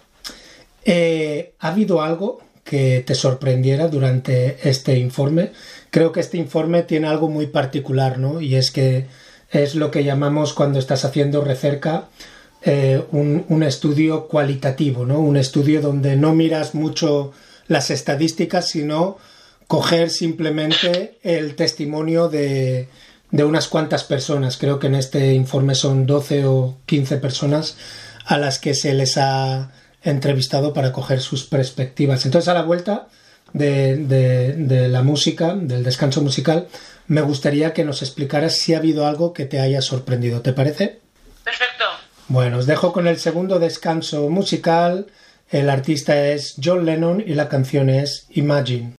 eh, 0.88 1.54
¿Ha 1.58 1.68
habido 1.68 2.00
algo 2.00 2.40
que 2.62 3.02
te 3.04 3.16
sorprendiera 3.16 3.88
durante 3.88 4.68
este 4.68 4.96
informe? 4.96 5.50
Creo 5.90 6.12
que 6.12 6.20
este 6.20 6.36
informe 6.36 6.84
tiene 6.84 7.08
algo 7.08 7.28
muy 7.28 7.48
particular, 7.48 8.18
¿no? 8.18 8.40
Y 8.40 8.54
es 8.54 8.70
que 8.70 9.06
es 9.50 9.74
lo 9.74 9.90
que 9.90 10.04
llamamos 10.04 10.54
cuando 10.54 10.78
estás 10.78 11.04
haciendo 11.04 11.42
recerca 11.42 12.08
eh, 12.62 13.02
un, 13.10 13.44
un 13.48 13.64
estudio 13.64 14.28
cualitativo, 14.28 15.04
¿no? 15.04 15.18
Un 15.18 15.36
estudio 15.36 15.80
donde 15.80 16.14
no 16.14 16.36
miras 16.36 16.76
mucho 16.76 17.32
las 17.68 17.90
estadísticas, 17.90 18.68
sino 18.68 19.18
coger 19.66 20.10
simplemente 20.10 21.18
el 21.22 21.56
testimonio 21.56 22.28
de, 22.28 22.88
de 23.30 23.44
unas 23.44 23.68
cuantas 23.68 24.04
personas. 24.04 24.56
Creo 24.56 24.78
que 24.78 24.86
en 24.86 24.94
este 24.94 25.34
informe 25.34 25.74
son 25.74 26.06
12 26.06 26.44
o 26.46 26.76
15 26.86 27.16
personas 27.18 27.76
a 28.24 28.38
las 28.38 28.58
que 28.58 28.74
se 28.74 28.94
les 28.94 29.16
ha 29.18 29.70
entrevistado 30.02 30.72
para 30.72 30.92
coger 30.92 31.20
sus 31.20 31.44
perspectivas. 31.44 32.24
Entonces, 32.24 32.48
a 32.48 32.54
la 32.54 32.62
vuelta 32.62 33.08
de, 33.52 33.96
de- 33.96 34.52
de 34.54 34.88
la 34.88 35.02
música, 35.02 35.54
del 35.54 35.82
descanso 35.82 36.22
musical, 36.22 36.68
me 37.08 37.22
gustaría 37.22 37.72
que 37.72 37.84
nos 37.84 38.02
explicaras 38.02 38.54
si 38.54 38.74
ha 38.74 38.78
habido 38.78 39.06
algo 39.06 39.32
que 39.32 39.46
te 39.46 39.58
haya 39.60 39.80
sorprendido. 39.82 40.42
¿Te 40.42 40.52
parece? 40.52 41.00
Perfecto. 41.44 41.84
Bueno, 42.28 42.58
os 42.58 42.66
dejo 42.66 42.92
con 42.92 43.06
el 43.06 43.18
segundo 43.18 43.58
descanso 43.60 44.28
musical. 44.28 45.06
El 45.48 45.70
artista 45.70 46.28
es 46.28 46.56
John 46.62 46.84
Lennon 46.84 47.22
y 47.24 47.34
la 47.34 47.48
canción 47.48 47.88
es 47.88 48.26
Imagine. 48.30 48.94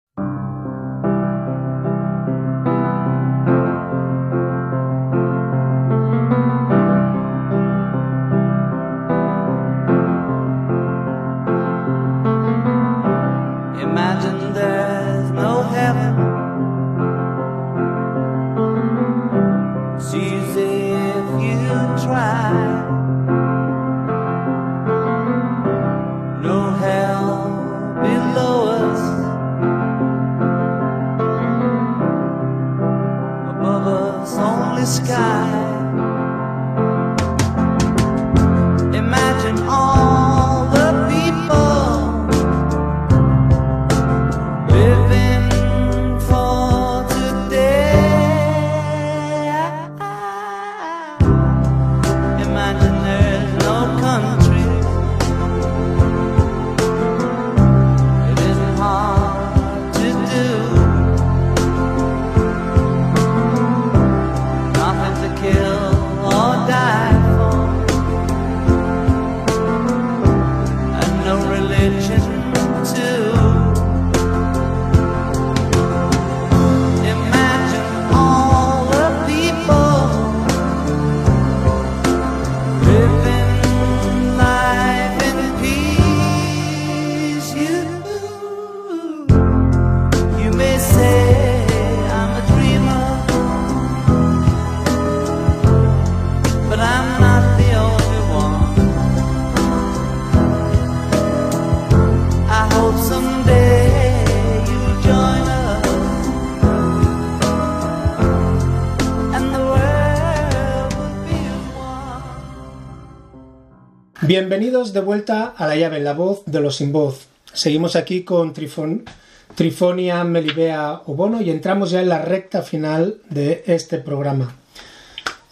Bienvenidos 114.27 114.93
de 114.93 114.99
vuelta 114.99 115.55
a 115.57 115.69
la 115.69 115.77
llave, 115.77 116.01
la 116.01 116.13
voz 116.13 116.45
de 116.47 116.61
los 116.61 116.79
sin 116.79 116.91
voz. 116.91 117.29
Seguimos 117.53 117.95
aquí 117.95 118.25
con 118.25 118.53
Trifonia 118.53 120.25
Melibea 120.25 121.03
Obono 121.07 121.41
y 121.41 121.51
entramos 121.51 121.93
ya 121.93 122.01
en 122.01 122.09
la 122.09 122.21
recta 122.23 122.63
final 122.63 123.21
de 123.31 123.63
este 123.69 123.99
programa. 123.99 124.57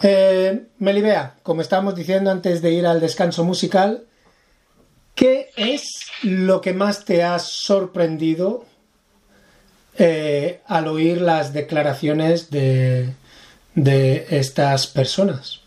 Eh, 0.03 0.65
Melibea, 0.81 1.37
como 1.45 1.61
estábamos 1.61 1.95
diciendo 1.95 2.33
antes 2.33 2.63
de 2.63 2.73
ir 2.73 2.85
al 2.85 3.01
descanso 3.01 3.45
musical, 3.45 4.07
¿qué 5.15 5.51
es 5.57 5.85
lo 6.25 6.61
que 6.61 6.73
más 6.73 7.05
te 7.05 7.23
ha 7.23 7.39
sorprendido 7.39 8.65
eh, 9.99 10.63
al 10.67 10.89
oír 10.89 11.21
las 11.21 11.53
declaraciones 11.53 12.51
de, 12.51 13.15
de 13.77 14.27
estas 14.31 14.89
personas? 14.89 15.64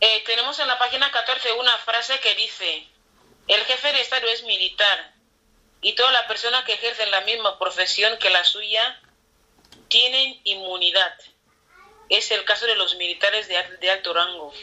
Eh, 0.00 0.22
tenemos 0.26 0.58
en 0.58 0.68
la 0.68 0.78
página 0.78 1.10
14 1.10 1.52
una 1.54 1.76
frase 1.78 2.18
que 2.20 2.34
dice, 2.34 2.86
el 3.48 3.64
jefe 3.64 3.92
de 3.92 4.00
Estado 4.00 4.28
es 4.28 4.44
militar 4.44 5.12
y 5.80 5.94
toda 5.94 6.12
la 6.12 6.26
persona 6.28 6.64
que 6.64 6.74
ejerce 6.74 7.06
la 7.06 7.22
misma 7.22 7.58
profesión 7.58 8.16
que 8.18 8.30
la 8.30 8.44
suya 8.44 9.00
tienen 9.88 10.40
inmunidad. 10.44 11.14
Es 12.08 12.30
el 12.30 12.44
caso 12.44 12.66
de 12.66 12.76
los 12.76 12.96
militares 12.96 13.48
de, 13.48 13.90
alto 13.90 14.14
rango. 14.14 14.54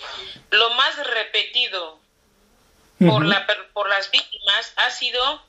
Lo 0.51 0.69
más 0.71 0.95
repetido 1.07 1.99
por, 2.99 3.25
la, 3.25 3.45
por 3.73 3.89
las 3.89 4.09
víctimas 4.09 4.73
ha 4.77 4.89
sido 4.89 5.45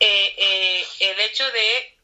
eh, 0.00 0.34
eh, 0.36 0.86
el 1.00 1.20
hecho 1.20 1.44
de 1.50 1.94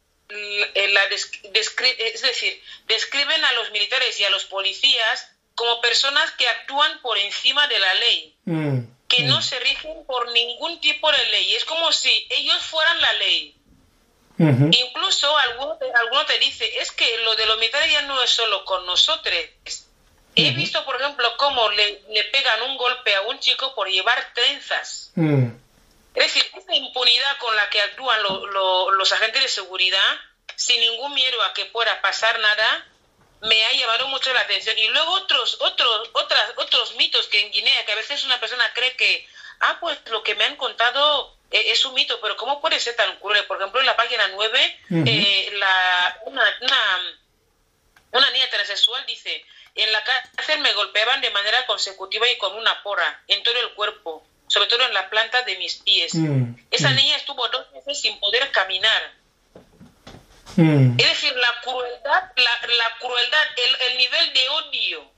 la 0.92 1.04
es 1.04 2.22
decir, 2.22 2.62
describen 2.86 3.44
a 3.44 3.52
los 3.54 3.70
militares 3.72 4.18
y 4.20 4.24
a 4.24 4.30
los 4.30 4.44
policías 4.44 5.28
como 5.60 5.78
personas 5.82 6.30
que 6.32 6.48
actúan 6.48 7.02
por 7.02 7.18
encima 7.18 7.68
de 7.68 7.78
la 7.78 7.94
ley, 7.94 8.34
mm, 8.46 8.78
que 9.06 9.22
no 9.24 9.38
mm. 9.38 9.42
se 9.42 9.60
rigen 9.60 10.06
por 10.06 10.30
ningún 10.32 10.80
tipo 10.80 11.12
de 11.12 11.22
ley. 11.26 11.54
Es 11.54 11.66
como 11.66 11.92
si 11.92 12.26
ellos 12.30 12.56
fueran 12.62 12.98
la 12.98 13.12
ley. 13.14 13.56
Incluso 14.38 15.36
alguno, 15.36 15.76
alguno 16.00 16.24
te 16.24 16.38
dice, 16.38 16.64
es 16.80 16.92
que 16.92 17.18
lo 17.24 17.36
de 17.36 17.44
los 17.44 17.58
militares 17.58 17.92
ya 17.92 18.00
no 18.02 18.22
es 18.22 18.30
solo 18.30 18.64
con 18.64 18.86
nosotros. 18.86 19.34
He 20.34 20.52
visto, 20.52 20.82
por 20.86 20.98
ejemplo, 20.98 21.30
cómo 21.36 21.68
le, 21.68 22.02
le, 22.08 22.24
pegan 22.24 22.62
un 22.62 22.78
golpe 22.78 23.14
a 23.14 23.20
un 23.22 23.38
chico 23.38 23.74
por 23.74 23.90
llevar 23.90 24.32
trenzas. 24.32 25.12
Mm. 25.14 25.48
Es 26.14 26.24
decir, 26.24 26.50
esa 26.56 26.74
impunidad 26.74 27.36
con 27.36 27.54
la 27.54 27.68
que 27.68 27.82
actúan 27.82 28.18
los 28.22 29.12
agentes 29.12 29.42
de 29.42 29.48
seguridad, 29.48 30.16
sin 30.56 30.80
ningún 30.80 31.12
miedo 31.12 31.42
a 31.42 31.52
que 31.52 31.66
pueda 31.66 32.00
pasar 32.00 32.38
nada, 32.40 32.86
me 33.42 33.64
ha 33.64 33.72
llamado 33.72 34.08
mucho 34.08 34.32
la 34.32 34.40
atención. 34.40 34.76
Y 34.78 34.88
luego 34.88 35.12
otros, 35.12 35.58
otros, 35.60 36.10
otras, 36.12 36.52
otros 36.56 36.94
mitos 36.96 37.26
que 37.28 37.40
en 37.40 37.50
Guinea, 37.50 37.84
que 37.84 37.92
a 37.92 37.96
veces 37.96 38.24
una 38.24 38.38
persona 38.38 38.70
cree 38.74 38.96
que, 38.96 39.26
ah, 39.60 39.78
pues 39.80 39.98
lo 40.10 40.22
que 40.22 40.34
me 40.34 40.44
han 40.44 40.56
contado 40.56 41.36
eh, 41.50 41.72
es 41.72 41.84
un 41.84 41.94
mito, 41.94 42.20
pero 42.20 42.36
¿cómo 42.36 42.60
puede 42.60 42.78
ser 42.78 42.96
tan 42.96 43.18
cruel? 43.18 43.44
Por 43.46 43.58
ejemplo, 43.58 43.80
en 43.80 43.86
la 43.86 43.96
página 43.96 44.28
9, 44.28 44.78
eh, 45.06 45.50
la, 45.54 46.18
una, 46.26 46.42
una, 46.60 47.18
una 48.12 48.30
niña 48.30 48.48
transexual 48.50 49.04
dice, 49.06 49.44
en 49.74 49.90
la 49.92 50.02
cárcel 50.04 50.60
me 50.60 50.72
golpeaban 50.74 51.20
de 51.20 51.30
manera 51.30 51.64
consecutiva 51.66 52.28
y 52.28 52.38
con 52.38 52.56
una 52.56 52.82
porra 52.82 53.22
en 53.26 53.42
todo 53.42 53.58
el 53.60 53.70
cuerpo, 53.72 54.24
sobre 54.48 54.68
todo 54.68 54.84
en 54.84 54.94
la 54.94 55.08
planta 55.08 55.42
de 55.42 55.56
mis 55.56 55.76
pies. 55.76 56.14
Mm, 56.14 56.54
Esa 56.70 56.90
mm. 56.90 56.96
niña 56.96 57.16
estuvo 57.16 57.46
dos 57.48 57.70
meses 57.72 58.00
sin 58.00 58.18
poder 58.20 58.50
caminar 58.50 59.19
Mm. 60.56 60.98
Es 60.98 61.08
decir, 61.08 61.32
la 61.36 61.52
crueldad, 61.62 62.22
la, 62.36 62.98
crueldad, 62.98 63.46
el, 63.88 63.98
nivel 63.98 64.32
de 64.32 64.40
odio 64.48 65.10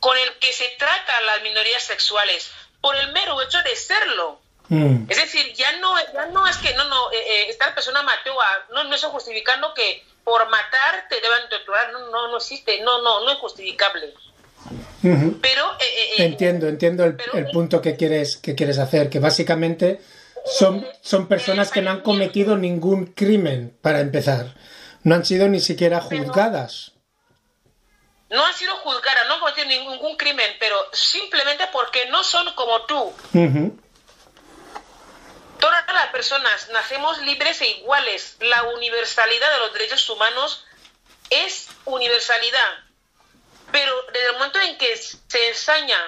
con 0.00 0.16
el 0.16 0.38
que 0.38 0.52
se 0.52 0.68
trata 0.78 1.16
a 1.18 1.20
las 1.22 1.42
minorías 1.42 1.82
sexuales 1.82 2.50
por 2.80 2.94
el 2.96 3.12
mero 3.12 3.40
hecho 3.42 3.58
de 3.62 3.74
serlo. 3.76 4.40
Mm. 4.68 5.10
Es 5.10 5.16
decir, 5.16 5.52
ya 5.54 5.72
no, 5.78 5.94
ya 6.12 6.26
no 6.26 6.46
es 6.46 6.56
que 6.58 6.74
no, 6.74 6.84
no, 6.84 7.10
eh, 7.10 7.16
eh, 7.16 7.46
esta 7.48 7.74
persona 7.74 8.02
mató 8.02 8.40
a, 8.40 8.66
no, 8.74 8.84
no 8.84 8.94
está 8.94 9.08
justificando 9.08 9.72
que 9.74 10.04
por 10.22 10.48
matar 10.50 11.06
te 11.08 11.20
deban 11.20 11.48
torturar, 11.48 11.90
no, 11.92 12.10
no, 12.10 12.28
no 12.28 12.36
existe, 12.36 12.80
no, 12.82 13.00
no, 13.02 13.24
no 13.24 13.32
es 13.32 13.38
justificable. 13.38 14.12
Pero 15.00 15.72
eh, 15.80 16.14
entiendo, 16.18 16.68
entiendo 16.68 17.04
el, 17.04 17.16
el 17.32 17.46
punto 17.46 17.80
que 17.80 17.96
quieres 17.96 18.36
que 18.36 18.54
quieres 18.54 18.78
hacer, 18.78 19.08
que 19.08 19.20
básicamente 19.20 20.00
son, 20.44 20.86
son 21.02 21.28
personas 21.28 21.70
que 21.70 21.82
no 21.82 21.90
han 21.90 22.00
cometido 22.00 22.56
ningún 22.56 23.06
crimen, 23.06 23.76
para 23.82 24.00
empezar. 24.00 24.54
No 25.02 25.14
han 25.14 25.24
sido 25.24 25.48
ni 25.48 25.60
siquiera 25.60 26.00
juzgadas. 26.00 26.92
No 28.30 28.44
han 28.44 28.54
sido 28.54 28.76
juzgadas, 28.76 29.26
no 29.26 29.34
han 29.34 29.40
cometido 29.40 29.66
ningún 29.66 30.16
crimen, 30.16 30.50
pero 30.60 30.76
simplemente 30.92 31.64
porque 31.72 32.06
no 32.06 32.22
son 32.24 32.52
como 32.54 32.82
tú. 32.82 33.12
Todas 35.60 35.84
las 35.92 36.08
personas 36.08 36.68
nacemos 36.72 37.18
libres 37.22 37.60
e 37.62 37.70
iguales. 37.78 38.36
La 38.40 38.62
universalidad 38.64 39.52
de 39.52 39.58
los 39.58 39.72
derechos 39.72 40.08
humanos 40.10 40.64
es 41.30 41.68
universalidad. 41.84 42.84
Pero 43.72 43.92
desde 44.12 44.26
el 44.28 44.32
momento 44.34 44.60
en 44.60 44.78
que 44.78 44.96
se 44.96 45.48
ensaña 45.48 45.98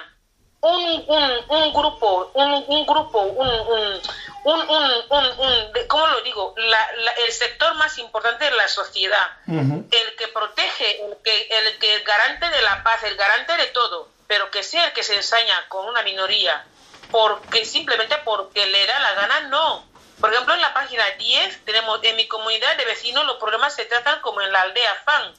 un, 0.61 1.03
un, 1.07 1.31
un 1.49 1.73
grupo, 1.73 2.31
un, 2.33 2.63
un 2.67 2.85
grupo, 2.85 3.19
un, 3.19 4.01
un, 4.43 4.59
un, 4.59 5.71
¿cómo 5.87 6.07
lo 6.07 6.21
digo? 6.21 6.53
La, 6.57 6.89
el 7.25 7.31
sector 7.31 7.75
más 7.75 7.97
importante 7.97 8.45
de 8.45 8.51
la 8.51 8.67
sociedad, 8.67 9.37
el 9.47 10.15
que 10.17 10.27
protege, 10.33 11.05
el 11.05 11.17
que, 11.23 11.47
el 11.49 11.77
que 11.77 11.99
garante 11.99 12.49
de 12.49 12.61
la 12.61 12.83
paz, 12.83 13.03
el 13.03 13.15
garante 13.15 13.55
de 13.57 13.67
todo, 13.67 14.09
pero 14.27 14.49
que 14.49 14.63
sea 14.63 14.85
el 14.85 14.93
que 14.93 15.03
se 15.03 15.15
ensaña 15.15 15.67
con 15.67 15.85
una 15.87 16.01
minoría, 16.03 16.65
porque 17.11 17.65
simplemente 17.65 18.15
porque 18.23 18.65
le 18.65 18.87
da 18.87 18.99
la 18.99 19.13
gana, 19.13 19.39
no. 19.41 19.85
Por 20.19 20.31
ejemplo, 20.31 20.53
en 20.53 20.61
la 20.61 20.73
página 20.73 21.03
10 21.17 21.65
tenemos, 21.65 21.99
en 22.03 22.15
mi 22.15 22.27
comunidad 22.27 22.77
de 22.77 22.85
vecinos 22.85 23.25
los 23.25 23.37
problemas 23.37 23.75
se 23.75 23.85
tratan 23.85 24.21
como 24.21 24.41
en 24.41 24.51
la 24.51 24.61
aldea 24.61 24.95
FAN, 25.05 25.33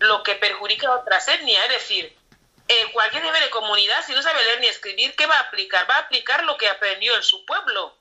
lo 0.00 0.22
que 0.22 0.34
perjudica 0.34 0.88
a 0.88 0.96
otras 0.96 1.28
etnias, 1.28 1.64
es 1.64 1.70
decir, 1.70 2.16
eh, 2.66 2.92
cualquier 2.92 3.22
nivel 3.22 3.42
de 3.42 3.50
comunidad, 3.50 4.04
si 4.06 4.14
no 4.14 4.22
sabe 4.22 4.42
leer 4.42 4.60
ni 4.60 4.66
escribir, 4.68 5.14
¿qué 5.16 5.26
va 5.26 5.36
a 5.36 5.40
aplicar? 5.40 5.88
Va 5.88 5.96
a 5.96 6.00
aplicar 6.00 6.44
lo 6.44 6.56
que 6.56 6.68
aprendió 6.68 7.14
en 7.14 7.22
su 7.22 7.44
pueblo. 7.44 7.94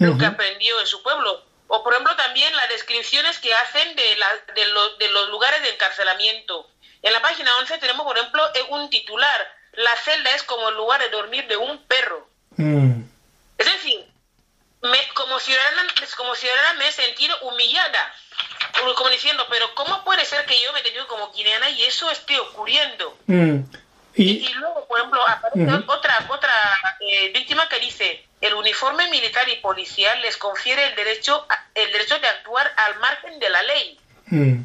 Lo 0.00 0.18
que 0.18 0.26
aprendió 0.26 0.80
en 0.80 0.86
su 0.86 1.02
pueblo. 1.02 1.44
O, 1.68 1.84
por 1.84 1.92
ejemplo, 1.92 2.16
también 2.16 2.54
las 2.56 2.68
descripciones 2.68 3.38
que 3.38 3.54
hacen 3.54 3.94
de, 3.94 4.16
la, 4.16 4.28
de, 4.54 4.66
de 4.98 5.08
los 5.12 5.28
lugares 5.28 5.62
de 5.62 5.70
encarcelamiento. 5.70 6.68
En 7.02 7.12
la 7.12 7.22
página 7.22 7.56
11 7.58 7.78
tenemos, 7.78 8.04
por 8.04 8.18
ejemplo, 8.18 8.42
eh, 8.54 8.62
un 8.70 8.90
titular. 8.90 9.54
La 9.72 9.94
celda 9.96 10.30
es 10.34 10.42
como 10.42 10.68
el 10.68 10.76
lugar 10.76 11.00
de 11.00 11.10
dormir 11.10 11.46
de 11.46 11.56
un 11.56 11.78
perro. 11.84 12.28
Mm. 12.56 13.02
Es 13.58 13.66
decir, 13.66 14.04
me, 14.82 14.98
como, 15.14 15.38
ciudadana, 15.38 15.86
como 16.16 16.34
ciudadana 16.34 16.74
me 16.74 16.88
he 16.88 16.92
sentido 16.92 17.36
humillada 17.42 18.14
como 18.96 19.10
diciendo, 19.10 19.46
pero 19.50 19.74
¿cómo 19.74 20.04
puede 20.04 20.24
ser 20.24 20.44
que 20.46 20.60
yo 20.62 20.72
me 20.72 20.82
tengo 20.82 21.06
como 21.06 21.32
guineana 21.32 21.70
y 21.70 21.82
eso 21.84 22.10
esté 22.10 22.38
ocurriendo? 22.38 23.16
Mm. 23.26 23.60
Y, 24.14 24.48
luego, 24.54 24.86
por 24.86 24.98
ejemplo, 24.98 25.26
aparece 25.26 25.84
otra, 25.86 26.26
otra 26.28 26.52
eh, 27.00 27.30
víctima 27.32 27.68
que 27.68 27.78
dice, 27.78 28.26
el 28.40 28.54
uniforme 28.54 29.10
militar 29.10 29.46
y 29.48 29.60
policial 29.60 30.20
les 30.22 30.36
confiere 30.36 30.86
el 30.88 30.96
derecho, 30.96 31.46
el 31.74 31.92
derecho 31.92 32.18
de 32.18 32.26
actuar 32.26 32.66
al 32.76 32.98
margen 33.00 33.38
de 33.38 33.50
la 33.50 33.62
ley. 33.62 33.98
Mm. 34.26 34.64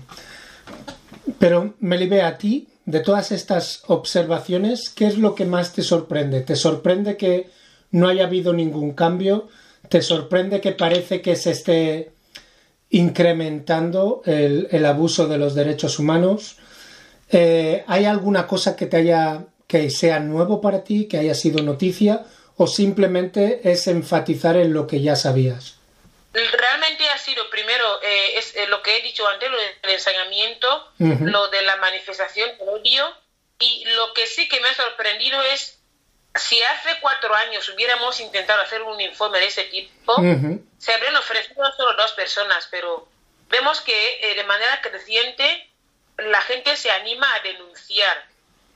Pero, 1.39 1.73
Melibe, 1.79 2.21
a 2.21 2.37
ti, 2.37 2.67
de 2.85 2.99
todas 2.99 3.31
estas 3.31 3.83
observaciones, 3.87 4.89
¿qué 4.89 5.07
es 5.07 5.17
lo 5.17 5.35
que 5.35 5.45
más 5.45 5.73
te 5.73 5.81
sorprende? 5.81 6.41
¿Te 6.41 6.55
sorprende 6.55 7.17
que 7.17 7.49
no 7.91 8.07
haya 8.07 8.25
habido 8.25 8.53
ningún 8.53 8.93
cambio? 8.93 9.49
¿Te 9.89 10.01
sorprende 10.01 10.61
que 10.61 10.71
parece 10.71 11.21
que 11.21 11.35
se 11.35 11.51
esté 11.51 12.15
incrementando 12.89 14.21
el, 14.25 14.85
abuso 14.85 15.27
de 15.27 15.37
los 15.37 15.55
derechos 15.55 15.99
humanos. 15.99 16.57
Eh, 17.29 17.83
¿Hay 17.87 18.05
alguna 18.05 18.47
cosa 18.47 18.75
que 18.75 18.85
te 18.85 18.97
haya 18.97 19.45
que 19.67 19.89
sea 19.89 20.19
nuevo 20.19 20.61
para 20.61 20.83
ti, 20.83 21.05
que 21.05 21.17
haya 21.17 21.33
sido 21.33 21.63
noticia, 21.63 22.23
o 22.57 22.67
simplemente 22.67 23.61
es 23.63 23.87
enfatizar 23.87 24.55
en 24.57 24.73
lo 24.73 24.87
que 24.87 25.01
ya 25.01 25.15
sabías? 25.15 25.75
Realmente 26.33 27.07
ha 27.09 27.17
sido 27.17 27.49
primero 27.49 28.01
eh, 28.01 28.37
es 28.37 28.55
eh, 28.55 28.67
lo 28.67 28.81
que 28.81 28.97
he 28.97 29.01
dicho 29.01 29.27
antes, 29.27 29.49
lo 29.49 29.57
del 29.57 29.71
ensañamiento, 29.83 30.91
lo 30.99 31.47
de 31.47 31.61
la 31.61 31.77
manifestación 31.77 32.49
de 32.57 32.65
odio, 32.65 33.05
y 33.59 33.85
lo 33.95 34.13
que 34.13 34.27
sí 34.27 34.49
que 34.49 34.59
me 34.59 34.67
ha 34.67 34.73
sorprendido 34.73 35.41
es 35.43 35.79
si 36.35 36.61
hace 36.61 36.99
cuatro 36.99 37.33
años 37.33 37.67
hubiéramos 37.69 38.19
intentado 38.19 38.61
hacer 38.61 38.81
un 38.81 38.99
informe 38.99 39.39
de 39.39 39.47
ese 39.47 39.63
tipo, 39.65 40.15
se 40.77 40.93
habrían 40.93 41.15
ofrecido 41.15 41.63
solo 41.77 41.95
dos 41.95 42.11
personas, 42.11 42.67
pero 42.69 43.07
vemos 43.49 43.81
que 43.81 44.19
eh, 44.21 44.35
de 44.35 44.43
manera 44.43 44.81
creciente 44.81 45.69
la 46.17 46.41
gente 46.41 46.75
se 46.75 46.91
anima 46.91 47.33
a 47.33 47.39
denunciar. 47.39 48.25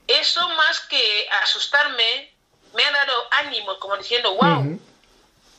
Eso 0.08 0.48
más 0.50 0.80
que 0.82 1.28
asustarme, 1.42 2.34
me 2.74 2.84
ha 2.84 2.92
dado 2.92 3.28
ánimo, 3.32 3.78
como 3.80 3.98
diciendo, 3.98 4.36
wow, 4.36 4.80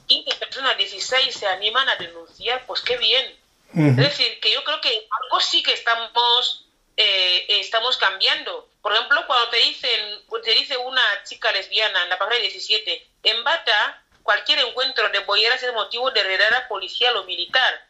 15 0.07 0.37
personas, 0.37 0.77
16 0.77 1.35
se 1.35 1.47
animan 1.47 1.89
a 1.89 1.97
denunciar, 1.97 2.65
pues 2.67 2.81
qué 2.81 2.97
bien. 2.97 3.37
Es 3.73 3.97
decir, 3.97 4.41
que 4.41 4.53
yo 4.53 4.65
creo 4.65 4.81
que 4.81 4.89
algo 4.89 5.41
sí 5.41 5.63
que 5.63 5.73
estamos 5.73 6.67
eh, 6.97 7.61
estamos 7.61 7.97
cambiando. 7.97 8.69
Por 8.83 8.93
ejemplo, 8.93 9.25
cuando 9.27 9.49
te 9.51 9.59
dicen, 9.59 10.19
te 10.43 10.51
dice 10.53 10.77
una 10.77 11.03
chica 11.25 11.53
lesbiana 11.53 12.03
en 12.03 12.09
la 12.09 12.19
página 12.19 12.41
17, 12.41 13.07
en 13.23 13.45
Bata, 13.45 14.03
cualquier 14.23 14.59
encuentro 14.59 15.09
de 15.11 15.21
bolleras 15.21 15.63
es 15.63 15.73
motivo 15.73 16.11
de 16.11 16.23
redada 16.23 16.67
policial 16.69 17.17
o 17.17 17.25
militar. 17.25 17.87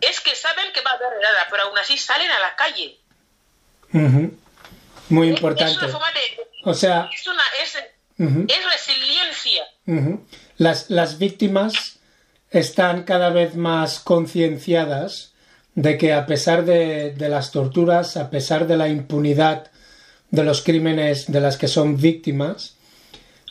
Es 0.00 0.20
que 0.20 0.34
saben 0.34 0.72
que 0.72 0.80
va 0.80 0.92
a 0.92 0.94
haber 0.94 1.10
redada, 1.10 1.46
pero 1.50 1.64
aún 1.64 1.78
así 1.78 1.96
salen 1.96 2.30
a 2.30 2.40
la 2.40 2.56
calle. 2.56 2.98
Muy 5.08 5.28
importante. 5.28 5.72
Es 5.72 5.78
una 5.78 5.88
forma 5.88 6.12
de, 6.12 6.48
o 6.64 6.74
sea, 6.74 7.08
es, 7.12 7.26
una, 7.26 7.42
es, 7.62 7.78
resiliencia. 8.26 9.62
las, 10.56 10.90
las 10.90 11.18
víctimas 11.18 11.98
están 12.50 13.04
cada 13.04 13.30
vez 13.30 13.56
más 13.56 14.00
concienciadas 14.00 15.32
de 15.74 15.96
que 15.96 16.12
a 16.12 16.26
pesar 16.26 16.64
de, 16.64 17.12
de, 17.12 17.28
las 17.28 17.50
torturas, 17.50 18.16
a 18.16 18.30
pesar 18.30 18.66
de 18.66 18.76
la 18.76 18.88
impunidad 18.88 19.70
de 20.30 20.44
los 20.44 20.62
crímenes 20.62 21.30
de 21.30 21.40
las 21.40 21.56
que 21.56 21.68
son 21.68 21.96
víctimas, 21.96 22.76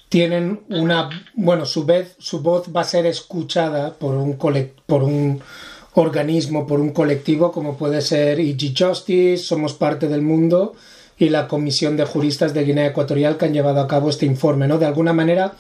tienen 0.10 0.64
una, 0.70 1.10
bueno, 1.36 1.66
su, 1.66 1.86
vez, 1.86 2.16
su 2.20 2.42
voz 2.42 2.68
va 2.76 2.82
a 2.82 2.84
ser 2.84 3.06
escuchada 3.06 3.94
por 3.94 4.16
un, 4.16 4.38
por 4.86 5.04
un 5.04 5.42
organismo, 5.94 6.68
por 6.68 6.82
un 6.82 6.92
colectivo 6.92 7.52
como 7.52 7.78
puede 7.78 8.02
ser 8.02 8.40
EG 8.40 8.74
Justice, 8.78 9.38
Somos 9.38 9.74
Parte 9.74 10.08
del 10.08 10.22
Mundo 10.22 10.76
y 11.22 11.30
la 11.30 11.48
Comisión 11.48 11.98
de 11.98 12.06
Juristas 12.06 12.52
de 12.56 12.64
Guinea 12.64 12.88
Ecuatorial 12.88 13.38
que 13.38 13.46
han 13.46 13.54
llevado 13.54 13.80
a 13.80 13.88
cabo 13.88 14.10
este 14.10 14.26
informe, 14.26 14.68
¿no? 14.68 14.80
De 14.80 14.88
alguna 14.88 15.14
manera 15.14 15.54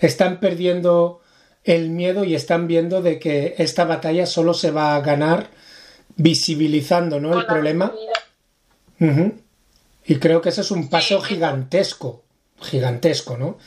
están 0.00 0.40
perdiendo 0.40 1.20
el 1.64 1.90
miedo 1.90 2.24
y 2.24 2.34
están 2.34 2.66
viendo 2.66 3.02
de 3.02 3.18
que 3.18 3.54
esta 3.58 3.84
batalla 3.84 4.24
solo 4.24 4.54
se 4.54 4.70
va 4.70 4.96
a 4.96 5.02
ganar 5.02 5.50
visibilizando, 6.16 7.20
¿no? 7.20 7.38
El 7.38 7.44
problema. 7.44 7.92
Y 10.06 10.16
creo 10.16 10.40
que 10.40 10.48
ese 10.48 10.62
es 10.62 10.70
un 10.70 10.88
paso 10.88 11.20
gigantesco, 11.20 12.22
gigantesco, 12.62 13.36
¿no? 13.36 13.58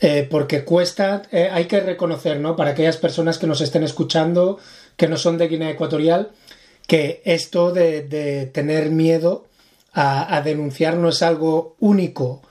Eh, 0.00 0.26
porque 0.30 0.64
cuesta, 0.64 1.20
eh, 1.30 1.50
hay 1.52 1.66
que 1.66 1.80
reconocer, 1.80 2.40
¿no? 2.40 2.56
Para 2.56 2.70
aquellas 2.70 2.96
personas 2.96 3.36
que 3.36 3.46
nos 3.46 3.60
estén 3.60 3.82
escuchando, 3.82 4.58
que 4.96 5.06
no 5.06 5.18
son 5.18 5.36
de 5.36 5.48
Guinea 5.48 5.68
Ecuatorial, 5.68 6.30
que 6.86 7.20
esto 7.26 7.72
de, 7.72 8.04
de 8.04 8.46
tener 8.46 8.88
miedo 8.88 9.47
a, 10.00 10.40
denunciar 10.42 10.96
no 10.96 11.08
es 11.08 11.22
algo 11.22 11.74
único 11.80 12.42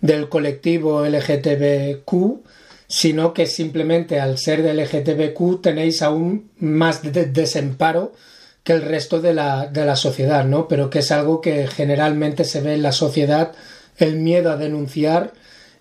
del 0.00 0.30
colectivo 0.30 1.04
LGTBQ, 1.04 2.42
sino 2.86 3.34
que 3.34 3.46
simplemente 3.46 4.20
al 4.20 4.38
ser 4.38 4.62
del 4.62 4.78
LGTBQ 4.78 5.60
tenéis 5.60 6.00
aún 6.00 6.50
más 6.58 7.02
desemparo 7.02 8.12
que 8.62 8.72
el 8.72 8.82
resto 8.82 9.20
de 9.20 9.34
la, 9.34 9.66
de 9.66 9.84
la 9.84 9.96
sociedad, 9.96 10.46
¿no? 10.46 10.66
Pero 10.66 10.88
que 10.88 11.00
es 11.00 11.10
algo 11.12 11.42
que 11.42 11.66
generalmente 11.66 12.44
se 12.44 12.62
ve 12.62 12.74
en 12.74 12.82
la 12.82 12.92
sociedad, 12.92 13.52
el 13.98 14.16
miedo 14.16 14.50
a 14.50 14.56
denunciar 14.56 15.34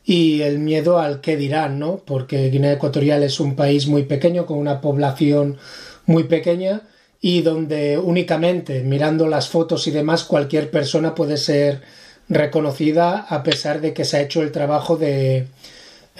y 0.03 0.41
el 0.41 0.59
miedo 0.59 0.99
al 0.99 1.21
que 1.21 1.37
dirán, 1.37 1.79
¿no? 1.79 2.01
Porque 2.05 2.49
Guinea 2.49 2.73
Ecuatorial 2.73 3.23
es 3.23 3.39
un 3.39 3.55
país 3.55 3.87
muy 3.87 4.03
pequeño, 4.03 4.45
con 4.45 4.57
una 4.57 4.81
población 4.81 5.57
muy 6.05 6.25
pequeña, 6.25 6.81
y 7.25 7.41
donde 7.41 7.97
únicamente 7.97 8.81
mirando 8.81 9.27
las 9.27 9.47
fotos 9.47 9.87
y 9.87 9.91
demás 9.91 10.25
cualquier 10.25 10.69
persona 10.69 11.15
puede 11.15 11.37
ser 11.37 11.81
reconocida 12.27 13.25
a 13.29 13.43
pesar 13.43 13.79
de 13.79 13.93
que 13.93 14.03
se 14.03 14.17
ha 14.17 14.21
hecho 14.21 14.41
el 14.41 14.51
trabajo 14.51 14.97
de 14.97 15.47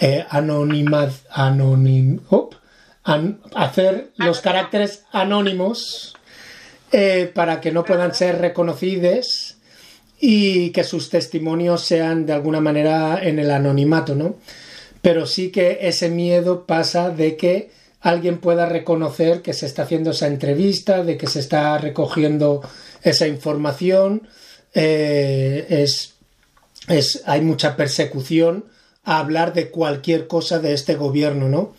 eh, 0.00 0.24
anonim, 0.30 0.90
hacer 3.54 4.12
los 4.16 4.40
caracteres 4.40 5.04
anónimos 5.12 6.16
eh, 6.90 7.30
para 7.34 7.60
que 7.60 7.70
no 7.70 7.84
puedan 7.84 8.14
ser 8.14 8.38
reconocidos 8.38 9.58
y 10.18 10.70
que 10.70 10.84
sus 10.84 11.10
testimonios 11.10 11.82
sean 11.82 12.24
de 12.24 12.32
alguna 12.32 12.62
manera 12.62 13.22
en 13.22 13.38
el 13.38 13.50
anonimato, 13.50 14.14
¿no? 14.14 14.36
Pero 15.02 15.26
sí 15.26 15.50
que 15.50 15.80
ese 15.82 16.08
miedo 16.08 16.64
pasa 16.64 17.10
de 17.10 17.36
que 17.36 17.70
alguien 18.04 18.36
pueda 18.36 18.66
reconocer 18.66 19.40
que 19.40 19.54
se 19.54 19.64
está 19.64 19.82
haciendo 19.82 20.10
esa 20.10 20.26
entrevista, 20.26 21.02
de 21.02 21.16
que 21.16 21.26
se 21.26 21.40
está 21.40 21.78
recogiendo 21.78 22.60
esa 23.02 23.26
información. 23.26 24.28
Eh, 24.74 25.64
es, 25.70 26.12
es, 26.86 27.22
hay 27.24 27.40
mucha 27.40 27.76
persecución 27.76 28.66
a 29.04 29.20
hablar 29.20 29.54
de 29.54 29.70
cualquier 29.70 30.26
cosa 30.26 30.58
de 30.58 30.74
este 30.74 30.96
gobierno, 30.96 31.48
¿no? 31.48 31.72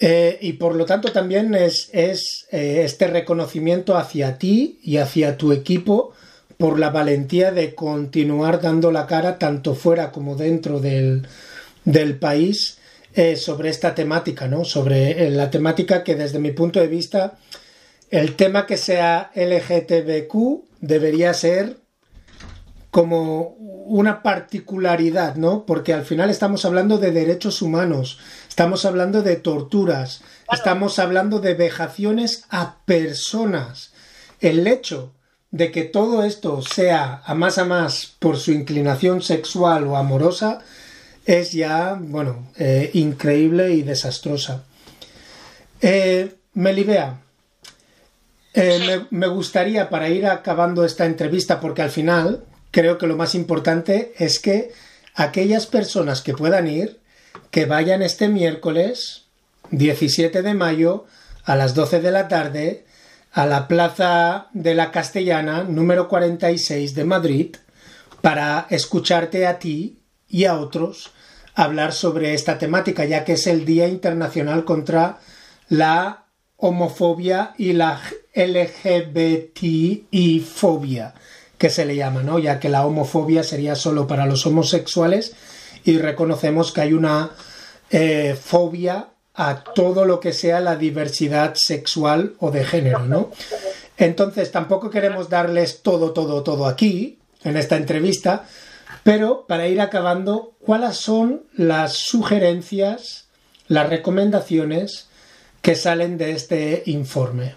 Eh, 0.00 0.36
y 0.42 0.54
por 0.54 0.74
lo 0.74 0.84
tanto 0.84 1.12
también 1.12 1.54
es, 1.54 1.90
es 1.92 2.46
eh, 2.50 2.82
este 2.84 3.06
reconocimiento 3.06 3.96
hacia 3.96 4.38
ti 4.38 4.80
y 4.82 4.96
hacia 4.96 5.36
tu 5.36 5.52
equipo 5.52 6.12
por 6.58 6.80
la 6.80 6.90
valentía 6.90 7.52
de 7.52 7.74
continuar 7.76 8.60
dando 8.60 8.90
la 8.90 9.06
cara 9.06 9.38
tanto 9.38 9.76
fuera 9.76 10.10
como 10.10 10.34
dentro 10.34 10.80
del, 10.80 11.26
del 11.84 12.18
país 12.18 12.78
eh, 13.18 13.36
sobre 13.36 13.70
esta 13.70 13.94
temática, 13.94 14.46
¿no? 14.46 14.62
Sobre 14.66 15.26
eh, 15.26 15.30
la 15.30 15.50
temática 15.50 16.04
que 16.04 16.16
desde 16.16 16.38
mi 16.38 16.50
punto 16.50 16.80
de 16.80 16.86
vista 16.86 17.38
el 18.10 18.36
tema 18.36 18.66
que 18.66 18.76
sea 18.76 19.30
LGTBQ 19.34 20.64
debería 20.80 21.32
ser 21.32 21.78
como 22.90 23.56
una 23.86 24.22
particularidad, 24.22 25.36
¿no? 25.36 25.64
Porque 25.64 25.94
al 25.94 26.04
final 26.04 26.28
estamos 26.28 26.66
hablando 26.66 26.98
de 26.98 27.10
derechos 27.10 27.62
humanos, 27.62 28.18
estamos 28.48 28.84
hablando 28.84 29.22
de 29.22 29.36
torturas, 29.36 30.22
estamos 30.52 30.98
hablando 30.98 31.38
de 31.38 31.54
vejaciones 31.54 32.44
a 32.50 32.80
personas. 32.84 33.94
El 34.40 34.66
hecho 34.66 35.14
de 35.50 35.72
que 35.72 35.84
todo 35.84 36.22
esto 36.22 36.60
sea 36.60 37.22
a 37.24 37.34
más 37.34 37.56
a 37.56 37.64
más 37.64 38.14
por 38.18 38.36
su 38.36 38.52
inclinación 38.52 39.22
sexual 39.22 39.86
o 39.86 39.96
amorosa 39.96 40.60
es 41.26 41.52
ya, 41.52 41.98
bueno, 42.00 42.50
eh, 42.56 42.90
increíble 42.94 43.74
y 43.74 43.82
desastrosa. 43.82 44.64
Eh, 45.80 46.34
Melibea, 46.54 47.20
eh, 48.54 49.04
me, 49.10 49.26
gustaría 49.26 49.90
para 49.90 50.08
ir 50.08 50.26
acabando 50.26 50.84
esta 50.84 51.04
entrevista, 51.04 51.60
porque 51.60 51.82
al 51.82 51.90
final 51.90 52.44
creo 52.70 52.96
que 52.96 53.08
lo 53.08 53.16
más 53.16 53.34
importante 53.34 54.14
es 54.18 54.38
que 54.38 54.72
aquellas 55.14 55.66
personas 55.66 56.22
que 56.22 56.32
puedan 56.32 56.68
ir, 56.68 57.00
que 57.50 57.66
vayan 57.66 58.02
este 58.02 58.28
miércoles 58.28 59.24
17 59.72 60.42
de 60.42 60.54
mayo 60.54 61.06
a 61.44 61.56
las 61.56 61.74
12 61.74 62.00
de 62.00 62.10
la 62.12 62.28
tarde 62.28 62.86
a 63.32 63.44
la 63.44 63.68
Plaza 63.68 64.46
de 64.54 64.74
la 64.74 64.90
Castellana 64.90 65.64
número 65.64 66.08
46 66.08 66.94
de 66.94 67.04
Madrid 67.04 67.56
para 68.22 68.66
escucharte 68.70 69.46
a 69.46 69.58
ti 69.58 69.98
y 70.28 70.46
a 70.46 70.58
otros 70.58 71.10
hablar 71.56 71.92
sobre 71.92 72.34
esta 72.34 72.58
temática, 72.58 73.04
ya 73.06 73.24
que 73.24 73.32
es 73.32 73.48
el 73.48 73.64
Día 73.64 73.88
Internacional 73.88 74.64
contra 74.64 75.18
la 75.68 76.26
homofobia 76.58 77.54
y 77.58 77.72
la 77.72 78.00
LGBTI-fobia, 78.34 81.14
que 81.58 81.70
se 81.70 81.84
le 81.86 81.96
llama, 81.96 82.22
¿no? 82.22 82.38
Ya 82.38 82.60
que 82.60 82.68
la 82.68 82.86
homofobia 82.86 83.42
sería 83.42 83.74
solo 83.74 84.06
para 84.06 84.26
los 84.26 84.46
homosexuales 84.46 85.34
y 85.84 85.98
reconocemos 85.98 86.70
que 86.72 86.82
hay 86.82 86.92
una 86.92 87.30
eh, 87.90 88.38
fobia 88.40 89.08
a 89.34 89.64
todo 89.64 90.04
lo 90.04 90.20
que 90.20 90.34
sea 90.34 90.60
la 90.60 90.76
diversidad 90.76 91.54
sexual 91.54 92.34
o 92.38 92.50
de 92.50 92.64
género, 92.64 92.98
¿no? 93.00 93.30
Entonces 93.96 94.52
tampoco 94.52 94.90
queremos 94.90 95.30
darles 95.30 95.80
todo, 95.82 96.12
todo, 96.12 96.42
todo 96.42 96.66
aquí, 96.66 97.18
en 97.44 97.56
esta 97.56 97.76
entrevista, 97.76 98.44
pero 99.02 99.46
para 99.46 99.66
ir 99.66 99.80
acabando, 99.80 100.52
¿cuáles 100.60 100.96
son 100.96 101.48
las 101.52 101.94
sugerencias, 101.94 103.28
las 103.68 103.88
recomendaciones 103.88 105.08
que 105.62 105.74
salen 105.74 106.18
de 106.18 106.32
este 106.32 106.82
informe? 106.86 107.56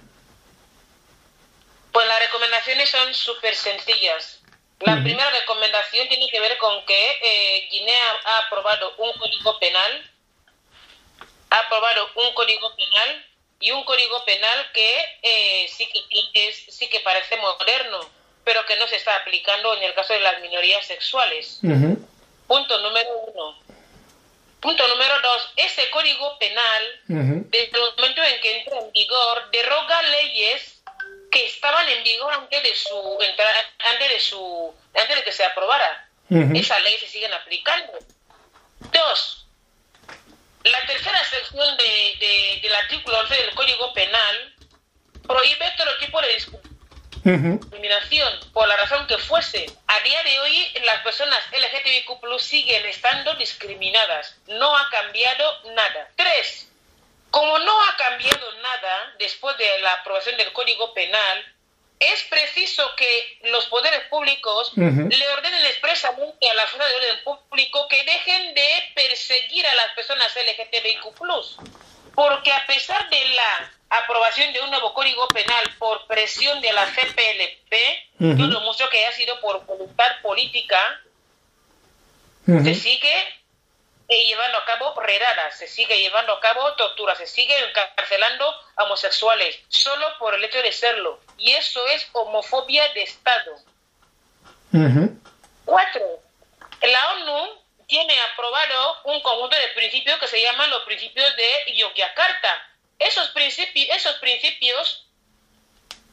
Pues 1.92 2.08
las 2.08 2.20
recomendaciones 2.20 2.90
son 2.90 3.14
súper 3.14 3.56
sencillas. 3.56 4.42
La 4.80 4.96
primera 5.04 5.30
recomendación 5.32 6.08
tiene 6.08 6.30
que 6.32 6.40
ver 6.40 6.58
con 6.58 6.86
que 6.86 7.12
eh, 7.22 7.68
Guinea 7.70 8.16
ha 8.24 8.38
aprobado 8.46 8.94
un 8.98 9.12
código 9.20 9.60
penal, 9.60 10.12
ha 11.50 11.58
aprobado 11.58 12.10
un 12.16 12.34
código 12.34 12.74
penal 12.78 13.26
y 13.60 13.72
un 13.72 13.84
código 13.84 14.24
penal 14.24 14.72
que 14.74 15.20
eh, 15.22 15.68
sí 15.68 15.90
que 15.92 16.54
sí 16.54 16.88
que 16.88 17.02
parece 17.02 17.36
moderno 17.38 18.18
pero 18.50 18.66
que 18.66 18.76
no 18.78 18.88
se 18.88 18.95
está 18.95 19.16
aplicando 19.18 19.76
en 19.78 19.84
el 19.84 19.93
caso 19.93 20.12
de 20.14 20.22
las 20.22 20.41
minorías 20.41 20.84
sexuales. 20.84 21.60
Punto 22.47 22.80
número 22.80 23.10
uno. 23.28 23.60
Punto 24.60 24.88
número 24.88 25.22
dos, 25.22 25.54
ese 25.56 25.88
código 25.91 26.36
penal, 26.39 26.84
desde 27.06 27.78
el 27.78 27.95
momento 27.95 28.24
en 28.24 28.41
que 28.41 28.58
entra 28.58 28.80
en 28.80 28.91
vigor, 28.91 29.52
deroga 29.52 30.02
leyes 30.02 30.82
que 31.32 31.45
estaban 31.45 31.88
en 31.89 32.04
vigor 32.04 32.34
antes 32.34 32.64
de 32.64 32.74
su 32.74 33.20
antes 33.22 34.10
de 34.10 34.20
su 34.20 34.76
antes 34.95 35.16
de 35.16 35.24
que 35.24 35.32
se 35.32 35.45
aprobara. 35.45 36.10
Esas 36.56 36.82
leyes 36.82 37.02
se 37.02 37.08
siguen 37.08 37.32
aplicando. 37.36 38.00
Dos, 38.80 39.45
la 40.64 40.88
tercera 40.88 41.24
sección 41.26 41.78
de, 41.78 42.60
del 42.64 42.74
artículo 42.74 43.20
11 43.20 43.36
del 43.36 43.54
Código 43.54 43.93
Penal 43.93 44.56
prohíbe 45.28 45.72
todo 45.78 45.95
tipo 46.00 46.20
de 46.20 46.34
discriminación 47.24 48.34
por 48.53 48.68
la 48.68 48.78
razón 48.78 49.07
que 49.07 49.18
fuese. 49.18 49.66
A 49.88 49.99
día 50.01 50.24
de 50.24 50.39
hoy 50.39 50.68
las 50.86 51.01
personas 51.01 51.39
LGTBIQ 51.51 52.39
siguen 52.39 52.86
estando 52.86 53.34
discriminadas. 53.36 54.36
No 54.47 54.76
ha 54.76 54.89
cambiado 54.89 55.74
nada. 55.76 56.10
Tres, 56.16 56.70
como 57.32 57.60
no 57.60 57.84
ha 57.84 57.95
cambiado 57.97 58.51
nada 58.62 59.16
después 59.20 59.57
de 59.57 59.80
la 59.80 59.93
aprobación 59.93 60.38
del 60.38 60.51
Código 60.53 60.93
Penal, 60.93 61.55
es 61.99 62.24
preciso 62.30 62.89
que 62.95 63.39
los 63.43 63.66
poderes 63.66 64.05
públicos 64.07 64.72
le 64.76 65.30
ordenen 65.30 65.66
expresamente 65.66 66.49
a 66.49 66.53
la 66.53 66.66
fuerza 66.68 66.88
de 66.88 66.95
orden 66.95 67.24
público 67.24 67.88
que 67.89 68.03
dejen 68.03 68.55
de 68.55 68.91
perseguir 68.95 69.68
a 69.68 69.76
las 69.76 69.91
personas 69.91 70.34
LGTBIQ+. 70.34 71.03
Porque 72.16 72.51
a 72.53 72.66
pesar 72.66 73.10
de 73.10 73.26
la 73.30 73.74
aprobación 73.90 74.54
de 74.54 74.62
un 74.62 74.70
nuevo 74.70 74.94
código 74.94 75.28
penal 75.30 75.64
por 75.78 76.06
presión 76.08 76.62
de 76.62 76.72
la 76.74 76.86
CPLP, 76.86 78.38
todo 78.38 78.62
mucho 78.62 78.90
que 78.90 79.06
ha 79.06 79.12
sido 79.14 79.40
por 79.42 79.66
voluntad 79.66 80.22
política, 80.22 81.02
se 82.46 82.76
sigue 82.76 83.40
eh, 84.08 84.26
llevando 84.26 84.58
a 84.58 84.66
cabo 84.66 85.00
redadas, 85.00 85.58
se 85.58 85.68
sigue 85.68 86.00
llevando 86.00 86.34
a 86.34 86.40
cabo 86.40 86.74
torturas, 86.74 87.18
se 87.20 87.28
sigue 87.28 87.54
encarcelando 87.68 88.46
a 88.76 88.84
homosexuales 88.86 89.60
solo 89.68 90.06
por 90.18 90.34
el 90.34 90.44
hecho 90.44 90.62
de 90.64 90.72
serlo. 90.72 91.20
Y 91.38 91.52
eso 91.52 91.86
es 91.88 92.08
homofobia 92.14 92.92
de 92.94 93.04
Estado. 93.04 93.56
Cuatro, 95.66 96.02
la 96.82 97.14
ONU 97.14 97.60
tiene 97.86 98.20
aprobado 98.34 98.98
un 99.06 99.22
conjunto 99.22 99.56
de 99.56 99.68
principios 99.70 100.20
que 100.20 100.28
se 100.28 100.42
llaman 100.42 100.70
los 100.72 100.84
principios 100.86 101.36
de 101.36 101.76
Yogyakarta, 101.76 102.68
esos 103.00 103.30
principios, 103.30 103.88
esos 103.95 104.16
principios 104.16 105.06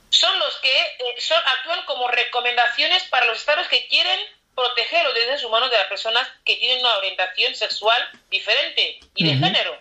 son 0.09 0.39
los 0.39 0.57
que 0.59 0.77
eh, 0.77 1.21
son, 1.21 1.39
actúan 1.59 1.85
como 1.85 2.09
recomendaciones 2.09 3.05
para 3.05 3.27
los 3.27 3.39
estados 3.39 3.69
que 3.69 3.87
quieren 3.89 4.19
proteger 4.55 5.05
los 5.05 5.15
derechos 5.15 5.45
humanos 5.45 5.71
de 5.71 5.77
las 5.77 5.87
personas 5.87 6.27
que 6.45 6.57
tienen 6.57 6.81
una 6.81 6.97
orientación 6.97 7.55
sexual 7.55 8.01
diferente 8.31 9.01
y 9.15 9.27
de 9.27 9.35
género. 9.35 9.79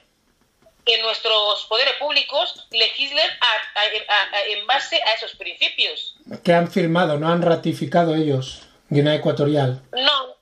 Que 0.85 1.01
nuestros 1.01 1.65
poderes 1.65 1.95
públicos 1.95 2.67
legislen 2.71 3.27
en 4.49 4.67
base 4.67 5.01
a 5.01 5.13
esos 5.13 5.31
principios. 5.35 6.15
Que 6.43 6.53
han 6.53 6.69
firmado, 6.69 7.17
no 7.17 7.29
han 7.29 7.41
ratificado 7.41 8.13
ellos, 8.15 8.63
Guinea 8.89 9.15
Ecuatorial. 9.15 9.81
No, 9.93 10.35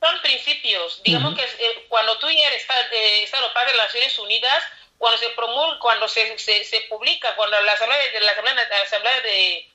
son 0.00 0.20
principios. 0.22 1.02
Digamos 1.02 1.34
que 1.34 1.42
eh, 1.42 1.86
cuando 1.88 2.16
tú 2.18 2.28
ya 2.30 2.46
eres 2.46 2.64
eh, 2.92 3.24
Estado 3.24 3.52
Padre 3.52 3.72
de 3.72 3.78
las 3.78 3.86
Naciones 3.86 4.18
Unidas, 4.18 4.62
cuando 4.98 5.18
se 5.18 5.30
promulga, 5.30 5.78
cuando 5.78 6.08
se, 6.08 6.36
se, 6.38 6.80
publica, 6.88 7.34
cuando 7.36 7.60
la 7.60 7.72
asamblea 7.72 7.98
de 8.12 8.20
la 8.20 8.32
asamblea, 8.32 9.20
de, 9.22 9.66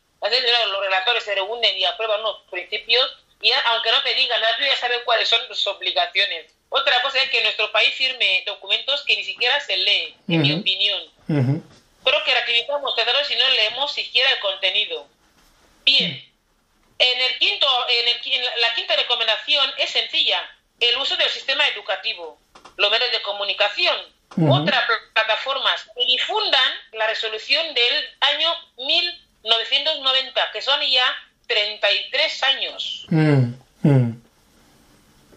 los 0.67 0.79
relatores 0.81 1.23
se 1.23 1.33
reúnen 1.33 1.77
y 1.77 1.85
aprueban 1.85 2.19
unos 2.19 2.41
principios, 2.51 3.09
y 3.41 3.51
aunque 3.51 3.91
no 3.91 4.03
te 4.03 4.13
digan 4.15 4.39
nada, 4.39 4.55
tú 4.57 4.63
ya 4.63 4.75
sabes 4.77 4.99
cuáles 5.05 5.27
son 5.27 5.41
sus 5.47 5.65
obligaciones. 5.67 6.53
Otra 6.69 7.01
cosa 7.01 7.21
es 7.21 7.29
que 7.29 7.41
nuestro 7.41 7.71
país 7.71 7.93
firme 7.95 8.43
documentos 8.45 9.03
que 9.03 9.15
ni 9.15 9.23
siquiera 9.23 9.59
se 9.61 9.77
lee, 9.77 10.15
en 10.27 10.41
mi 10.41 10.53
opinión. 10.53 11.01
Creo 12.03 12.23
que 12.23 12.33
ratificamos 12.33 12.93
si 13.27 13.35
no 13.35 13.49
leemos 13.49 13.93
siquiera 13.93 14.29
el 14.31 14.39
contenido. 14.39 15.07
Bien. 15.85 16.33
En 16.99 17.21
el 17.21 17.37
quinto, 17.37 17.67
en, 17.89 18.07
el, 18.07 18.61
la 18.61 18.73
quinta 18.75 18.95
recomendación 18.95 19.73
es 19.77 19.89
sencilla, 19.89 20.49
el 20.79 20.97
uso 20.97 21.15
del 21.15 21.29
sistema 21.29 21.67
educativo, 21.67 22.39
los 22.77 22.91
medios 22.91 23.11
de 23.11 23.21
comunicación, 23.21 23.97
otras 24.37 24.83
plataformas 25.13 25.85
que 25.95 26.05
difundan 26.05 26.71
la 26.93 27.07
resolución 27.07 27.73
del 27.73 28.09
año 28.21 28.49
1990, 28.77 30.51
que 30.51 30.61
son 30.61 30.79
ya 30.81 31.05
33 31.47 32.43
años. 32.43 33.05
Mm, 33.09 33.53
mm. 33.83 34.23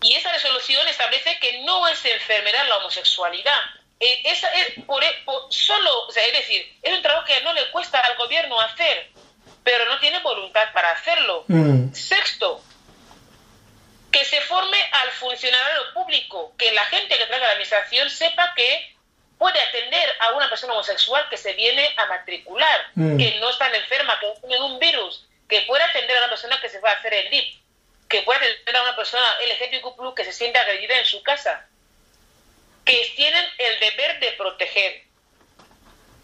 Y 0.02 0.14
esa 0.14 0.32
resolución 0.32 0.86
establece 0.88 1.38
que 1.40 1.62
no 1.62 1.86
es 1.88 2.04
enfermedad 2.04 2.68
la 2.68 2.78
homosexualidad. 2.78 3.60
Eh, 3.98 4.22
esa 4.24 4.48
es 4.54 4.84
por, 4.84 5.02
solo, 5.50 6.08
es 6.08 6.32
decir, 6.32 6.78
es 6.82 6.96
un 6.96 7.02
trabajo 7.02 7.26
que 7.26 7.40
no 7.42 7.52
le 7.54 7.70
cuesta 7.70 7.98
al 8.00 8.16
gobierno 8.16 8.60
hacer, 8.60 9.10
pero 9.64 9.86
no 9.86 9.98
tiene 9.98 10.18
voluntad 10.20 10.72
para 10.72 10.92
hacerlo. 10.92 11.44
Mm. 11.48 11.92
Sexto, 11.92 12.62
que 14.16 14.24
se 14.24 14.40
forme 14.42 14.78
al 14.92 15.10
funcionario 15.10 15.92
público, 15.92 16.54
que 16.56 16.72
la 16.72 16.84
gente 16.86 17.18
que 17.18 17.26
traiga 17.26 17.48
la 17.48 17.52
administración 17.52 18.08
sepa 18.08 18.54
que 18.56 18.96
puede 19.36 19.60
atender 19.60 20.08
a 20.20 20.32
una 20.32 20.48
persona 20.48 20.72
homosexual 20.72 21.28
que 21.28 21.36
se 21.36 21.52
viene 21.52 21.86
a 21.98 22.06
matricular, 22.06 22.86
mm. 22.94 23.18
que 23.18 23.38
no 23.40 23.50
está 23.50 23.68
enferma, 23.76 24.18
que 24.18 24.26
no 24.26 24.32
tiene 24.48 24.64
un 24.64 24.78
virus, 24.78 25.26
que 25.46 25.60
puede 25.62 25.84
atender 25.84 26.16
a 26.16 26.20
una 26.20 26.28
persona 26.30 26.58
que 26.62 26.70
se 26.70 26.80
va 26.80 26.92
a 26.92 26.94
hacer 26.94 27.12
el 27.12 27.28
DIP, 27.28 27.60
que 28.08 28.22
puede 28.22 28.38
atender 28.38 28.76
a 28.76 28.82
una 28.84 28.96
persona 28.96 29.26
LGTBQ+, 29.50 30.14
que 30.14 30.24
se 30.24 30.32
siente 30.32 30.58
agredida 30.58 30.98
en 30.98 31.04
su 31.04 31.22
casa, 31.22 31.66
que 32.86 33.12
tienen 33.16 33.44
el 33.58 33.80
deber 33.80 34.20
de 34.20 34.32
proteger, 34.32 35.02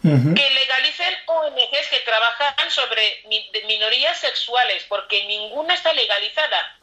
que 0.01 0.49
legalicen 0.49 1.13
ONGs 1.27 1.89
que 1.91 1.99
trabajan 1.99 2.71
sobre 2.71 3.23
minorías 3.67 4.19
sexuales, 4.19 4.83
porque 4.89 5.27
ninguna 5.27 5.75
está 5.75 5.93
legalizada. 5.93 6.79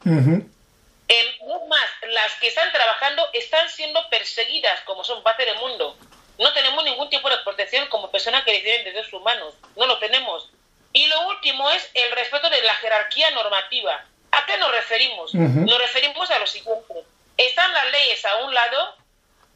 Más, 1.69 1.91
las 2.09 2.35
que 2.35 2.49
están 2.49 2.73
trabajando 2.73 3.29
están 3.33 3.69
siendo 3.69 4.09
perseguidas 4.09 4.81
como 4.83 5.05
son 5.05 5.23
parte 5.23 5.45
del 5.45 5.57
mundo. 5.57 5.97
No 6.39 6.53
tenemos 6.53 6.85
ningún 6.85 7.09
tipo 7.11 7.29
de 7.29 7.39
protección 7.39 7.87
como 7.89 8.11
personas 8.11 8.45
que 8.45 8.53
deciden 8.53 8.85
derechos 8.85 9.13
humanos. 9.13 9.55
No 9.77 9.87
lo 9.87 9.99
tenemos. 9.99 10.51
Y 10.93 11.07
lo 11.07 11.29
último 11.29 11.71
es 11.71 11.91
el 11.95 12.11
respeto 12.13 12.49
de 12.51 12.63
la 12.63 12.75
jerarquía 12.75 13.31
normativa. 13.31 14.05
¿A 14.33 14.47
qué 14.47 14.57
nos 14.59 14.71
referimos? 14.73 15.35
Nos 15.35 15.79
referimos 15.79 16.31
a 16.31 16.39
lo 16.39 16.47
siguiente. 16.47 17.05
Están 17.37 17.73
las 17.73 17.91
leyes 17.91 18.25
a 18.25 18.37
un 18.37 18.55
lado. 18.55 18.97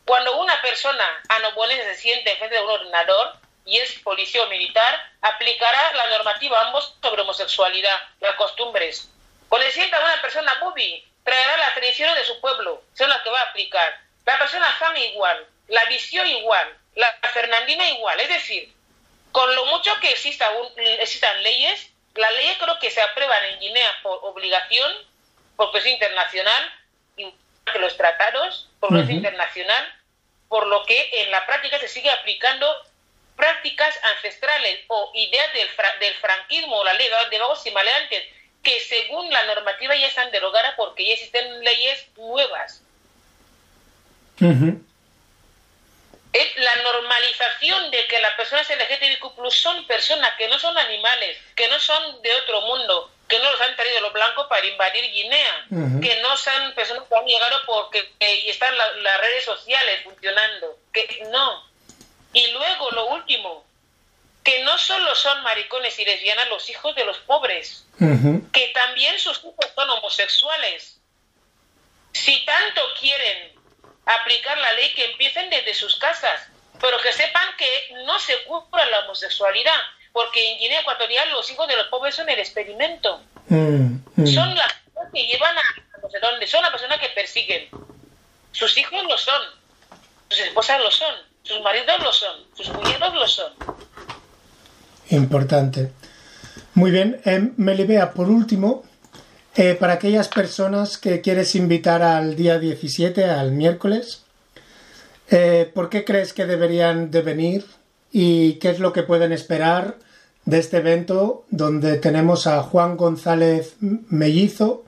Cuando 0.05 0.37
una 0.39 0.61
persona 0.61 1.05
anoponense 1.29 1.95
se 1.95 2.01
siente 2.01 2.37
frente 2.37 2.57
de 2.57 2.63
un 2.63 2.71
ordenador 2.71 3.37
y 3.65 3.79
es 3.79 3.93
policía 4.01 4.43
o 4.43 4.49
militar, 4.49 5.13
aplicará 5.23 5.93
la 5.95 6.09
normativa 6.09 6.61
ambos 6.67 6.95
sobre 7.03 7.23
homosexualidad, 7.23 7.99
las 8.21 8.37
costumbres. 8.37 9.09
Cuando 9.49 9.67
se 9.69 9.73
sienta 9.73 9.99
una 10.01 10.21
persona 10.21 10.59
bubi, 10.61 11.05
traerá 11.25 11.57
las 11.57 11.75
tradiciones 11.75 12.15
de 12.17 12.25
su 12.25 12.41
pueblo, 12.41 12.83
son 12.95 13.09
las 13.09 13.23
que 13.23 13.31
va 13.31 13.41
a 13.41 13.51
aplicar. 13.51 13.99
La 14.25 14.39
persona 14.39 14.71
fan 14.79 14.97
igual, 14.97 15.47
la 15.69 15.85
visión 15.87 16.27
igual, 16.27 16.79
la 16.95 17.13
Fernandina 17.33 17.89
igual. 17.91 18.21
Es 18.21 18.29
decir, 18.29 18.73
con 19.33 19.53
lo 19.55 19.67
mucho 19.67 19.91
que 20.01 20.11
exista 20.11 20.47
existan 20.77 21.43
leyes, 21.43 21.91
las 22.15 22.31
leyes 22.33 22.57
creo 22.59 22.79
que 22.79 22.91
se 22.91 23.03
aprueban 23.03 23.45
en 23.47 23.61
Guinea 23.61 23.97
por 24.03 24.21
obligación, 24.23 24.93
por 25.57 25.73
presión 25.73 25.95
internacional, 25.95 26.73
que 27.17 27.79
los 27.79 27.97
tratados, 27.97 28.69
por 28.79 28.91
presión 28.91 29.17
internacional, 29.17 29.93
por 30.49 30.67
lo 30.67 30.85
que 30.85 31.23
en 31.23 31.31
la 31.31 31.47
práctica 31.47 31.79
se 31.79 31.89
sigue 31.89 32.11
aplicando 32.11 32.67
prácticas 33.37 33.99
ancestrales 34.05 34.85
o 34.89 35.11
ideas 35.15 35.53
del, 35.55 35.69
del 35.99 36.15
franquismo 36.17 36.77
o 36.77 36.85
la 36.85 36.93
ley 36.93 37.09
de 37.31 37.39
vagos 37.39 37.67
y 37.67 37.71
maleantes 37.71 38.25
que 38.65 38.81
según 38.81 39.31
la 39.31 39.45
normativa 39.47 39.95
ya 39.95 40.09
están 40.09 40.31
derogadas 40.33 40.75
porque 40.77 41.07
ya 41.07 41.13
existen 41.13 41.63
leyes 41.63 42.07
nuevas. 42.17 42.83
Es 46.33 46.57
la 46.57 46.83
normalización 46.83 47.93
de 47.93 48.07
que 48.09 48.19
las 48.19 48.35
personas 48.35 48.69
LGTBIQ 48.69 49.53
son 49.53 49.87
personas 49.87 50.33
que 50.37 50.49
no 50.49 50.59
son 50.59 50.77
animales, 50.77 51.39
que 51.55 51.69
no 51.69 51.79
son 51.79 52.21
de 52.23 52.35
otro 52.35 52.63
mundo, 52.63 53.13
que 53.29 53.39
no 53.39 53.53
los 53.53 53.61
han 53.61 53.77
traído 53.77 54.01
los 54.01 54.13
blancos 54.13 54.47
para 54.49 54.67
invadir 54.67 55.13
Guinea, 55.13 55.67
que 56.03 56.21
no 56.23 56.37
son 56.37 56.75
personas 56.75 57.05
que 57.09 57.15
han 57.15 57.25
llegado 57.25 57.61
porque 57.67 58.13
están 58.49 58.77
las 58.77 59.21
redes 59.21 59.45
sociales 59.45 60.03
funcionando, 60.03 60.79
que 60.93 61.25
no. 61.31 61.65
Y 62.33 62.49
luego 62.49 62.91
lo 62.91 63.07
último, 63.11 63.65
que 64.45 64.63
no 64.63 64.77
solo 64.77 65.15
son 65.15 65.43
maricones 65.43 65.99
y 65.99 66.05
lesbianas 66.05 66.49
los 66.51 66.69
hijos 66.69 66.95
de 66.95 67.05
los 67.05 67.17
pobres, 67.19 67.87
que 67.99 68.69
también 68.75 69.19
sus 69.19 69.39
hijos 69.39 69.73
son 69.75 69.91
homosexuales. 69.91 71.01
Si 72.13 72.45
tanto 72.45 72.83
quieren 73.01 73.55
aplicar 74.05 74.59
la 74.59 74.73
ley, 74.75 74.93
que 74.95 75.07
empiecen 75.07 75.49
desde 75.49 75.73
sus 75.73 75.97
casas, 75.97 76.49
pero 76.79 76.99
que 77.01 77.13
sepan 77.13 77.57
que 77.57 77.95
no 78.05 78.19
se 78.19 78.45
cubra 78.45 78.85
la 78.87 79.01
homosexualidad, 79.01 79.81
porque 80.13 80.53
en 80.53 80.59
Guinea 80.59 80.81
Ecuatorial 80.81 81.31
los 81.31 81.51
hijos 81.51 81.67
de 81.67 81.77
los 81.77 81.87
pobres 81.89 82.15
son 82.15 82.29
el 82.29 82.39
experimento. 82.39 83.23
Son 83.49 84.55
las 84.55 84.73
personas 84.75 85.13
que 85.13 85.27
llevan 85.27 85.57
a 85.57 85.63
no 86.03 86.11
sé 86.11 86.21
dónde, 86.21 86.47
son 86.47 86.61
las 86.61 86.71
personas 86.71 87.01
que 87.01 87.09
persiguen. 87.09 87.71
Sus 88.53 88.77
hijos 88.77 89.03
lo 89.05 89.17
son, 89.17 89.43
sus 90.29 90.39
esposas 90.41 90.79
lo 90.81 90.91
son, 90.91 91.15
sus 91.43 91.61
maridos 91.63 91.99
lo 92.01 92.13
son, 92.13 92.47
sus 92.55 92.69
mujeres 92.69 93.13
lo 93.15 93.27
son. 93.27 93.55
Importante. 95.11 95.91
Muy 96.75 96.91
bien, 96.91 97.21
eh, 97.25 97.53
Melibea, 97.57 98.13
por 98.13 98.29
último, 98.29 98.83
eh, 99.57 99.77
para 99.79 99.95
aquellas 99.95 100.29
personas 100.29 100.99
que 100.99 101.21
quieres 101.21 101.55
invitar 101.55 102.03
al 102.03 102.35
día 102.35 102.59
17, 102.59 103.25
al 103.25 103.53
miércoles, 103.53 104.23
eh, 105.31 105.71
¿por 105.73 105.89
qué 105.89 106.05
crees 106.05 106.33
que 106.33 106.47
deberían 106.47 107.11
de 107.11 107.23
venir 107.23 107.65
y 108.11 108.55
qué 108.55 108.71
es 108.71 108.81
lo 108.81 108.93
que 108.93 109.05
pueden 109.05 109.33
esperar 109.33 109.97
de 110.45 110.59
este 110.59 110.79
evento 110.79 111.45
donde 111.51 111.99
tenemos 111.99 112.47
a 112.47 112.63
Juan 112.63 112.97
González 112.97 113.77
Mellizo, 113.81 114.85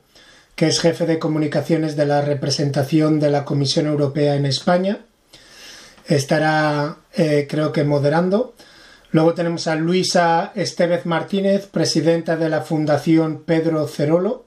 que 0.54 0.66
es 0.66 0.80
jefe 0.80 1.06
de 1.06 1.18
comunicaciones 1.18 1.96
de 1.96 2.06
la 2.06 2.22
representación 2.22 3.20
de 3.20 3.30
la 3.30 3.44
Comisión 3.44 3.86
Europea 3.86 4.34
en 4.34 4.46
España. 4.46 5.00
Estará, 6.06 6.98
eh, 7.14 7.46
creo 7.48 7.72
que, 7.72 7.84
moderando. 7.84 8.54
Luego 9.16 9.32
tenemos 9.32 9.66
a 9.66 9.76
Luisa 9.76 10.52
Estevez 10.54 11.06
Martínez, 11.06 11.68
presidenta 11.68 12.36
de 12.36 12.50
la 12.50 12.60
Fundación 12.60 13.44
Pedro 13.46 13.88
Cerolo. 13.88 14.44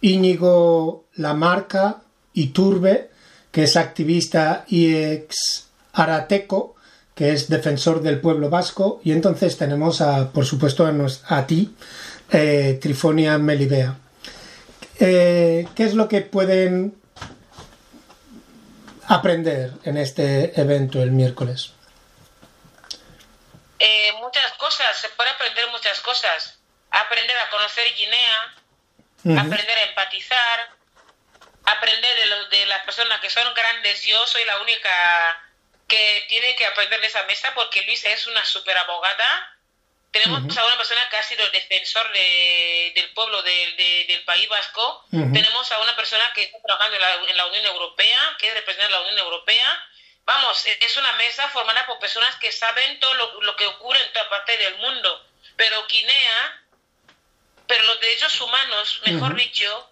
Íñigo 0.00 1.04
Lamarca 1.16 2.00
Iturbe, 2.32 3.10
que 3.50 3.64
es 3.64 3.76
activista 3.76 4.64
y 4.66 4.94
ex 4.94 5.66
arateco, 5.92 6.74
que 7.14 7.34
es 7.34 7.50
defensor 7.50 8.00
del 8.00 8.18
pueblo 8.18 8.48
vasco. 8.48 9.02
Y 9.04 9.12
entonces 9.12 9.58
tenemos, 9.58 10.00
a, 10.00 10.32
por 10.32 10.46
supuesto, 10.46 10.86
a, 10.86 11.36
a 11.36 11.46
ti, 11.46 11.74
eh, 12.32 12.78
Trifonia 12.80 13.36
Melibea. 13.36 13.98
Eh, 14.98 15.68
¿Qué 15.74 15.84
es 15.84 15.92
lo 15.92 16.08
que 16.08 16.22
pueden 16.22 16.94
aprender 19.06 19.72
en 19.84 19.98
este 19.98 20.58
evento 20.58 21.02
el 21.02 21.10
miércoles? 21.10 21.75
Eh, 23.78 24.12
muchas 24.14 24.52
cosas, 24.54 24.98
se 24.98 25.08
puede 25.10 25.30
aprender 25.30 25.68
muchas 25.68 26.00
cosas. 26.00 26.58
Aprender 26.90 27.36
a 27.38 27.50
conocer 27.50 27.94
Guinea, 27.94 28.54
aprender 29.38 29.78
a 29.78 29.82
empatizar, 29.82 30.70
aprender 31.64 32.16
de, 32.16 32.26
los, 32.26 32.50
de 32.50 32.66
las 32.66 32.84
personas 32.84 33.20
que 33.20 33.30
son 33.30 33.52
grandes. 33.54 34.02
Yo 34.04 34.26
soy 34.26 34.44
la 34.44 34.60
única 34.60 35.42
que 35.88 36.24
tiene 36.28 36.54
que 36.56 36.66
aprender 36.66 37.00
de 37.00 37.06
esa 37.06 37.22
mesa 37.24 37.52
porque 37.54 37.82
Luisa 37.82 38.08
es 38.08 38.26
una 38.26 38.44
super 38.44 38.76
abogada 38.78 39.56
tenemos 40.16 40.56
a 40.56 40.66
una 40.66 40.76
persona 40.76 41.00
que 41.10 41.16
ha 41.16 41.22
sido 41.22 41.48
defensor 41.50 42.10
del 42.12 43.10
pueblo 43.14 43.42
del 43.42 44.22
País 44.24 44.48
Vasco. 44.48 45.04
Tenemos 45.10 45.72
a 45.72 45.80
una 45.80 45.94
persona 45.94 46.24
que 46.34 46.44
está 46.44 46.58
trabajando 46.64 46.96
en 46.96 47.36
la, 47.36 47.46
Unión 47.46 47.66
Europea, 47.66 48.18
que 48.38 48.52
representa 48.54 48.90
la 48.90 49.00
Unión 49.02 49.18
Europea. 49.18 49.66
Vamos, 50.26 50.66
es 50.66 50.96
una 50.96 51.12
mesa 51.12 51.48
formada 51.50 51.86
por 51.86 52.00
personas 52.00 52.34
que 52.36 52.50
saben 52.50 52.98
todo 52.98 53.14
lo, 53.14 53.56
que 53.56 53.66
ocurre 53.66 54.02
en 54.04 54.12
toda 54.12 54.28
parte 54.28 54.58
del 54.58 54.76
mundo. 54.78 55.24
Pero 55.56 55.86
Guinea, 55.86 56.62
pero 57.68 57.84
los 57.84 58.00
derechos 58.00 58.40
humanos, 58.40 59.00
mejor 59.06 59.36
dicho, 59.36 59.90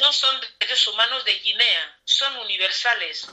no 0.00 0.12
son 0.12 0.40
derechos 0.58 0.88
humanos 0.88 1.24
de 1.24 1.34
Guinea, 1.38 1.98
son 2.04 2.36
universales. 2.38 3.28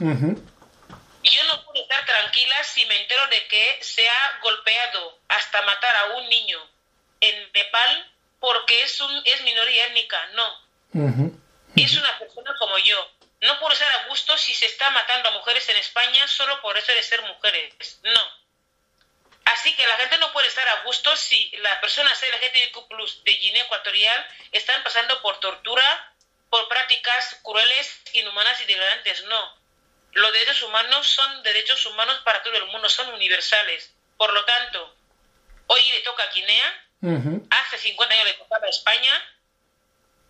Y 1.23 1.29
yo 1.29 1.43
no 1.45 1.63
puedo 1.65 1.81
estar 1.81 2.05
tranquila 2.05 2.63
si 2.63 2.85
me 2.85 3.01
entero 3.01 3.25
de 3.27 3.47
que 3.47 3.79
se 3.81 4.07
ha 4.07 4.39
golpeado 4.43 5.19
hasta 5.29 5.61
matar 5.63 5.95
a 5.95 6.05
un 6.17 6.29
niño 6.29 6.59
en 7.21 7.51
Nepal 7.51 8.11
porque 8.39 8.79
es, 8.83 9.01
un, 9.01 9.21
es 9.25 9.41
minoría 9.41 9.87
étnica. 9.87 10.19
No. 10.35 11.33
Es 11.75 11.97
una 11.97 12.19
persona 12.19 12.53
como 12.59 12.77
yo. 12.77 13.09
No 13.43 13.59
puedo 13.59 13.73
estar 13.73 13.91
a 13.91 14.07
gusto 14.07 14.37
si 14.37 14.53
se 14.53 14.65
está 14.65 14.89
matando 14.89 15.29
a 15.29 15.33
mujeres 15.33 15.67
en 15.69 15.77
España 15.77 16.27
solo 16.27 16.61
por 16.61 16.77
eso 16.77 16.91
de 16.91 17.03
ser 17.03 17.21
mujeres. 17.21 17.99
No. 18.03 18.43
Así 19.45 19.75
que 19.75 19.85
la 19.85 19.97
gente 19.97 20.17
no 20.17 20.31
puede 20.33 20.47
estar 20.47 20.67
a 20.67 20.83
gusto 20.83 21.15
si 21.15 21.51
las 21.57 21.77
personas 21.79 22.21
LGTBQ 22.21 23.23
de 23.23 23.33
Guinea 23.33 23.63
Ecuatorial 23.63 24.27
están 24.51 24.83
pasando 24.83 25.21
por 25.21 25.39
tortura, 25.39 26.13
por 26.49 26.67
prácticas 26.67 27.39
crueles, 27.43 28.01
inhumanas 28.13 28.59
y 28.61 28.65
degradantes. 28.65 29.23
No 29.25 29.63
los 30.13 30.31
derechos 30.31 30.61
humanos 30.63 31.07
son 31.07 31.43
derechos 31.43 31.85
humanos 31.85 32.19
para 32.23 32.43
todo 32.43 32.55
el 32.55 32.65
mundo, 32.67 32.89
son 32.89 33.13
universales. 33.13 33.93
Por 34.17 34.31
lo 34.31 34.45
tanto, 34.45 34.95
hoy 35.67 35.81
le 35.91 35.99
toca 36.01 36.23
a 36.23 36.31
Guinea, 36.31 36.87
hace 37.49 37.77
50 37.77 38.13
años 38.13 38.25
le 38.25 38.33
tocaba 38.33 38.67
a 38.67 38.69
España, 38.69 39.11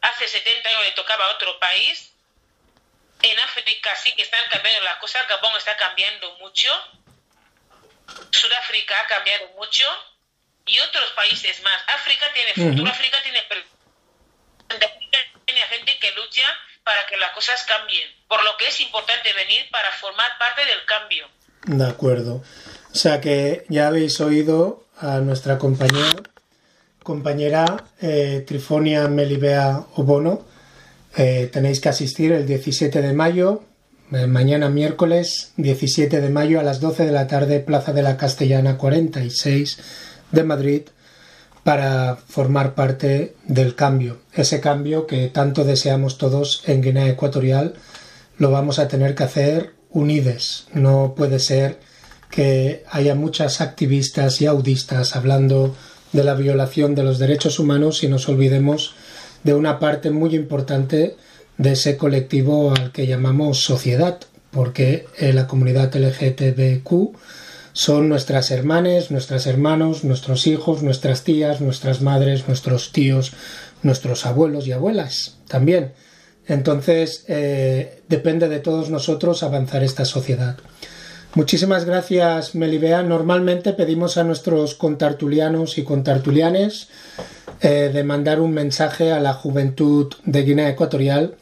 hace 0.02 0.28
70 0.28 0.70
años 0.70 0.84
le 0.84 0.92
tocaba 0.92 1.26
a 1.26 1.36
otro 1.36 1.60
país. 1.60 2.13
En 3.24 3.40
África 3.40 3.96
sí 3.96 4.12
que 4.16 4.24
están 4.24 4.42
cambiando 4.52 4.82
las 4.82 4.98
cosas, 4.98 5.28
Gabón 5.30 5.56
está 5.58 5.76
cambiando 5.78 6.38
mucho, 6.40 6.70
Sudáfrica 8.32 9.00
ha 9.00 9.08
cambiado 9.08 9.48
mucho 9.58 9.86
y 10.66 10.78
otros 10.80 11.10
países 11.16 11.64
más. 11.64 11.80
África 11.96 12.26
tiene 12.34 12.54
futuro, 12.54 12.92
África 12.92 13.18
tiene, 13.24 13.42
tiene 15.46 15.62
gente 15.62 15.98
que 16.00 16.12
lucha 16.12 16.44
para 16.84 17.06
que 17.08 17.16
las 17.16 17.32
cosas 17.32 17.64
cambien, 17.64 18.10
por 18.28 18.44
lo 18.44 18.58
que 18.58 18.68
es 18.68 18.82
importante 18.82 19.32
venir 19.34 19.70
para 19.72 19.90
formar 19.94 20.38
parte 20.38 20.66
del 20.66 20.84
cambio. 20.86 21.30
De 21.66 21.88
acuerdo. 21.88 22.44
O 22.92 22.96
sea 22.96 23.22
que 23.22 23.66
ya 23.70 23.88
habéis 23.88 24.20
oído 24.20 24.86
a 25.00 25.20
nuestra 25.20 25.58
compañera, 25.58 26.22
compañera 27.04 27.86
eh, 28.02 28.44
Trifonia 28.46 29.08
Melibea 29.08 29.86
Obono. 29.96 30.46
Eh, 31.16 31.50
tenéis 31.52 31.80
que 31.80 31.90
asistir 31.90 32.32
el 32.32 32.46
17 32.46 33.02
de 33.02 33.14
mayo, 33.14 33.64
eh, 34.12 34.28
mañana 34.28 34.70
miércoles 34.70 35.54
17 35.58 36.22
de 36.22 36.30
mayo 36.30 36.60
a 36.60 36.64
las 36.64 36.80
12 36.80 37.06
de 37.06 37.12
la 37.12 37.28
tarde, 37.28 37.60
Plaza 37.60 37.94
de 37.94 38.02
la 38.02 38.18
Castellana 38.18 38.78
46 38.78 39.78
de 40.32 40.44
Madrid, 40.44 40.82
para 41.64 42.18
formar 42.28 42.76
parte 42.76 43.36
del 43.46 43.76
cambio. 43.76 44.20
Ese 44.34 44.60
cambio 44.60 45.08
que 45.08 45.28
tanto 45.28 45.64
deseamos 45.64 46.18
todos 46.18 46.64
en 46.68 46.82
Guinea 46.82 47.08
Ecuatorial 47.08 47.76
lo 48.38 48.52
vamos 48.52 48.80
a 48.80 48.88
tener 48.88 49.16
que 49.16 49.24
hacer 49.24 49.74
unides. 49.90 50.66
No 50.74 51.14
puede 51.16 51.40
ser 51.40 51.80
que 52.30 52.84
haya 52.90 53.16
muchas 53.16 53.62
activistas 53.62 54.42
y 54.42 54.48
audistas 54.48 55.16
hablando 55.16 55.76
de 56.12 56.24
la 56.24 56.34
violación 56.34 56.96
de 56.96 57.04
los 57.04 57.20
derechos 57.20 57.60
humanos 57.60 58.04
y 58.04 58.08
nos 58.08 58.28
olvidemos 58.28 58.96
de 59.44 59.54
una 59.54 59.80
parte 59.80 60.12
muy 60.12 60.36
importante 60.36 61.16
de 61.58 61.72
ese 61.72 61.98
colectivo 61.98 62.72
al 62.72 62.92
que 62.92 63.08
llamamos 63.08 63.64
sociedad, 63.64 64.20
porque 64.52 65.06
la 65.20 65.48
comunidad 65.48 65.96
LGTBQ 65.96 67.16
son 67.74 68.08
nuestras 68.08 68.52
hermanas, 68.52 69.10
nuestros 69.10 69.48
hermanos, 69.48 70.04
nuestros 70.04 70.46
hijos, 70.46 70.84
nuestras 70.84 71.24
tías, 71.24 71.60
nuestras 71.60 72.02
madres, 72.02 72.48
nuestros 72.48 72.92
tíos, 72.92 73.34
nuestros 73.82 74.26
abuelos 74.28 74.68
y 74.68 74.72
abuelas 74.72 75.38
también. 75.48 75.94
Entonces, 76.48 77.26
eh, 77.28 78.02
depende 78.10 78.48
de 78.48 78.60
todos 78.60 78.90
nosotros 78.90 79.44
avanzar 79.44 79.84
esta 79.84 80.06
sociedad. 80.06 80.58
Muchísimas 81.36 81.86
gracias, 81.86 82.54
Melibea. 82.54 83.02
Normalmente 83.02 83.74
pedimos 83.74 84.18
a 84.18 84.24
nuestros 84.24 84.76
contartulianos 84.76 85.80
y 85.80 85.84
contartulianes 85.84 86.90
eh, 87.64 87.90
de 87.92 88.04
mandar 88.04 88.40
un 88.40 88.54
mensaje 88.54 89.12
a 89.12 89.20
la 89.20 89.34
juventud 89.34 90.14
de 90.26 90.44
Guinea 90.44 90.70
Ecuatorial. 90.70 91.36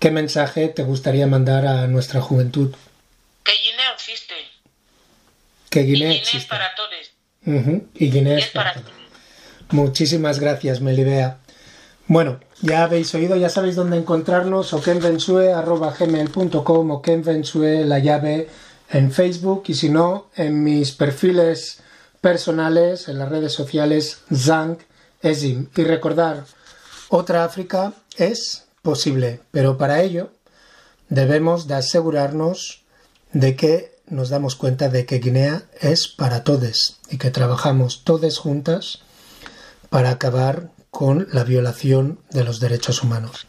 ¿Qué 0.00 0.10
mensaje 0.10 0.66
te 0.68 0.82
gustaría 0.82 1.28
mandar 1.28 1.66
a 1.66 1.86
nuestra 1.86 2.20
juventud? 2.20 2.74
Que 3.44 3.52
Guinea 3.52 3.92
existe 3.94 4.34
que 5.70 5.82
Guinea, 5.82 6.12
es 6.12 6.44
para 6.46 6.74
todos. 6.74 6.90
Y 7.94 8.10
Guinea 8.10 8.38
es, 8.38 8.46
para, 8.46 8.72
todos. 8.72 8.90
Muchísimas 9.70 10.40
gracias, 10.40 10.80
Melibea. 10.80 11.36
Bueno, 12.06 12.40
ya 12.62 12.84
habéis 12.84 13.14
oído, 13.14 13.36
ya 13.36 13.50
sabéis 13.50 13.76
dónde 13.76 13.98
encontrarnos, 13.98 14.72
o 14.72 14.80
kenvensue.gmail.com 14.80 16.90
o 16.90 17.02
kenvensue 17.02 17.84
la 17.84 17.98
llave 17.98 18.48
en 18.90 19.12
Facebook 19.12 19.64
y 19.66 19.74
si 19.74 19.90
no, 19.90 20.30
en 20.34 20.64
mis 20.64 20.92
perfiles 20.92 21.82
personales, 22.22 23.08
en 23.08 23.18
las 23.18 23.28
redes 23.28 23.52
sociales, 23.52 24.22
Zank 24.34 24.80
Y 25.22 25.82
recordar, 25.82 26.44
otra 27.08 27.44
África 27.44 27.92
es 28.16 28.64
posible, 28.82 29.40
pero 29.50 29.76
para 29.76 30.02
ello 30.02 30.30
debemos 31.08 31.66
de 31.66 31.74
asegurarnos 31.74 32.84
de 33.32 33.56
que 33.56 33.96
nos 34.08 34.28
damos 34.28 34.54
cuenta 34.54 34.88
de 34.88 35.04
que 35.04 35.18
Guinea 35.18 35.64
es 35.80 36.08
para 36.08 36.44
todos 36.44 36.98
y 37.10 37.18
que 37.18 37.30
trabajamos 37.30 38.04
todos 38.04 38.38
juntas 38.38 39.00
para 39.90 40.10
acabar 40.10 40.70
con 40.90 41.28
la 41.32 41.44
violación 41.44 42.20
de 42.30 42.44
los 42.44 42.60
derechos 42.60 43.02
humanos. 43.02 43.46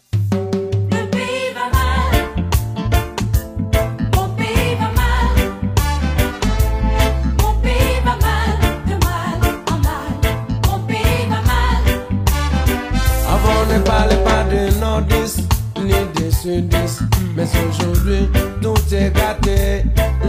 Mais 17.36 17.48
aujourd'hui, 17.70 18.30
tout 18.62 18.74
est 18.92 19.12
gâté. 19.16 19.84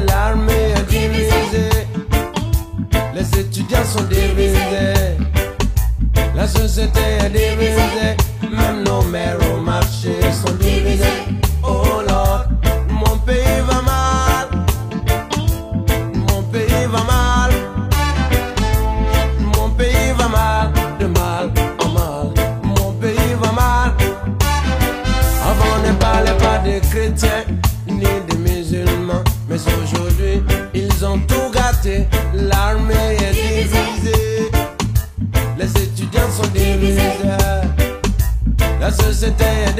L'armée 0.06 0.74
est 0.76 0.90
divisée. 0.90 1.86
Les 3.14 3.40
étudiants 3.40 3.84
sont 3.84 4.04
divisés. 4.04 5.16
La 6.34 6.46
société 6.46 7.00
est 7.20 7.30
divisée. 7.30 8.16
Même 8.50 8.84
nos 8.84 9.02
mères 9.02 9.38
au 9.52 9.60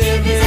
every 0.01 0.38